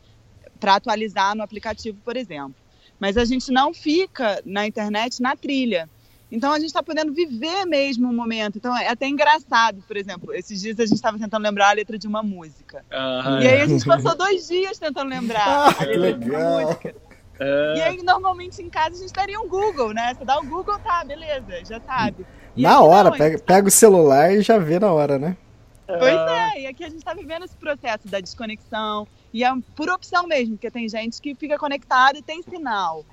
para 0.58 0.74
atualizar 0.74 1.34
no 1.34 1.42
aplicativo, 1.42 1.96
por 2.04 2.18
exemplo 2.18 2.54
mas 3.00 3.16
a 3.16 3.24
gente 3.24 3.50
não 3.50 3.72
fica 3.72 4.42
na 4.44 4.66
internet 4.66 5.22
na 5.22 5.34
trilha. 5.34 5.88
Então 6.30 6.52
a 6.52 6.58
gente 6.58 6.68
está 6.68 6.82
podendo 6.82 7.12
viver 7.12 7.64
mesmo 7.64 8.08
o 8.08 8.12
momento. 8.12 8.56
Então 8.56 8.76
é 8.76 8.88
até 8.88 9.08
engraçado, 9.08 9.82
por 9.88 9.96
exemplo, 9.96 10.32
esses 10.32 10.60
dias 10.60 10.78
a 10.78 10.84
gente 10.84 10.94
estava 10.94 11.18
tentando 11.18 11.42
lembrar 11.42 11.70
a 11.70 11.72
letra 11.72 11.98
de 11.98 12.06
uma 12.06 12.22
música. 12.22 12.84
Ah, 12.90 13.40
e 13.42 13.48
aí 13.48 13.62
a 13.62 13.66
gente 13.66 13.84
passou 13.84 14.16
dois 14.16 14.46
dias 14.46 14.78
tentando 14.78 15.08
lembrar 15.08 15.48
ah, 15.48 15.74
a 15.76 15.84
letra 15.84 16.12
de 16.14 16.30
uma 16.30 16.60
música. 16.60 16.94
É. 17.40 17.78
E 17.78 17.82
aí, 17.82 18.02
normalmente 18.02 18.60
em 18.60 18.68
casa 18.68 18.96
a 18.96 18.98
gente 18.98 19.06
estaria 19.06 19.40
um 19.40 19.48
Google, 19.48 19.94
né? 19.94 20.14
Você 20.14 20.26
dá 20.26 20.38
o 20.38 20.44
Google, 20.44 20.78
tá, 20.80 21.02
beleza, 21.02 21.64
já 21.64 21.80
sabe. 21.80 22.26
E 22.54 22.62
na 22.62 22.82
hora, 22.82 23.08
não, 23.08 23.16
pega, 23.16 23.38
pega 23.38 23.66
o 23.66 23.70
celular 23.70 24.30
e 24.30 24.42
já 24.42 24.58
vê 24.58 24.78
na 24.78 24.92
hora, 24.92 25.18
né? 25.18 25.36
Pois 25.86 26.14
é, 26.14 26.60
e 26.60 26.66
aqui 26.66 26.84
a 26.84 26.88
gente 26.88 26.98
está 26.98 27.14
vivendo 27.14 27.44
esse 27.44 27.56
processo 27.56 28.06
da 28.06 28.20
desconexão, 28.20 29.08
e 29.32 29.44
é 29.44 29.50
por 29.76 29.88
opção 29.88 30.26
mesmo, 30.26 30.56
porque 30.56 30.70
tem 30.70 30.88
gente 30.88 31.20
que 31.20 31.34
fica 31.34 31.58
conectada 31.58 32.18
e 32.18 32.22
tem 32.22 32.42
sinal. 32.42 33.04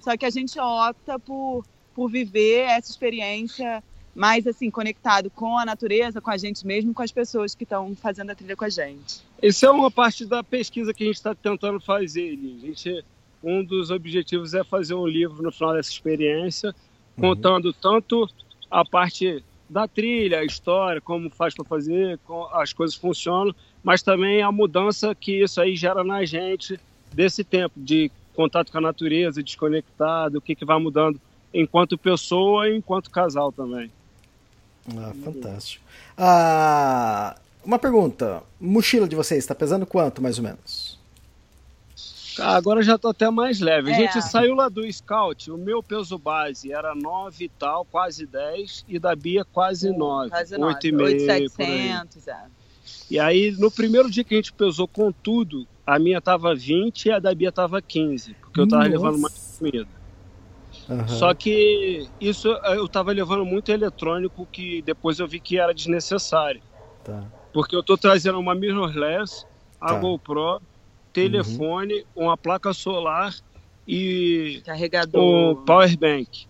Só 0.00 0.16
que 0.16 0.24
a 0.24 0.30
gente 0.30 0.58
opta 0.58 1.18
por, 1.18 1.64
por 1.94 2.08
viver 2.08 2.60
essa 2.68 2.90
experiência 2.90 3.82
mais 4.14 4.46
assim, 4.46 4.70
conectado 4.70 5.28
com 5.28 5.58
a 5.58 5.64
natureza, 5.64 6.20
com 6.20 6.30
a 6.30 6.36
gente 6.36 6.64
mesmo, 6.66 6.94
com 6.94 7.02
as 7.02 7.10
pessoas 7.10 7.54
que 7.54 7.64
estão 7.64 7.96
fazendo 7.96 8.30
a 8.30 8.34
trilha 8.34 8.54
com 8.54 8.64
a 8.64 8.68
gente. 8.68 9.22
Isso 9.42 9.66
é 9.66 9.70
uma 9.70 9.90
parte 9.90 10.24
da 10.24 10.42
pesquisa 10.44 10.94
que 10.94 11.02
a 11.02 11.06
gente 11.06 11.16
está 11.16 11.34
tentando 11.34 11.80
fazer. 11.80 12.38
A 12.62 12.66
gente, 12.66 13.04
um 13.42 13.64
dos 13.64 13.90
objetivos 13.90 14.54
é 14.54 14.62
fazer 14.62 14.94
um 14.94 15.06
livro 15.06 15.42
no 15.42 15.50
final 15.50 15.74
dessa 15.74 15.90
experiência, 15.90 16.74
uhum. 17.16 17.34
contando 17.34 17.72
tanto 17.72 18.28
a 18.70 18.84
parte 18.84 19.42
da 19.68 19.88
trilha, 19.88 20.40
a 20.40 20.44
história, 20.44 21.00
como 21.00 21.28
faz 21.30 21.54
para 21.54 21.64
fazer, 21.64 22.18
como 22.24 22.46
as 22.54 22.72
coisas 22.72 22.94
funcionam, 22.94 23.54
mas 23.84 24.02
também 24.02 24.42
a 24.42 24.50
mudança 24.50 25.14
que 25.14 25.44
isso 25.44 25.60
aí 25.60 25.76
gera 25.76 26.02
na 26.02 26.24
gente 26.24 26.80
desse 27.12 27.44
tempo 27.44 27.74
de 27.76 28.10
contato 28.34 28.72
com 28.72 28.78
a 28.78 28.80
natureza, 28.80 29.42
desconectado, 29.42 30.38
o 30.38 30.40
que, 30.40 30.56
que 30.56 30.64
vai 30.64 30.78
mudando 30.80 31.20
enquanto 31.52 31.98
pessoa 31.98 32.68
e 32.68 32.76
enquanto 32.76 33.10
casal 33.10 33.52
também. 33.52 33.92
Ah, 34.96 35.12
fantástico. 35.22 35.84
Ah, 36.16 37.36
uma 37.64 37.78
pergunta: 37.78 38.42
mochila 38.58 39.06
de 39.06 39.14
vocês 39.14 39.44
está 39.44 39.54
pesando 39.54 39.86
quanto, 39.86 40.20
mais 40.20 40.38
ou 40.38 40.44
menos? 40.44 40.98
Ah, 42.38 42.56
agora 42.56 42.82
já 42.82 42.98
tô 42.98 43.08
até 43.08 43.30
mais 43.30 43.60
leve. 43.60 43.90
É. 43.90 43.94
A 43.94 43.96
gente 43.96 44.22
saiu 44.22 44.54
lá 44.54 44.68
do 44.68 44.90
Scout, 44.90 45.50
o 45.50 45.56
meu 45.56 45.82
peso 45.82 46.18
base 46.18 46.72
era 46.72 46.94
9 46.94 47.44
e 47.44 47.48
tal, 47.48 47.84
quase 47.84 48.26
10, 48.26 48.84
e 48.88 48.98
da 48.98 49.14
Bia 49.14 49.44
quase 49.44 49.90
9. 49.90 50.30
Quase 50.30 50.58
9. 50.58 50.74
8,5. 50.74 51.04
8,700, 51.04 52.28
é. 52.28 52.44
E 53.10 53.18
aí, 53.18 53.52
no 53.52 53.70
primeiro 53.70 54.10
dia 54.10 54.24
que 54.24 54.34
a 54.34 54.36
gente 54.36 54.52
pesou 54.52 54.88
com 54.88 55.12
tudo, 55.12 55.66
a 55.86 55.98
minha 55.98 56.20
tava 56.20 56.54
20 56.54 57.06
e 57.06 57.10
a 57.10 57.18
da 57.18 57.34
Bia 57.34 57.52
tava 57.52 57.80
15, 57.80 58.34
porque 58.34 58.60
eu 58.60 58.68
tava 58.68 58.84
Nossa. 58.84 58.96
levando 58.96 59.18
mais 59.18 59.58
comida. 59.58 59.88
Uhum. 60.88 61.08
Só 61.08 61.32
que 61.32 62.08
isso 62.20 62.48
eu 62.48 62.88
tava 62.88 63.12
levando 63.12 63.44
muito 63.44 63.70
eletrônico 63.70 64.46
que 64.50 64.82
depois 64.82 65.18
eu 65.18 65.26
vi 65.26 65.40
que 65.40 65.58
era 65.58 65.72
desnecessário. 65.72 66.60
Tá. 67.02 67.24
Porque 67.52 67.74
eu 67.74 67.82
tô 67.82 67.96
trazendo 67.96 68.38
uma 68.38 68.54
mirrorless, 68.54 69.46
a 69.80 69.88
tá. 69.88 69.98
GoPro, 69.98 70.60
telefone, 71.12 72.04
uhum. 72.14 72.24
uma 72.24 72.36
placa 72.36 72.72
solar 72.72 73.34
e 73.86 74.62
carregador, 74.64 75.52
um 75.52 75.64
power 75.64 75.96
bank. 75.96 76.46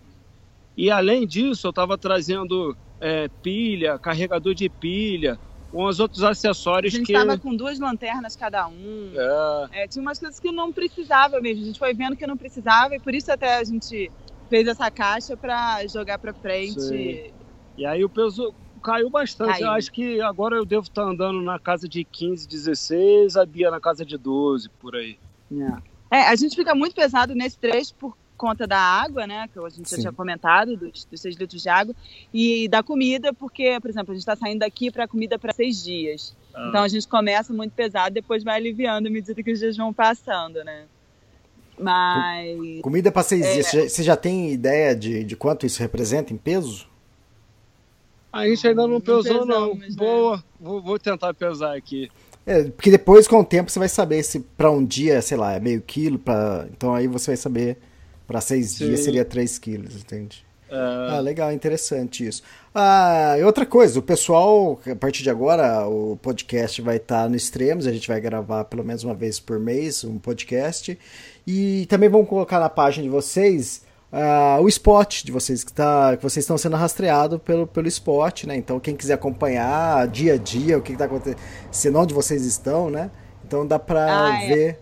E 0.75 0.89
além 0.89 1.25
disso, 1.25 1.67
eu 1.67 1.69
estava 1.69 1.97
trazendo 1.97 2.75
é, 2.99 3.29
pilha, 3.41 3.97
carregador 3.97 4.53
de 4.53 4.67
pilha, 4.67 5.39
com 5.75 5.83
os 5.83 5.99
outros 5.99 6.23
acessórios 6.23 6.93
A 6.93 6.97
gente 6.97 7.07
que. 7.07 7.11
estava 7.11 7.37
com 7.37 7.53
duas 7.53 7.77
lanternas 7.77 8.33
cada 8.33 8.65
um. 8.65 9.11
É, 9.13 9.83
É, 9.83 9.87
tinha 9.87 10.01
umas 10.01 10.17
coisas 10.17 10.39
que 10.39 10.49
não 10.49 10.71
precisava 10.71 11.41
mesmo. 11.41 11.63
A 11.63 11.65
gente 11.65 11.77
foi 11.77 11.93
vendo 11.93 12.15
que 12.15 12.25
não 12.25 12.37
precisava 12.37 12.95
e 12.95 12.99
por 12.99 13.13
isso 13.13 13.29
até 13.29 13.57
a 13.57 13.63
gente 13.65 14.09
fez 14.49 14.65
essa 14.67 14.89
caixa 14.89 15.35
para 15.35 15.85
jogar 15.87 16.17
para 16.17 16.33
frente. 16.33 16.81
Sim. 16.81 17.33
e 17.77 17.85
aí 17.85 18.05
o 18.05 18.09
peso 18.09 18.53
caiu 18.81 19.09
bastante. 19.09 19.51
Caiu. 19.51 19.65
Eu 19.65 19.71
acho 19.71 19.91
que 19.91 20.21
agora 20.21 20.55
eu 20.55 20.65
devo 20.65 20.83
estar 20.83 21.03
andando 21.03 21.41
na 21.41 21.59
casa 21.59 21.89
de 21.89 22.05
15, 22.05 22.47
16, 22.47 23.35
a 23.35 23.45
Bia 23.45 23.69
na 23.69 23.81
casa 23.81 24.05
de 24.05 24.17
12, 24.17 24.69
por 24.79 24.95
aí. 24.95 25.19
É, 26.09 26.21
a 26.21 26.35
gente 26.37 26.55
fica 26.55 26.73
muito 26.73 26.95
pesado 26.95 27.35
nesse 27.35 27.59
trecho 27.59 27.93
por 27.95 28.15
conta 28.35 28.67
da 28.67 28.77
água, 28.77 29.25
né? 29.25 29.49
Que 29.51 29.59
a 29.59 29.69
gente 29.69 29.89
já 29.89 29.95
Sim. 29.95 30.01
tinha 30.01 30.13
comentado, 30.13 30.75
dos, 30.77 31.05
dos 31.05 31.21
seis 31.21 31.35
litros 31.35 31.61
de 31.61 31.69
água, 31.69 31.95
e 32.33 32.67
da 32.67 32.83
comida, 32.83 33.33
porque, 33.33 33.79
por 33.79 33.89
exemplo, 33.89 34.11
a 34.11 34.15
gente 34.15 34.21
está 34.21 34.35
saindo 34.35 34.59
daqui 34.59 34.91
para 34.91 35.07
comida 35.07 35.39
para 35.39 35.53
seis 35.53 35.83
dias. 35.83 36.35
Ah. 36.53 36.67
Então 36.69 36.83
a 36.83 36.87
gente 36.87 37.07
começa 37.07 37.53
muito 37.53 37.71
pesado, 37.73 38.13
depois 38.13 38.43
vai 38.43 38.55
aliviando 38.57 39.07
à 39.07 39.11
medida 39.11 39.41
que 39.41 39.51
os 39.51 39.59
dias 39.59 39.75
vão 39.77 39.93
passando, 39.93 40.63
né? 40.63 40.83
Mas. 41.77 42.81
Comida 42.81 43.11
para 43.11 43.23
seis 43.23 43.45
É. 43.45 43.53
dias. 43.53 43.67
Você 43.67 44.03
já, 44.03 44.13
já 44.13 44.15
tem 44.17 44.51
ideia 44.51 44.95
de, 44.95 45.23
de 45.23 45.35
quanto 45.35 45.65
isso 45.65 45.79
representa 45.81 46.33
em 46.33 46.37
peso? 46.37 46.87
A 48.31 48.47
gente 48.47 48.67
ainda 48.67 48.81
não 48.81 48.89
Não 48.95 49.01
pesou, 49.01 49.45
não. 49.45 49.75
pesamos, 49.75 49.79
né? 49.79 49.95
Boa, 49.95 50.43
vou, 50.59 50.81
vou 50.81 50.99
tentar 50.99 51.33
pesar 51.33 51.75
aqui. 51.75 52.09
É, 52.45 52.63
porque 52.65 52.91
depois, 52.91 53.27
com 53.27 53.39
o 53.39 53.45
tempo, 53.45 53.71
você 53.71 53.79
vai 53.79 53.89
saber 53.89 54.21
se 54.23 54.39
para 54.39 54.69
um 54.69 54.85
dia, 54.85 55.21
sei 55.21 55.35
lá, 55.37 55.53
é 55.53 55.59
meio 55.59 55.81
quilo, 55.81 56.19
pra... 56.19 56.67
então 56.71 56.93
aí 56.93 57.07
você 57.07 57.31
vai 57.31 57.37
saber 57.37 57.77
para 58.27 58.41
seis 58.41 58.71
Sim. 58.71 58.87
dias 58.87 58.99
seria 59.01 59.23
3 59.25 59.57
quilos, 59.59 59.95
entende? 59.95 60.45
É, 60.69 60.75
Ah, 61.15 61.19
legal, 61.19 61.51
interessante 61.51 62.25
isso. 62.27 62.41
Ah, 62.73 63.35
e 63.39 63.43
outra 63.43 63.65
coisa, 63.65 63.99
o 63.99 64.01
pessoal, 64.01 64.79
a 64.91 64.95
partir 64.95 65.21
de 65.23 65.29
agora, 65.29 65.87
o 65.87 66.17
podcast 66.21 66.81
vai 66.81 66.97
estar 66.97 67.29
no 67.29 67.35
Extremos, 67.35 67.85
a 67.87 67.91
gente 67.91 68.07
vai 68.07 68.19
gravar 68.19 68.65
pelo 68.65 68.83
menos 68.83 69.03
uma 69.03 69.13
vez 69.13 69.39
por 69.39 69.59
mês 69.59 70.03
um 70.03 70.17
podcast. 70.17 70.97
E 71.45 71.85
também 71.87 72.09
vamos 72.09 72.27
colocar 72.27 72.59
na 72.59 72.69
página 72.69 73.03
de 73.03 73.09
vocês 73.09 73.83
ah, 74.11 74.57
o 74.59 74.67
spot 74.67 75.23
de 75.23 75.31
vocês, 75.31 75.63
que, 75.63 75.71
tá, 75.71 76.17
que 76.17 76.23
vocês 76.23 76.43
estão 76.43 76.57
sendo 76.57 76.75
rastreados 76.75 77.39
pelo, 77.43 77.67
pelo 77.67 77.87
spot, 77.87 78.45
né? 78.45 78.55
Então, 78.55 78.79
quem 78.79 78.95
quiser 78.95 79.13
acompanhar 79.13 80.07
dia 80.07 80.33
a 80.33 80.37
dia 80.37 80.77
o 80.77 80.81
que 80.81 80.93
está 80.93 81.05
acontecendo, 81.05 81.99
onde 81.99 82.13
vocês 82.13 82.43
estão, 82.43 82.89
né? 82.89 83.11
Então 83.47 83.65
dá 83.67 83.77
para 83.77 84.31
Ah, 84.33 84.43
é. 84.43 84.47
ver 84.47 84.79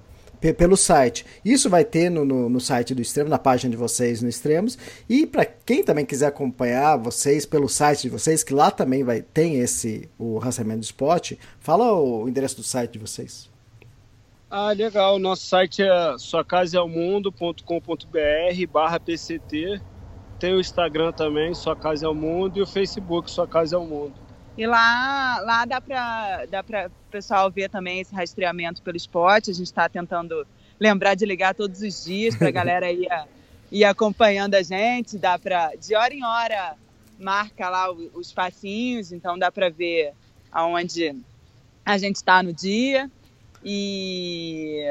pelo 0.51 0.75
site. 0.75 1.25
Isso 1.45 1.69
vai 1.69 1.85
ter 1.85 2.09
no, 2.09 2.25
no, 2.25 2.49
no 2.49 2.59
site 2.59 2.93
do 2.93 3.01
Extremo, 3.01 3.29
na 3.29 3.37
página 3.37 3.71
de 3.71 3.77
vocês 3.77 4.21
no 4.21 4.27
Extremos. 4.27 4.77
E 5.07 5.25
para 5.25 5.45
quem 5.45 5.83
também 5.83 6.05
quiser 6.05 6.25
acompanhar 6.25 6.97
vocês 6.97 7.45
pelo 7.45 7.69
site 7.69 8.01
de 8.01 8.09
vocês, 8.09 8.43
que 8.43 8.53
lá 8.53 8.71
também 8.71 9.03
vai 9.03 9.21
tem 9.21 9.59
esse 9.59 10.09
o 10.17 10.39
rastreamento 10.39 10.79
do 10.79 10.83
spot, 10.83 11.33
fala 11.59 11.93
o 11.93 12.27
endereço 12.27 12.57
do 12.57 12.63
site 12.63 12.93
de 12.93 12.99
vocês. 12.99 13.49
Ah, 14.49 14.71
legal. 14.71 15.17
Nosso 15.17 15.45
site 15.45 15.81
é 15.81 16.17
suacasaelmundo.com.br 16.17 18.67
barra 18.71 18.99
PCT. 18.99 19.81
Tem 20.39 20.53
o 20.53 20.59
Instagram 20.59 21.11
também, 21.11 21.53
Sua 21.53 21.75
Casa 21.75 22.05
é 22.05 22.09
o 22.09 22.13
Mundo, 22.13 22.59
e 22.59 22.61
o 22.61 22.67
Facebook, 22.67 23.31
Sua 23.31 23.47
Casa 23.47 23.75
é 23.75 23.79
o 23.79 23.85
Mundo. 23.85 24.22
E 24.57 24.67
lá, 24.67 25.39
lá 25.39 25.65
dá 25.65 25.81
para 25.81 26.45
dá 26.45 26.63
pessoal 27.09 27.49
ver 27.49 27.69
também 27.69 27.99
esse 27.99 28.13
rastreamento 28.13 28.81
pelo 28.81 28.97
spot. 28.97 29.49
A 29.49 29.53
gente 29.53 29.65
está 29.65 29.89
tentando 29.89 30.45
lembrar 30.79 31.15
de 31.15 31.25
ligar 31.25 31.55
todos 31.55 31.81
os 31.81 32.03
dias 32.03 32.35
para 32.35 32.49
a 32.49 32.51
galera 32.51 32.91
ir, 32.91 33.07
ir 33.71 33.83
acompanhando 33.83 34.55
a 34.55 34.61
gente. 34.61 35.17
Dá 35.17 35.39
para 35.39 35.73
de 35.75 35.95
hora 35.95 36.13
em 36.13 36.23
hora 36.23 36.75
marca 37.19 37.69
lá 37.69 37.91
os 37.91 38.31
passinhos, 38.31 39.11
então 39.11 39.37
dá 39.37 39.51
para 39.51 39.69
ver 39.69 40.13
aonde 40.51 41.15
a 41.85 41.97
gente 41.97 42.17
está 42.17 42.43
no 42.43 42.53
dia. 42.53 43.09
E 43.63 44.83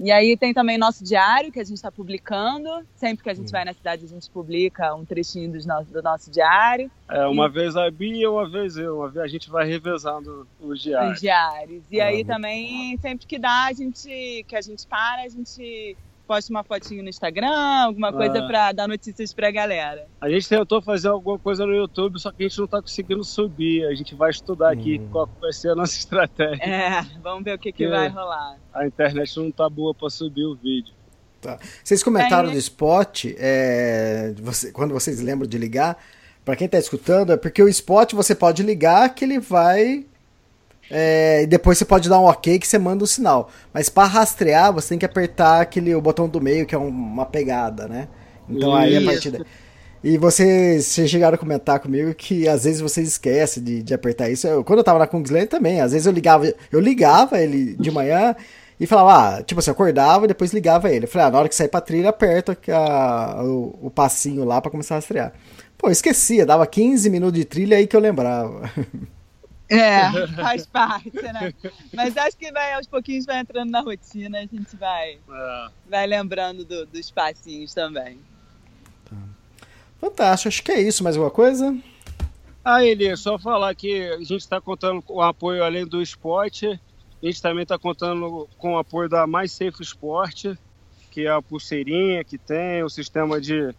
e 0.00 0.10
aí 0.12 0.36
tem 0.36 0.54
também 0.54 0.78
nosso 0.78 1.02
diário 1.04 1.50
que 1.52 1.58
a 1.60 1.64
gente 1.64 1.76
está 1.76 1.90
publicando. 1.90 2.68
Sempre 2.94 3.24
que 3.24 3.30
a 3.30 3.34
gente 3.34 3.50
vai 3.50 3.64
na 3.64 3.74
cidade 3.74 4.04
a 4.04 4.08
gente 4.08 4.30
publica 4.30 4.94
um 4.94 5.04
trechinho 5.04 5.50
dos 5.52 5.66
no- 5.66 5.84
do 5.84 6.02
nosso 6.02 6.30
diário. 6.30 6.90
É, 7.08 7.26
uma 7.26 7.48
vez 7.48 7.76
a 7.76 7.90
Bia, 7.90 8.30
uma 8.30 8.48
vez 8.48 8.76
eu. 8.76 8.98
Uma 8.98 9.08
vez 9.08 9.24
a 9.24 9.28
gente 9.28 9.50
vai 9.50 9.66
revezando 9.66 10.46
os 10.60 10.80
diários. 10.82 11.14
os 11.14 11.20
diários. 11.20 11.82
E 11.90 12.00
Ah, 12.00 12.06
aí 12.06 12.24
também, 12.24 12.96
sempre 12.98 13.26
que 13.26 13.38
dá, 13.38 13.66
a 13.66 13.72
gente, 13.72 14.44
que 14.46 14.54
a 14.56 14.60
gente 14.60 14.86
para, 14.86 15.22
a 15.22 15.28
gente 15.28 15.96
posta 16.28 16.52
uma 16.52 16.62
fotinho 16.62 17.02
no 17.02 17.08
Instagram, 17.08 17.48
alguma 17.50 18.12
coisa 18.12 18.38
Ah. 18.40 18.46
pra 18.46 18.72
dar 18.72 18.86
notícias 18.86 19.32
pra 19.32 19.50
galera. 19.50 20.06
A 20.20 20.28
gente 20.28 20.46
tentou 20.48 20.82
fazer 20.82 21.08
alguma 21.08 21.38
coisa 21.38 21.64
no 21.64 21.74
YouTube, 21.74 22.20
só 22.20 22.30
que 22.30 22.44
a 22.44 22.48
gente 22.48 22.58
não 22.60 22.66
tá 22.66 22.82
conseguindo 22.82 23.24
subir. 23.24 23.86
A 23.86 23.94
gente 23.94 24.14
vai 24.14 24.30
estudar 24.30 24.70
aqui 24.72 25.00
Hum. 25.00 25.08
qual 25.10 25.28
vai 25.40 25.52
ser 25.52 25.70
a 25.70 25.74
nossa 25.74 25.94
estratégia. 25.98 26.62
É, 26.62 27.02
vamos 27.22 27.42
ver 27.42 27.54
o 27.54 27.58
que, 27.58 27.72
que 27.72 27.84
É. 27.84 27.88
vai 27.88 28.08
rolar. 28.08 28.56
A 28.74 28.86
internet 28.86 29.36
não 29.40 29.50
tá 29.50 29.68
boa 29.70 29.94
para 29.94 30.10
subir 30.10 30.44
o 30.44 30.54
vídeo. 30.54 30.92
Vocês 31.82 32.02
comentaram 32.02 32.48
Aí- 32.48 32.54
do 32.54 32.58
spot, 32.58 33.26
é, 33.38 34.34
você- 34.40 34.70
quando 34.72 34.92
vocês 34.92 35.20
lembram 35.20 35.48
de 35.48 35.56
ligar, 35.56 35.96
para 36.44 36.56
quem 36.56 36.66
está 36.66 36.78
escutando, 36.78 37.32
é 37.32 37.36
porque 37.36 37.62
o 37.62 37.68
spot 37.68 38.12
você 38.12 38.34
pode 38.34 38.62
ligar 38.62 39.14
que 39.14 39.24
ele 39.24 39.38
vai. 39.38 40.04
É, 40.90 41.42
e 41.42 41.46
depois 41.46 41.78
você 41.78 41.84
pode 41.84 42.08
dar 42.08 42.18
um 42.18 42.24
ok 42.24 42.58
que 42.58 42.66
você 42.66 42.78
manda 42.78 43.04
o 43.04 43.06
sinal. 43.06 43.50
Mas 43.72 43.88
para 43.88 44.08
rastrear, 44.08 44.72
você 44.72 44.90
tem 44.90 44.98
que 44.98 45.06
apertar 45.06 45.60
aquele, 45.60 45.94
o 45.94 46.00
botão 46.00 46.28
do 46.28 46.40
meio, 46.40 46.64
que 46.66 46.74
é 46.74 46.78
um- 46.78 46.88
uma 46.88 47.26
pegada, 47.26 47.86
né? 47.88 48.08
Então 48.48 48.74
aí 48.74 48.96
a 48.96 49.00
Isso. 49.00 49.10
partir 49.10 49.30
daí. 49.30 49.42
E 50.02 50.16
vocês, 50.16 50.86
vocês 50.86 51.10
chegaram 51.10 51.34
a 51.34 51.38
comentar 51.38 51.80
comigo 51.80 52.14
que 52.14 52.48
às 52.48 52.62
vezes 52.64 52.80
vocês 52.80 53.08
esquecem 53.08 53.62
de, 53.62 53.82
de 53.82 53.92
apertar 53.92 54.30
isso. 54.30 54.46
Eu- 54.46 54.62
quando 54.64 54.78
eu 54.78 54.84
tava 54.84 54.98
na 55.00 55.06
Kungsland 55.08 55.46
também, 55.48 55.80
às 55.80 55.90
vezes 55.92 56.06
eu 56.06 56.12
ligava, 56.12 56.52
eu 56.70 56.78
ligava 56.80 57.40
ele 57.40 57.74
de 57.74 57.90
manhã 57.90 58.34
e 58.78 58.86
falava, 58.86 59.38
ah, 59.38 59.42
tipo 59.42 59.58
assim, 59.58 59.70
eu 59.70 59.74
acordava 59.74 60.24
e 60.24 60.28
depois 60.28 60.52
ligava 60.52 60.88
ele. 60.90 61.04
Eu 61.04 61.08
falei, 61.08 61.26
ah, 61.26 61.30
na 61.32 61.38
hora 61.40 61.48
que 61.48 61.54
sair 61.56 61.66
pra 61.68 61.80
trilha, 61.80 62.10
aperta 62.10 62.56
o, 63.44 63.86
o 63.86 63.90
passinho 63.90 64.44
lá 64.44 64.60
pra 64.60 64.70
começar 64.70 64.94
a 64.94 64.98
rastrear. 64.98 65.32
Pô, 65.76 65.88
eu 65.88 65.92
esquecia, 65.92 66.46
dava 66.46 66.64
15 66.66 67.10
minutos 67.10 67.38
de 67.38 67.44
trilha 67.44 67.76
aí 67.76 67.86
que 67.86 67.96
eu 67.96 68.00
lembrava. 68.00 68.70
É, 69.68 70.26
faz 70.36 70.66
parte, 70.66 71.10
né? 71.20 71.52
Mas 71.92 72.16
acho 72.16 72.36
que 72.36 72.50
vai, 72.50 72.72
aos 72.74 72.86
pouquinhos 72.86 73.26
vai 73.26 73.40
entrando 73.40 73.70
na 73.70 73.80
rotina, 73.80 74.38
a 74.38 74.42
gente 74.42 74.74
vai, 74.76 75.18
É. 75.30 75.68
vai 75.88 76.06
lembrando 76.06 76.64
do- 76.64 76.86
dos 76.86 77.10
passinhos 77.10 77.74
também. 77.74 78.18
Fantástico, 80.00 80.48
acho 80.48 80.62
que 80.62 80.72
é 80.72 80.80
isso. 80.80 81.02
Mais 81.02 81.16
alguma 81.16 81.30
coisa? 81.30 81.76
Ah, 82.64 82.84
Elias, 82.84 83.20
só 83.20 83.38
falar 83.38 83.74
que 83.74 84.02
a 84.10 84.18
gente 84.18 84.36
está 84.36 84.60
contando 84.60 85.02
com 85.02 85.14
o 85.14 85.22
apoio 85.22 85.64
além 85.64 85.86
do 85.86 86.00
esporte, 86.02 86.66
a 87.22 87.26
gente 87.26 87.42
também 87.42 87.62
está 87.62 87.78
contando 87.78 88.48
com 88.58 88.74
o 88.74 88.78
apoio 88.78 89.08
da 89.08 89.26
Mais 89.26 89.50
Safe 89.52 89.82
Sport, 89.82 90.54
que 91.10 91.26
é 91.26 91.30
a 91.30 91.42
pulseirinha 91.42 92.22
que 92.22 92.38
tem, 92.38 92.82
o 92.84 92.88
sistema 92.90 93.40
de. 93.40 93.74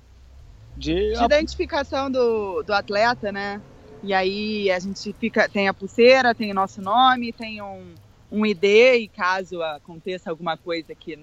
de 0.76 1.14
de 1.14 1.24
identificação 1.24 2.12
do, 2.12 2.64
do 2.64 2.74
atleta, 2.74 3.32
né? 3.32 3.62
E 4.02 4.14
aí 4.14 4.72
a 4.72 4.80
gente 4.80 5.14
fica, 5.20 5.50
tem 5.50 5.68
a 5.68 5.74
pulseira, 5.74 6.34
tem 6.34 6.52
o 6.52 6.56
nosso 6.56 6.82
nome, 6.82 7.34
tem 7.34 7.62
um, 7.62 7.94
um 8.32 8.46
ID, 8.46 8.64
e 8.64 9.08
caso 9.10 9.62
aconteça 9.62 10.30
alguma 10.30 10.58
coisa 10.58 10.96
que 10.96 11.18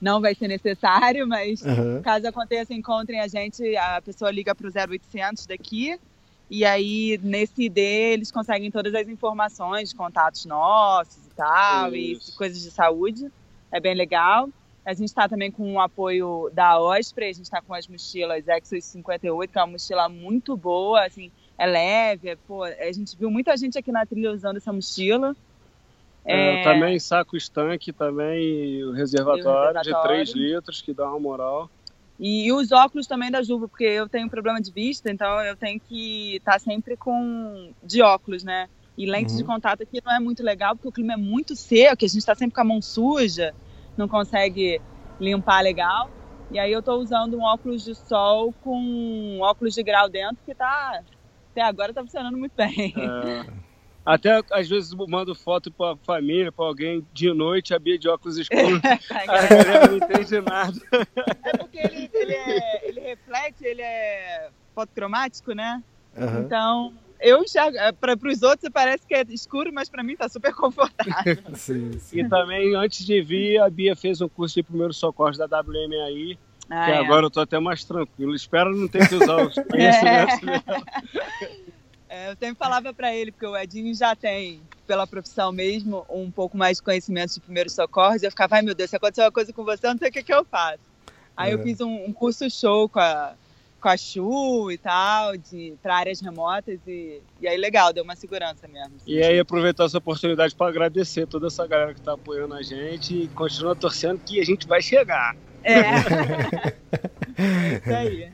não 0.00 0.20
vai 0.20 0.34
ser 0.34 0.48
necessário, 0.48 1.26
mas 1.26 1.64
Aham. 1.64 2.02
caso 2.02 2.26
aconteça, 2.28 2.74
encontrem 2.74 3.20
a 3.20 3.28
gente, 3.28 3.76
a 3.76 4.02
pessoa 4.02 4.30
liga 4.30 4.54
para 4.54 4.68
o 4.68 4.70
0800 4.70 5.46
daqui, 5.46 5.98
e 6.50 6.64
aí 6.64 7.18
nesse 7.22 7.64
ID 7.64 7.78
eles 7.78 8.30
conseguem 8.30 8.70
todas 8.70 8.94
as 8.94 9.08
informações 9.08 9.92
contatos 9.92 10.44
nossos 10.44 11.26
e 11.26 11.30
tal, 11.30 11.94
Isso. 11.94 12.30
e 12.30 12.34
coisas 12.34 12.60
de 12.60 12.70
saúde. 12.70 13.26
É 13.72 13.80
bem 13.80 13.94
legal. 13.94 14.48
A 14.84 14.94
gente 14.94 15.08
está 15.08 15.28
também 15.28 15.50
com 15.50 15.74
o 15.74 15.80
apoio 15.80 16.50
da 16.54 16.80
Osprey, 16.80 17.28
a 17.28 17.32
gente 17.32 17.44
está 17.44 17.60
com 17.60 17.74
as 17.74 17.86
mochilas 17.86 18.48
Exos 18.48 18.86
58, 18.86 19.52
que 19.52 19.58
é 19.58 19.60
uma 19.60 19.72
mochila 19.72 20.08
muito 20.08 20.56
boa, 20.56 21.04
assim, 21.04 21.30
é 21.58 21.66
leve, 21.66 22.28
é, 22.30 22.36
pô, 22.36 22.64
a 22.64 22.92
gente 22.92 23.16
viu 23.16 23.30
muita 23.30 23.56
gente 23.56 23.78
aqui 23.78 23.92
na 23.92 24.06
trilha 24.06 24.32
usando 24.32 24.58
essa 24.58 24.72
mochila. 24.72 25.36
É, 26.24 26.58
também 26.58 26.98
saco 26.98 27.36
estanque, 27.36 27.92
também 27.92 28.84
o 28.84 28.92
reservatório, 28.92 29.80
de 29.80 29.94
reservatório. 29.94 30.24
3 30.24 30.34
litros, 30.34 30.80
que 30.82 30.94
dá 30.94 31.08
uma 31.08 31.20
moral. 31.20 31.70
E 32.18 32.50
os 32.52 32.72
óculos 32.72 33.06
também 33.06 33.30
da 33.30 33.42
Juva, 33.42 33.68
porque 33.68 33.84
eu 33.84 34.08
tenho 34.08 34.28
problema 34.28 34.60
de 34.60 34.72
vista, 34.72 35.10
então 35.10 35.40
eu 35.42 35.56
tenho 35.56 35.80
que 35.80 36.36
estar 36.36 36.58
sempre 36.60 36.96
com 36.96 37.72
de 37.82 38.02
óculos, 38.02 38.42
né? 38.42 38.68
E 38.96 39.06
lentes 39.06 39.34
Uhum. 39.34 39.38
de 39.38 39.44
contato 39.44 39.82
aqui 39.82 40.00
não 40.04 40.12
é 40.12 40.18
muito 40.18 40.42
legal, 40.42 40.74
porque 40.74 40.88
o 40.88 40.92
clima 40.92 41.12
é 41.14 41.16
muito 41.16 41.54
seco, 41.54 42.04
a 42.04 42.08
gente 42.08 42.18
está 42.18 42.34
sempre 42.34 42.54
com 42.54 42.60
a 42.60 42.64
mão 42.64 42.82
suja, 42.82 43.54
não 43.96 44.08
consegue 44.08 44.82
limpar 45.20 45.62
legal. 45.62 46.12
E 46.50 46.58
aí 46.58 46.72
eu 46.72 46.82
tô 46.82 46.96
usando 46.96 47.36
um 47.38 47.42
óculos 47.42 47.84
de 47.84 47.94
sol 47.94 48.52
com 48.60 48.76
um 48.80 49.40
óculos 49.40 49.74
de 49.74 49.82
grau 49.84 50.08
dentro 50.08 50.42
que 50.44 50.54
tá 50.56 51.00
até 51.58 51.62
agora 51.62 51.92
tá 51.92 52.02
funcionando 52.02 52.38
muito 52.38 52.52
bem. 52.56 52.94
É. 52.96 53.68
Até 54.06 54.40
às 54.52 54.68
vezes 54.68 54.94
mando 54.94 55.34
foto 55.34 55.70
pra 55.70 55.96
família, 55.96 56.50
pra 56.50 56.64
alguém 56.64 57.06
de 57.12 57.32
noite, 57.34 57.74
a 57.74 57.78
Bia 57.78 57.98
de 57.98 58.08
óculos 58.08 58.38
escuros. 58.38 58.80
a 59.10 59.26
galera 59.26 59.88
não 59.88 59.96
entende 59.96 60.40
nada. 60.40 60.80
É 61.44 61.56
porque 61.58 61.78
ele, 61.78 62.08
ele, 62.14 62.32
é, 62.32 62.88
ele 62.88 63.00
reflete, 63.00 63.64
ele 63.64 63.82
é 63.82 64.50
fotocromático, 64.74 65.52
né? 65.52 65.82
Aham. 66.16 66.40
Então, 66.40 66.94
eu 67.20 67.42
enxergo. 67.42 67.76
Para 68.00 68.14
os 68.14 68.42
outros 68.42 68.70
parece 68.72 69.06
que 69.06 69.14
é 69.14 69.22
escuro, 69.28 69.70
mas 69.72 69.90
para 69.90 70.02
mim 70.02 70.16
tá 70.16 70.28
super 70.28 70.54
confortável. 70.54 71.36
Sim, 71.54 71.92
sim. 71.98 72.20
E 72.20 72.28
também, 72.28 72.74
antes 72.76 73.04
de 73.04 73.20
vir, 73.20 73.60
a 73.60 73.68
Bia 73.68 73.94
fez 73.94 74.20
um 74.22 74.28
curso 74.28 74.54
de 74.54 74.62
primeiros 74.62 74.96
socorros 74.96 75.36
da 75.36 75.44
WMAI, 75.44 76.38
Ah, 76.70 76.84
que 76.84 76.90
é. 76.92 76.96
agora 76.98 77.26
eu 77.26 77.30
tô 77.30 77.40
até 77.40 77.58
mais 77.58 77.84
tranquilo. 77.84 78.34
Espero 78.34 78.74
não 78.76 78.88
ter 78.88 79.08
que 79.08 79.14
usar 79.14 79.46
os 79.46 79.54
conhecimentos 79.70 80.40
dela. 80.40 80.62
É, 82.10 82.30
eu 82.30 82.36
sempre 82.38 82.54
falava 82.54 82.94
para 82.94 83.14
ele, 83.14 83.30
porque 83.30 83.46
o 83.46 83.54
Edinho 83.54 83.94
já 83.94 84.16
tem, 84.16 84.62
pela 84.86 85.06
profissão 85.06 85.52
mesmo, 85.52 86.06
um 86.08 86.30
pouco 86.30 86.56
mais 86.56 86.78
de 86.78 86.82
conhecimento 86.82 87.34
de 87.34 87.40
primeiros 87.40 87.74
socorros. 87.74 88.22
Eu 88.22 88.30
ficava, 88.30 88.56
ai 88.56 88.62
meu 88.62 88.74
Deus, 88.74 88.88
se 88.88 88.96
acontecer 88.96 89.20
uma 89.20 89.30
coisa 89.30 89.52
com 89.52 89.62
você, 89.62 89.86
eu 89.86 89.90
não 89.90 89.98
sei 89.98 90.08
o 90.08 90.12
que, 90.12 90.22
que 90.22 90.32
eu 90.32 90.42
faço. 90.42 90.80
Aí 91.36 91.52
eu 91.52 91.60
É. 91.60 91.62
fiz 91.62 91.82
um, 91.82 92.06
um 92.06 92.12
curso 92.12 92.48
show 92.50 92.88
com 92.88 92.98
a, 92.98 93.34
com 93.78 93.88
a 93.90 93.96
Chu 93.98 94.70
e 94.72 94.78
tal, 94.78 95.36
de 95.36 95.74
para 95.82 95.96
áreas 95.96 96.20
remotas, 96.22 96.80
e, 96.86 97.20
e 97.42 97.46
aí 97.46 97.58
legal, 97.58 97.92
deu 97.92 98.02
uma 98.04 98.16
segurança 98.16 98.66
mesmo. 98.66 98.94
E 99.06 99.22
aí, 99.22 99.38
aproveitar 99.38 99.84
essa 99.84 99.98
oportunidade 99.98 100.54
para 100.56 100.68
agradecer 100.68 101.26
toda 101.26 101.48
essa 101.48 101.66
galera 101.66 101.92
que 101.92 102.00
tá 102.00 102.14
apoiando 102.14 102.54
a 102.54 102.62
gente 102.62 103.24
e 103.24 103.28
continua 103.28 103.76
torcendo 103.76 104.18
que 104.24 104.40
a 104.40 104.44
gente 104.44 104.66
vai 104.66 104.80
chegar. 104.80 105.36
É. 105.64 105.98
Isso 107.78 107.94
aí. 107.94 108.32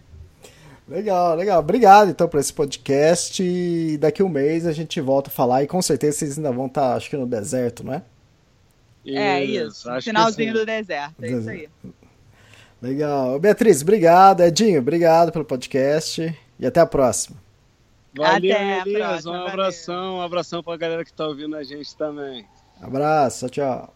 Legal, 0.88 1.34
legal. 1.34 1.60
Obrigado 1.60 2.10
então 2.10 2.28
por 2.28 2.38
esse 2.38 2.52
podcast. 2.52 3.42
E 3.42 3.96
daqui 3.98 4.22
um 4.22 4.28
mês 4.28 4.66
a 4.66 4.72
gente 4.72 5.00
volta 5.00 5.30
a 5.30 5.32
falar 5.32 5.62
e 5.62 5.66
com 5.66 5.80
certeza 5.82 6.18
vocês 6.18 6.36
ainda 6.38 6.52
vão 6.52 6.66
estar, 6.66 6.94
acho 6.94 7.08
que 7.10 7.16
no 7.16 7.26
deserto, 7.26 7.84
não 7.84 7.94
é? 7.94 8.02
É 9.06 9.44
isso. 9.44 9.88
acho 9.90 10.04
que 10.04 10.10
Finalzinho 10.10 10.52
do 10.54 10.64
deserto. 10.66 11.14
É 11.22 11.30
isso 11.30 11.48
aí. 11.50 11.68
Legal. 12.80 13.38
Beatriz, 13.40 13.82
obrigado. 13.82 14.40
Edinho, 14.42 14.80
obrigado 14.80 15.32
pelo 15.32 15.44
podcast 15.44 16.36
e 16.58 16.66
até 16.66 16.80
a 16.80 16.86
próxima. 16.86 17.36
Valeu, 18.16 18.52
Até 18.52 18.52
a 18.62 18.80
Elias. 18.82 18.98
próxima, 18.98 19.32
Um 19.32 19.36
valeu. 19.38 19.48
abração, 19.52 20.16
um 20.16 20.20
abração 20.22 20.62
pra 20.62 20.76
galera 20.76 21.04
que 21.04 21.12
tá 21.12 21.26
ouvindo 21.26 21.56
a 21.56 21.64
gente 21.64 21.96
também. 21.96 22.46
Abraço, 22.80 23.48
tchau. 23.48 23.92